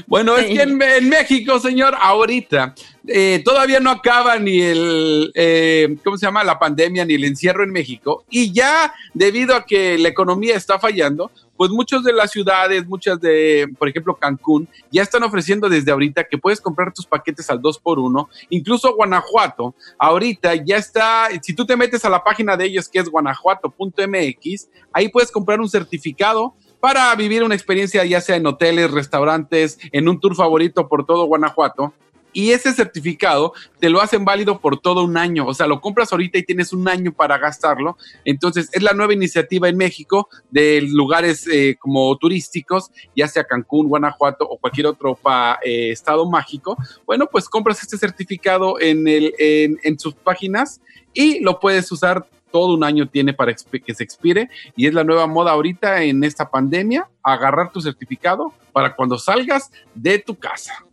Bueno, 0.07 0.37
es 0.37 0.47
que 0.47 0.61
en, 0.61 0.81
en 0.81 1.09
México, 1.09 1.59
señor, 1.59 1.95
ahorita 1.97 2.75
eh, 3.07 3.41
todavía 3.43 3.79
no 3.79 3.91
acaba 3.91 4.37
ni 4.37 4.61
el, 4.61 5.31
eh, 5.35 5.95
¿cómo 6.03 6.17
se 6.17 6.25
llama? 6.25 6.43
La 6.43 6.59
pandemia 6.59 7.05
ni 7.05 7.15
el 7.15 7.23
encierro 7.23 7.63
en 7.63 7.71
México. 7.71 8.25
Y 8.29 8.51
ya 8.51 8.93
debido 9.13 9.55
a 9.55 9.65
que 9.65 9.97
la 9.97 10.09
economía 10.09 10.55
está 10.55 10.79
fallando, 10.79 11.31
pues 11.57 11.71
muchas 11.71 12.03
de 12.03 12.13
las 12.13 12.31
ciudades, 12.31 12.85
muchas 12.87 13.19
de, 13.19 13.67
por 13.77 13.87
ejemplo, 13.87 14.15
Cancún, 14.15 14.67
ya 14.91 15.03
están 15.03 15.23
ofreciendo 15.23 15.69
desde 15.69 15.91
ahorita 15.91 16.23
que 16.23 16.37
puedes 16.37 16.59
comprar 16.59 16.93
tus 16.93 17.05
paquetes 17.05 17.49
al 17.49 17.61
2x1. 17.61 18.27
Incluso 18.49 18.95
Guanajuato, 18.95 19.75
ahorita 19.97 20.55
ya 20.55 20.77
está, 20.77 21.27
si 21.41 21.53
tú 21.53 21.65
te 21.65 21.77
metes 21.77 22.03
a 22.05 22.09
la 22.09 22.23
página 22.23 22.57
de 22.57 22.65
ellos 22.65 22.89
que 22.89 22.99
es 22.99 23.09
guanajuato.mx, 23.09 24.69
ahí 24.91 25.09
puedes 25.09 25.31
comprar 25.31 25.59
un 25.59 25.69
certificado 25.69 26.55
para 26.79 27.15
vivir 27.15 27.43
una 27.43 27.55
experiencia 27.55 28.03
ya 28.03 28.19
sea 28.19 28.35
en 28.35 28.45
hoteles, 28.45 28.91
restaurantes, 28.91 29.79
en 29.93 30.09
un 30.09 30.19
tour 30.19 30.35
favorito 30.35 30.89
por 30.89 31.05
todo 31.05 31.25
Guanajuato. 31.25 31.93
Y 32.33 32.51
ese 32.51 32.73
certificado 32.73 33.53
te 33.79 33.89
lo 33.89 34.01
hacen 34.01 34.25
válido 34.25 34.59
por 34.59 34.79
todo 34.79 35.03
un 35.03 35.17
año. 35.17 35.45
O 35.45 35.53
sea, 35.53 35.67
lo 35.67 35.79
compras 35.79 36.11
ahorita 36.11 36.37
y 36.37 36.43
tienes 36.43 36.73
un 36.73 36.87
año 36.87 37.13
para 37.13 37.37
gastarlo. 37.37 37.97
Entonces, 38.25 38.69
es 38.73 38.81
la 38.81 38.93
nueva 38.93 39.13
iniciativa 39.13 39.69
en 39.69 39.77
México 39.77 40.27
de 40.51 40.81
lugares 40.81 41.47
eh, 41.47 41.77
como 41.79 42.17
turísticos, 42.17 42.91
ya 43.15 43.27
sea 43.27 43.43
Cancún, 43.43 43.87
Guanajuato 43.87 44.45
o 44.45 44.57
cualquier 44.57 44.87
otro 44.87 45.17
eh, 45.63 45.91
estado 45.91 46.29
mágico. 46.29 46.77
Bueno, 47.05 47.27
pues 47.31 47.47
compras 47.47 47.81
este 47.81 47.97
certificado 47.97 48.79
en, 48.79 49.05
en, 49.07 49.99
sus 49.99 50.15
páginas 50.15 50.81
y 51.13 51.39
lo 51.39 51.59
puedes 51.59 51.91
usar 51.91 52.27
todo 52.51 52.75
un 52.75 52.83
año 52.83 53.07
tiene 53.07 53.33
para 53.33 53.53
que 53.53 53.93
se 53.93 54.03
expire 54.03 54.49
y 54.75 54.87
es 54.87 54.93
la 54.93 55.03
nueva 55.03 55.27
moda 55.27 55.51
ahorita 55.51 56.03
en 56.03 56.23
esta 56.23 56.49
pandemia, 56.49 57.09
agarrar 57.23 57.71
tu 57.71 57.81
certificado 57.81 58.53
para 58.71 58.95
cuando 58.95 59.17
salgas 59.17 59.71
de 59.95 60.19
tu 60.19 60.35
casa. 60.35 60.85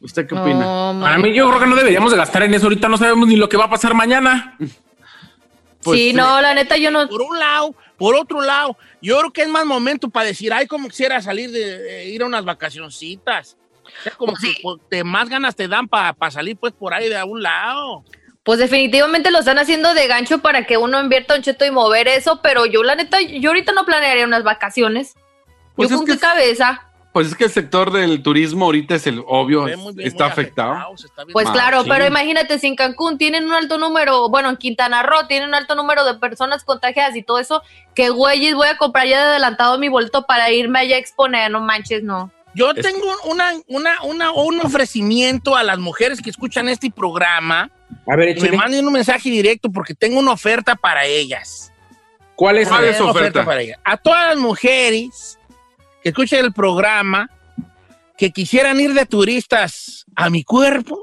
¿Usted 0.00 0.26
qué 0.28 0.34
opina? 0.34 0.96
Para 1.00 1.18
mí, 1.18 1.34
yo 1.34 1.48
creo 1.48 1.60
que 1.60 1.66
no 1.66 1.74
deberíamos 1.76 2.10
de 2.12 2.16
gastar 2.18 2.42
en 2.44 2.54
eso. 2.54 2.66
Ahorita 2.66 2.88
no 2.88 2.96
sabemos 2.96 3.26
ni 3.28 3.36
lo 3.36 3.48
que 3.48 3.56
va 3.56 3.64
a 3.64 3.70
pasar 3.70 3.94
mañana. 3.94 4.56
Pues 5.82 5.98
sí, 5.98 6.12
no, 6.12 6.40
la 6.40 6.54
neta 6.54 6.76
yo 6.76 6.90
no. 6.90 7.08
Por 7.08 7.22
un 7.22 7.38
lado, 7.38 7.74
por 7.96 8.14
otro 8.16 8.40
lado, 8.40 8.76
yo 9.00 9.18
creo 9.18 9.32
que 9.32 9.42
es 9.42 9.48
más 9.48 9.64
momento 9.64 10.08
para 10.08 10.26
decir, 10.26 10.52
ay, 10.52 10.66
como 10.66 10.88
quisiera 10.88 11.20
salir 11.22 11.50
de 11.50 12.02
eh, 12.02 12.10
ir 12.10 12.22
a 12.22 12.26
unas 12.26 12.44
vacacioncitas. 12.44 13.56
O 13.84 14.02
sea, 14.02 14.12
como 14.12 14.34
que 14.34 14.54
pues, 14.62 14.80
te 14.90 15.02
más 15.02 15.28
ganas 15.28 15.56
te 15.56 15.66
dan 15.66 15.88
para 15.88 16.14
salir 16.30 16.56
pues 16.56 16.72
por 16.74 16.92
ahí 16.94 17.08
de 17.08 17.16
a 17.16 17.24
un 17.24 17.42
lado. 17.42 18.04
Pues 18.42 18.58
definitivamente 18.58 19.30
lo 19.30 19.38
están 19.40 19.58
haciendo 19.58 19.94
de 19.94 20.06
gancho 20.06 20.38
para 20.40 20.64
que 20.64 20.76
uno 20.78 21.00
invierta 21.00 21.34
un 21.34 21.42
cheto 21.42 21.64
y 21.64 21.70
mover 21.70 22.08
eso, 22.08 22.40
pero 22.42 22.66
yo 22.66 22.82
la 22.82 22.94
neta, 22.94 23.20
yo 23.20 23.50
ahorita 23.50 23.72
no 23.72 23.84
planearía 23.84 24.24
unas 24.26 24.42
vacaciones. 24.42 25.14
Pues 25.74 25.90
yo 25.90 25.96
con 25.96 26.06
qué 26.06 26.12
es- 26.12 26.20
cabeza. 26.20 26.87
Pues 27.18 27.30
es 27.30 27.34
que 27.34 27.46
el 27.46 27.50
sector 27.50 27.90
del 27.90 28.22
turismo 28.22 28.66
ahorita 28.66 28.94
es 28.94 29.08
el 29.08 29.24
obvio, 29.26 29.64
bien, 29.64 29.80
está 29.98 30.26
afectado. 30.26 30.94
Pues 31.32 31.50
claro, 31.50 31.82
pero 31.88 32.06
imagínate, 32.06 32.60
si 32.60 32.68
en 32.68 32.76
Cancún 32.76 33.18
tienen 33.18 33.44
un 33.44 33.54
alto 33.54 33.76
número, 33.76 34.28
bueno, 34.28 34.50
en 34.50 34.56
Quintana 34.56 35.02
Roo 35.02 35.26
tienen 35.26 35.48
un 35.48 35.56
alto 35.56 35.74
número 35.74 36.04
de 36.04 36.14
personas 36.14 36.62
contagiadas 36.62 37.16
y 37.16 37.24
todo 37.24 37.40
eso, 37.40 37.60
que 37.96 38.10
güeyes 38.10 38.54
voy 38.54 38.68
a 38.68 38.76
comprar 38.76 39.08
ya 39.08 39.18
de 39.18 39.30
adelantado 39.30 39.80
mi 39.80 39.88
boleto 39.88 40.26
para 40.26 40.52
irme 40.52 40.78
allá 40.78 40.94
a 40.94 41.00
exponer, 41.00 41.50
no 41.50 41.58
manches, 41.60 42.04
no. 42.04 42.30
Yo 42.54 42.72
tengo 42.72 43.12
una, 43.24 43.50
una, 43.66 44.00
una, 44.04 44.30
un 44.30 44.60
ofrecimiento 44.60 45.56
a 45.56 45.64
las 45.64 45.80
mujeres 45.80 46.22
que 46.22 46.30
escuchan 46.30 46.68
este 46.68 46.88
programa. 46.88 47.68
A 48.06 48.14
ver, 48.14 48.32
que 48.36 48.48
me 48.48 48.56
manden 48.56 48.86
un 48.86 48.92
mensaje 48.92 49.28
directo 49.28 49.72
porque 49.72 49.92
tengo 49.92 50.20
una 50.20 50.30
oferta 50.30 50.76
para 50.76 51.04
ellas. 51.04 51.72
¿Cuál 52.36 52.58
es? 52.58 52.68
¿Cuál 52.68 52.84
es 52.84 53.00
Una 53.00 53.10
oferta? 53.10 53.44
para 53.44 53.60
ellas. 53.60 53.80
A 53.82 53.96
todas 53.96 54.28
las 54.28 54.36
mujeres 54.36 55.37
que 56.08 56.22
escuchen 56.22 56.44
el 56.44 56.52
programa, 56.52 57.30
que 58.16 58.30
quisieran 58.30 58.80
ir 58.80 58.94
de 58.94 59.04
turistas 59.04 60.06
a 60.16 60.30
mi 60.30 60.42
cuerpo, 60.42 61.02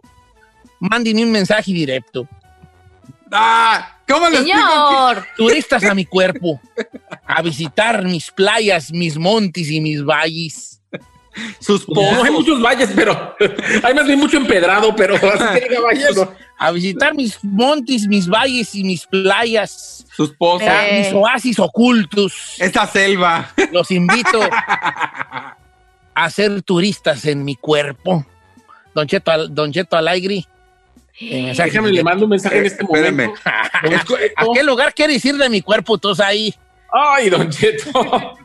mándenme 0.80 1.24
un 1.24 1.32
mensaje 1.32 1.72
directo. 1.72 2.28
Ah, 3.32 3.99
¿cómo 4.08 4.30
le 4.30 4.39
Señor. 4.39 5.26
Turistas 5.38 5.84
a 5.84 5.93
mi 5.93 6.06
cuerpo, 6.06 6.60
a 7.26 7.41
visitar 7.41 8.03
mis 8.03 8.32
playas, 8.32 8.91
mis 8.91 9.18
montes 9.18 9.70
y 9.70 9.80
mis 9.80 10.03
valles. 10.03 10.74
Sus 11.60 11.86
Pues 11.86 12.12
No 12.14 12.24
hay 12.24 12.32
muchos 12.32 12.62
valles, 12.62 12.90
pero 12.96 13.36
hay 13.84 13.94
más 13.94 14.06
bien 14.08 14.20
mucho 14.20 14.38
empedrado, 14.38 14.96
pero 14.96 15.16
así 15.16 15.60
que 15.60 15.68
diga 15.70 15.82
valles, 15.82 16.16
no. 16.16 16.32
A 16.58 16.72
visitar 16.72 17.14
mis 17.14 17.38
montes, 17.44 18.08
mis 18.08 18.28
valles 18.30 18.74
y 18.76 18.84
mis 18.84 19.06
playas. 19.06 20.06
Sus 20.16 20.32
pozas. 20.32 20.86
Eh. 20.90 21.04
Mis 21.04 21.14
oasis 21.14 21.60
ocultos. 21.60 22.34
Esta 22.60 22.88
selva. 22.88 23.50
Los 23.74 23.92
invito 23.92 24.40
a 26.14 26.30
ser 26.30 26.62
turistas 26.62 27.26
en 27.26 27.44
mi 27.44 27.56
cuerpo. 27.56 28.26
Don 28.94 29.06
Cheto, 29.08 29.32
Al- 29.32 29.54
Don 29.54 29.72
Cheto 29.74 29.98
Alegre. 29.98 30.46
eh, 31.20 31.54
Déjame, 31.56 31.92
le 31.92 32.04
mando 32.04 32.24
un 32.24 32.30
mensaje 32.30 32.60
en 32.60 32.66
este 32.66 32.84
Espérame. 32.84 33.12
momento. 33.28 33.42
¿A 33.46 34.46
qué 34.54 34.64
lugar 34.64 34.94
quieres 34.94 35.24
ir 35.26 35.36
de 35.36 35.50
mi 35.50 35.62
cuerpo? 35.62 35.98
Tú 35.98 36.14
ahí. 36.24 36.54
Ay, 36.92 37.30
Don 37.30 37.50
Cheto. 37.50 37.92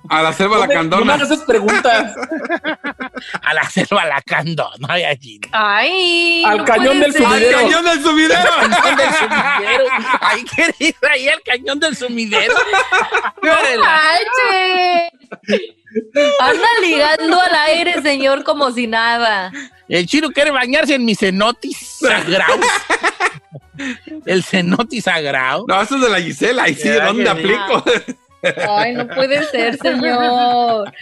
A 0.08 0.22
la 0.22 0.32
selva 0.32 0.56
No 0.56 0.60
la 0.62 0.66
No 0.66 0.72
candona. 0.72 1.14
hagas 1.14 1.30
esas 1.30 1.44
preguntas. 1.44 2.14
A 3.42 3.54
la 3.54 3.62
selva 3.70 4.04
la 4.06 4.20
candona. 4.22 4.86
Ay, 4.88 5.04
allí. 5.04 5.40
Ay. 5.52 6.42
Al 6.44 6.58
no 6.58 6.64
cañón 6.64 6.98
del 7.00 7.12
ser. 7.12 7.24
¡Al 7.24 7.32
sumidero. 7.40 7.58
cañón 7.58 7.84
del 7.84 8.02
sumidero! 8.02 8.50
Cañón 8.60 8.96
del 8.96 9.10
sumidero. 9.14 9.84
Ahí 10.20 10.44
quieres 10.44 10.80
ir 10.80 10.94
ahí 11.10 11.28
al 11.28 11.40
cañón 11.42 11.78
del 11.80 11.96
sumidero. 11.96 12.54
¡Manche! 13.42 15.10
Anda 16.40 16.68
ligando 16.82 17.40
al 17.40 17.54
aire, 17.66 18.02
señor, 18.02 18.42
como 18.44 18.70
si 18.72 18.86
nada. 18.86 19.52
El 19.88 20.06
chino 20.06 20.30
quiere 20.30 20.50
bañarse 20.50 20.94
en 20.94 21.04
mi 21.04 21.14
cenotis 21.14 21.98
sagrado. 22.00 22.58
El 24.26 24.42
cenotis 24.44 25.04
sagrado. 25.04 25.64
No, 25.68 25.80
eso 25.80 25.96
es 25.96 26.02
de 26.02 26.08
la 26.08 26.20
Gisela. 26.20 26.64
Ahí 26.64 26.74
sí, 26.74 26.88
¿dónde 26.88 27.28
aplico? 27.28 27.82
Ay, 28.68 28.94
no 28.94 29.06
puede 29.08 29.44
ser, 29.44 29.76
señor. 29.78 30.92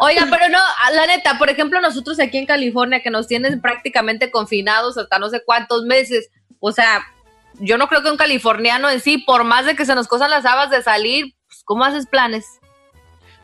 Oiga, 0.00 0.26
pero 0.30 0.48
no, 0.48 0.58
la 0.92 1.06
neta, 1.06 1.38
por 1.38 1.48
ejemplo, 1.50 1.80
nosotros 1.80 2.18
aquí 2.20 2.38
en 2.38 2.46
California, 2.46 3.02
que 3.02 3.10
nos 3.10 3.26
tienen 3.26 3.60
prácticamente 3.60 4.30
confinados 4.30 4.98
hasta 4.98 5.18
no 5.18 5.28
sé 5.30 5.42
cuántos 5.44 5.84
meses, 5.84 6.30
o 6.60 6.72
sea, 6.72 7.04
yo 7.60 7.78
no 7.78 7.88
creo 7.88 8.02
que 8.02 8.10
un 8.10 8.16
californiano 8.16 8.88
en 8.90 9.00
sí, 9.00 9.18
por 9.18 9.44
más 9.44 9.66
de 9.66 9.76
que 9.76 9.84
se 9.86 9.94
nos 9.94 10.08
cosan 10.08 10.30
las 10.30 10.44
habas 10.44 10.70
de 10.70 10.82
salir, 10.82 11.34
pues, 11.46 11.62
¿cómo 11.64 11.84
haces 11.84 12.06
planes? 12.06 12.44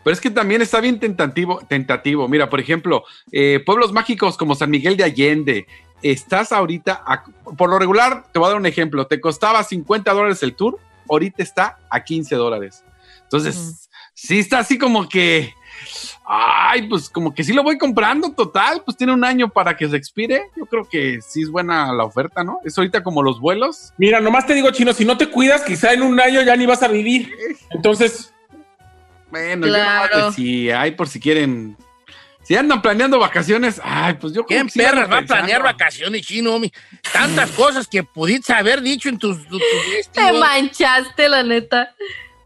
Pero 0.03 0.13
es 0.15 0.21
que 0.21 0.31
también 0.31 0.61
está 0.61 0.81
bien 0.81 1.01
tentativo. 1.01 1.61
tentativo. 1.67 2.29
Mira, 2.29 2.51
por 2.51 2.61
ejemplo, 2.61 3.05
eh, 3.33 3.63
pueblos 3.65 3.93
mágicos 3.93 4.37
como 4.37 4.55
San 4.55 4.71
Miguel 4.71 4.97
de 4.99 5.05
Allende. 5.05 5.67
Estás 6.03 6.53
ahorita, 6.53 7.03
a- 7.07 7.25
por 7.57 7.71
lo 7.71 7.79
regular, 7.79 8.25
te 8.31 8.39
voy 8.39 8.47
a 8.47 8.51
dar 8.51 8.59
un 8.59 8.67
ejemplo. 8.67 9.07
Te 9.07 9.19
costaba 9.19 9.65
50 9.65 10.13
dólares 10.13 10.43
el 10.43 10.55
tour, 10.55 10.79
ahorita 11.09 11.43
está 11.43 11.79
a 11.89 12.05
15 12.05 12.35
dólares. 12.35 12.85
Entonces, 13.37 13.89
sí 14.14 14.39
está 14.39 14.61
así 14.61 14.78
como 14.78 15.09
que, 15.09 15.55
ay, 16.24 16.87
pues 16.89 17.11
como 17.11 17.35
que 17.35 17.43
sí 17.43 17.53
lo 17.53 17.62
voy 17.64 17.76
comprando 17.78 18.32
total, 18.32 18.82
pues 18.85 18.97
tiene 18.97 19.12
un 19.12 19.24
año 19.24 19.49
para 19.49 19.76
que 19.76 19.89
se 19.89 19.97
expire. 19.97 20.43
Yo 20.57 20.66
creo 20.66 20.89
que 20.89 21.18
sí 21.20 21.43
es 21.43 21.51
buena 21.51 21.93
la 21.93 22.05
oferta, 22.05 22.45
¿no? 22.45 22.61
Es 22.64 22.78
ahorita 22.78 23.03
como 23.03 23.22
los 23.24 23.41
vuelos. 23.41 23.93
Mira, 23.99 24.20
nomás 24.20 24.47
te 24.47 24.55
digo, 24.55 24.70
chino, 24.70 24.93
si 24.93 25.05
no 25.05 25.16
te 25.18 25.28
cuidas, 25.28 25.62
quizá 25.62 25.93
en 25.93 26.03
un 26.03 26.20
año 26.20 26.43
ya 26.43 26.55
ni 26.57 26.64
vas 26.66 26.82
a 26.82 26.89
vivir. 26.89 27.32
Entonces, 27.70 28.30
Bueno, 29.30 29.66
Claro. 29.66 30.12
yo 30.12 30.20
no 30.26 30.30
sé 30.30 30.37
si 30.37 30.70
hay 30.70 30.93
por 30.93 31.09
si 31.09 31.18
quieren. 31.18 31.76
Si 32.45 32.55
andan 32.55 32.80
planeando 32.82 33.18
vacaciones, 33.18 33.80
ay, 33.82 34.14
pues 34.14 34.32
yo 34.35 34.45
creo 34.45 34.59
¿Quién 34.59 34.66
que 34.66 34.72
sí 34.74 34.78
van 34.80 34.91
perras 34.93 35.11
va 35.11 35.18
a 35.18 35.22
planear 35.22 35.62
vacaciones, 35.62 36.22
chino? 36.26 36.57
mi? 36.61 36.70
Tantas 37.12 37.51
cosas 37.53 37.89
que 37.89 38.05
pudiste 38.05 38.53
haber 38.53 38.80
dicho 38.82 39.09
en 39.09 39.18
tus, 39.18 39.39
tus, 39.49 39.61
tus 39.61 40.11
Te 40.12 40.30
manchaste, 40.35 41.28
la 41.28 41.43
neta. 41.43 41.95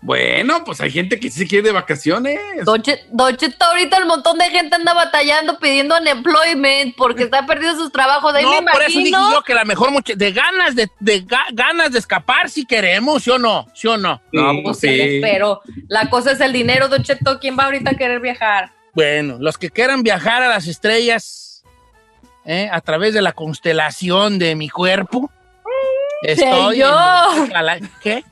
Bueno, 0.00 0.62
pues 0.64 0.80
hay 0.80 0.92
gente 0.92 1.18
que 1.18 1.28
sí 1.28 1.40
se 1.40 1.46
quiere 1.48 1.66
de 1.66 1.72
vacaciones. 1.72 2.38
Don 2.64 2.80
Che- 2.80 3.04
Don 3.10 3.36
Cheto, 3.36 3.64
ahorita 3.64 3.96
el 3.98 4.06
montón 4.06 4.38
de 4.38 4.44
gente 4.48 4.76
anda 4.76 4.94
batallando 4.94 5.58
pidiendo 5.58 5.96
unemployment 5.96 6.94
porque 6.96 7.24
está 7.24 7.44
perdiendo 7.46 7.76
sus 7.80 7.90
trabajos. 7.90 8.32
Ahí 8.32 8.44
No, 8.44 8.62
me 8.62 8.70
por 8.70 8.82
eso 8.82 8.96
dije 8.96 9.10
yo 9.10 9.42
que 9.44 9.54
la 9.54 9.64
mejor 9.64 9.90
mucha- 9.90 10.14
de 10.14 10.32
ganas 10.32 10.76
de, 10.76 10.88
de 11.00 11.26
ga- 11.26 11.48
ganas 11.52 11.90
de 11.90 11.98
escapar 11.98 12.48
si 12.48 12.64
queremos, 12.64 13.24
¿sí 13.24 13.30
o 13.30 13.38
no? 13.40 13.66
¿Sí 13.74 13.88
o 13.88 13.96
no? 13.96 14.22
No, 14.32 14.52
No 14.52 14.62
pues 14.62 14.78
sí. 14.78 15.18
pero 15.20 15.62
la 15.88 16.08
cosa 16.08 16.30
es 16.30 16.40
el 16.40 16.52
dinero, 16.52 16.86
Don 16.88 17.02
Cheto. 17.02 17.40
¿Quién 17.40 17.58
va 17.58 17.64
ahorita 17.64 17.90
a 17.90 17.94
querer 17.94 18.20
viajar? 18.20 18.70
Bueno, 18.94 19.36
los 19.40 19.58
que 19.58 19.68
quieran 19.70 20.04
viajar 20.04 20.42
a 20.44 20.48
las 20.48 20.68
estrellas 20.68 21.64
¿eh? 22.44 22.68
a 22.70 22.80
través 22.80 23.14
de 23.14 23.22
la 23.22 23.32
constelación 23.32 24.38
de 24.38 24.54
mi 24.54 24.68
cuerpo, 24.68 25.28
estoy. 26.22 26.76
Señor. 26.76 27.50
en- 27.78 27.90
¿Qué? 28.00 28.24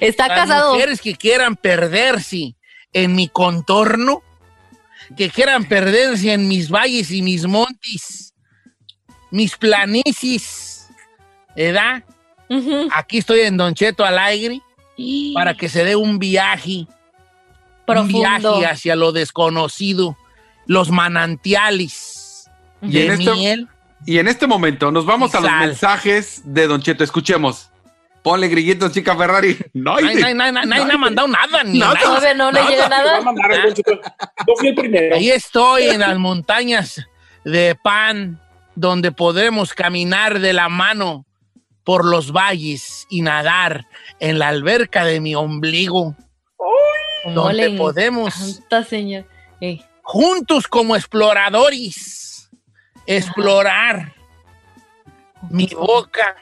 Está 0.00 0.28
Las 0.28 0.38
casado. 0.40 0.74
mujeres 0.74 1.00
que 1.00 1.14
quieran 1.14 1.56
perderse 1.56 2.54
en 2.92 3.14
mi 3.14 3.28
contorno, 3.28 4.22
que 5.16 5.30
quieran 5.30 5.64
perderse 5.64 6.32
en 6.32 6.48
mis 6.48 6.70
valles 6.70 7.10
y 7.10 7.22
mis 7.22 7.46
montes, 7.46 8.34
mis 9.30 9.56
planicies, 9.56 10.88
¿verdad? 11.56 12.04
Ujú. 12.48 12.88
Aquí 12.92 13.18
estoy 13.18 13.40
en 13.40 13.56
Don 13.56 13.74
Cheto 13.74 14.04
Alegre 14.04 14.60
para 15.34 15.54
que 15.54 15.68
se 15.68 15.84
dé 15.84 15.96
un 15.96 16.18
viaje, 16.18 16.86
un 17.86 18.08
viaje 18.08 18.66
hacia 18.66 18.96
lo 18.96 19.12
desconocido, 19.12 20.16
los 20.66 20.90
manantiales 20.90 22.48
Y 22.82 22.90
de 22.92 23.06
en 23.06 23.12
este- 23.12 23.32
miel. 23.32 23.68
Y 24.06 24.18
en 24.18 24.28
este 24.28 24.46
momento 24.46 24.90
nos 24.90 25.04
vamos 25.06 25.32
Y 25.34 25.36
a 25.36 25.40
los 25.40 25.50
mensajes 25.52 26.42
de 26.44 26.66
Don 26.66 26.80
Cheto. 26.82 27.04
Escuchemos. 27.04 27.69
Ponle 28.22 28.48
grillitos, 28.48 28.92
chica 28.92 29.16
Ferrari. 29.16 29.56
No, 29.72 29.98
Nadie, 29.98 30.34
me 30.34 30.92
ha 30.92 30.98
mandado 30.98 31.26
nada, 31.28 31.64
ni 31.64 31.78
Nada. 31.78 31.94
nada. 31.94 32.34
No 32.34 32.52
le 32.52 32.62
llega 32.64 32.88
nada. 32.88 33.20
Yo 34.46 34.54
fui 34.58 34.68
el 34.68 34.74
primero. 34.74 35.16
Ahí 35.16 35.30
estoy 35.30 35.84
en 35.84 36.00
las 36.00 36.18
montañas 36.18 37.00
de 37.44 37.74
pan, 37.82 38.38
donde 38.74 39.10
podremos 39.12 39.72
caminar 39.72 40.38
de 40.40 40.52
la 40.52 40.68
mano 40.68 41.24
por 41.82 42.04
los 42.04 42.30
valles 42.32 43.06
y 43.08 43.22
nadar 43.22 43.86
en 44.18 44.38
la 44.38 44.48
alberca 44.48 45.04
de 45.04 45.20
mi 45.20 45.34
ombligo, 45.34 46.14
No 47.24 47.32
donde 47.44 47.70
le 47.70 47.76
podemos 47.78 48.60
señor. 48.88 49.26
Ey. 49.60 49.82
juntos 50.02 50.68
como 50.68 50.94
exploradores 50.94 52.50
explorar 53.06 54.12
mi 55.50 55.66
boca, 55.68 56.36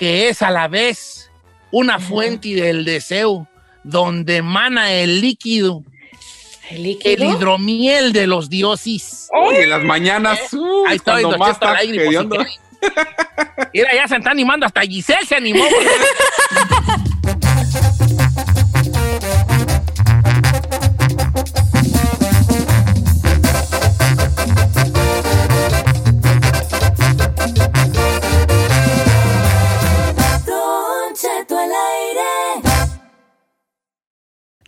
que 0.00 0.30
es 0.30 0.40
a 0.40 0.50
la 0.50 0.66
vez 0.66 1.30
una 1.70 1.98
fuente 2.00 2.48
del 2.48 2.86
deseo, 2.86 3.46
donde 3.84 4.38
emana 4.38 4.92
el 4.92 5.20
líquido, 5.20 5.84
¿El 6.70 7.22
hidromiel 7.22 8.12
de 8.12 8.26
los 8.26 8.48
dioses. 8.48 9.28
En 9.52 9.68
las 9.68 9.82
mañanas. 9.82 10.52
uh, 10.54 10.86
Ahí 10.86 10.96
estoy, 10.96 11.22
cuando 11.22 11.38
más 11.38 11.50
está. 11.50 11.76
Mira, 13.74 13.94
ya 13.94 14.08
se 14.08 14.16
están 14.16 14.28
animando, 14.28 14.64
hasta 14.64 14.80
Giselle 14.80 15.26
se 15.26 15.34
animó. 15.34 15.64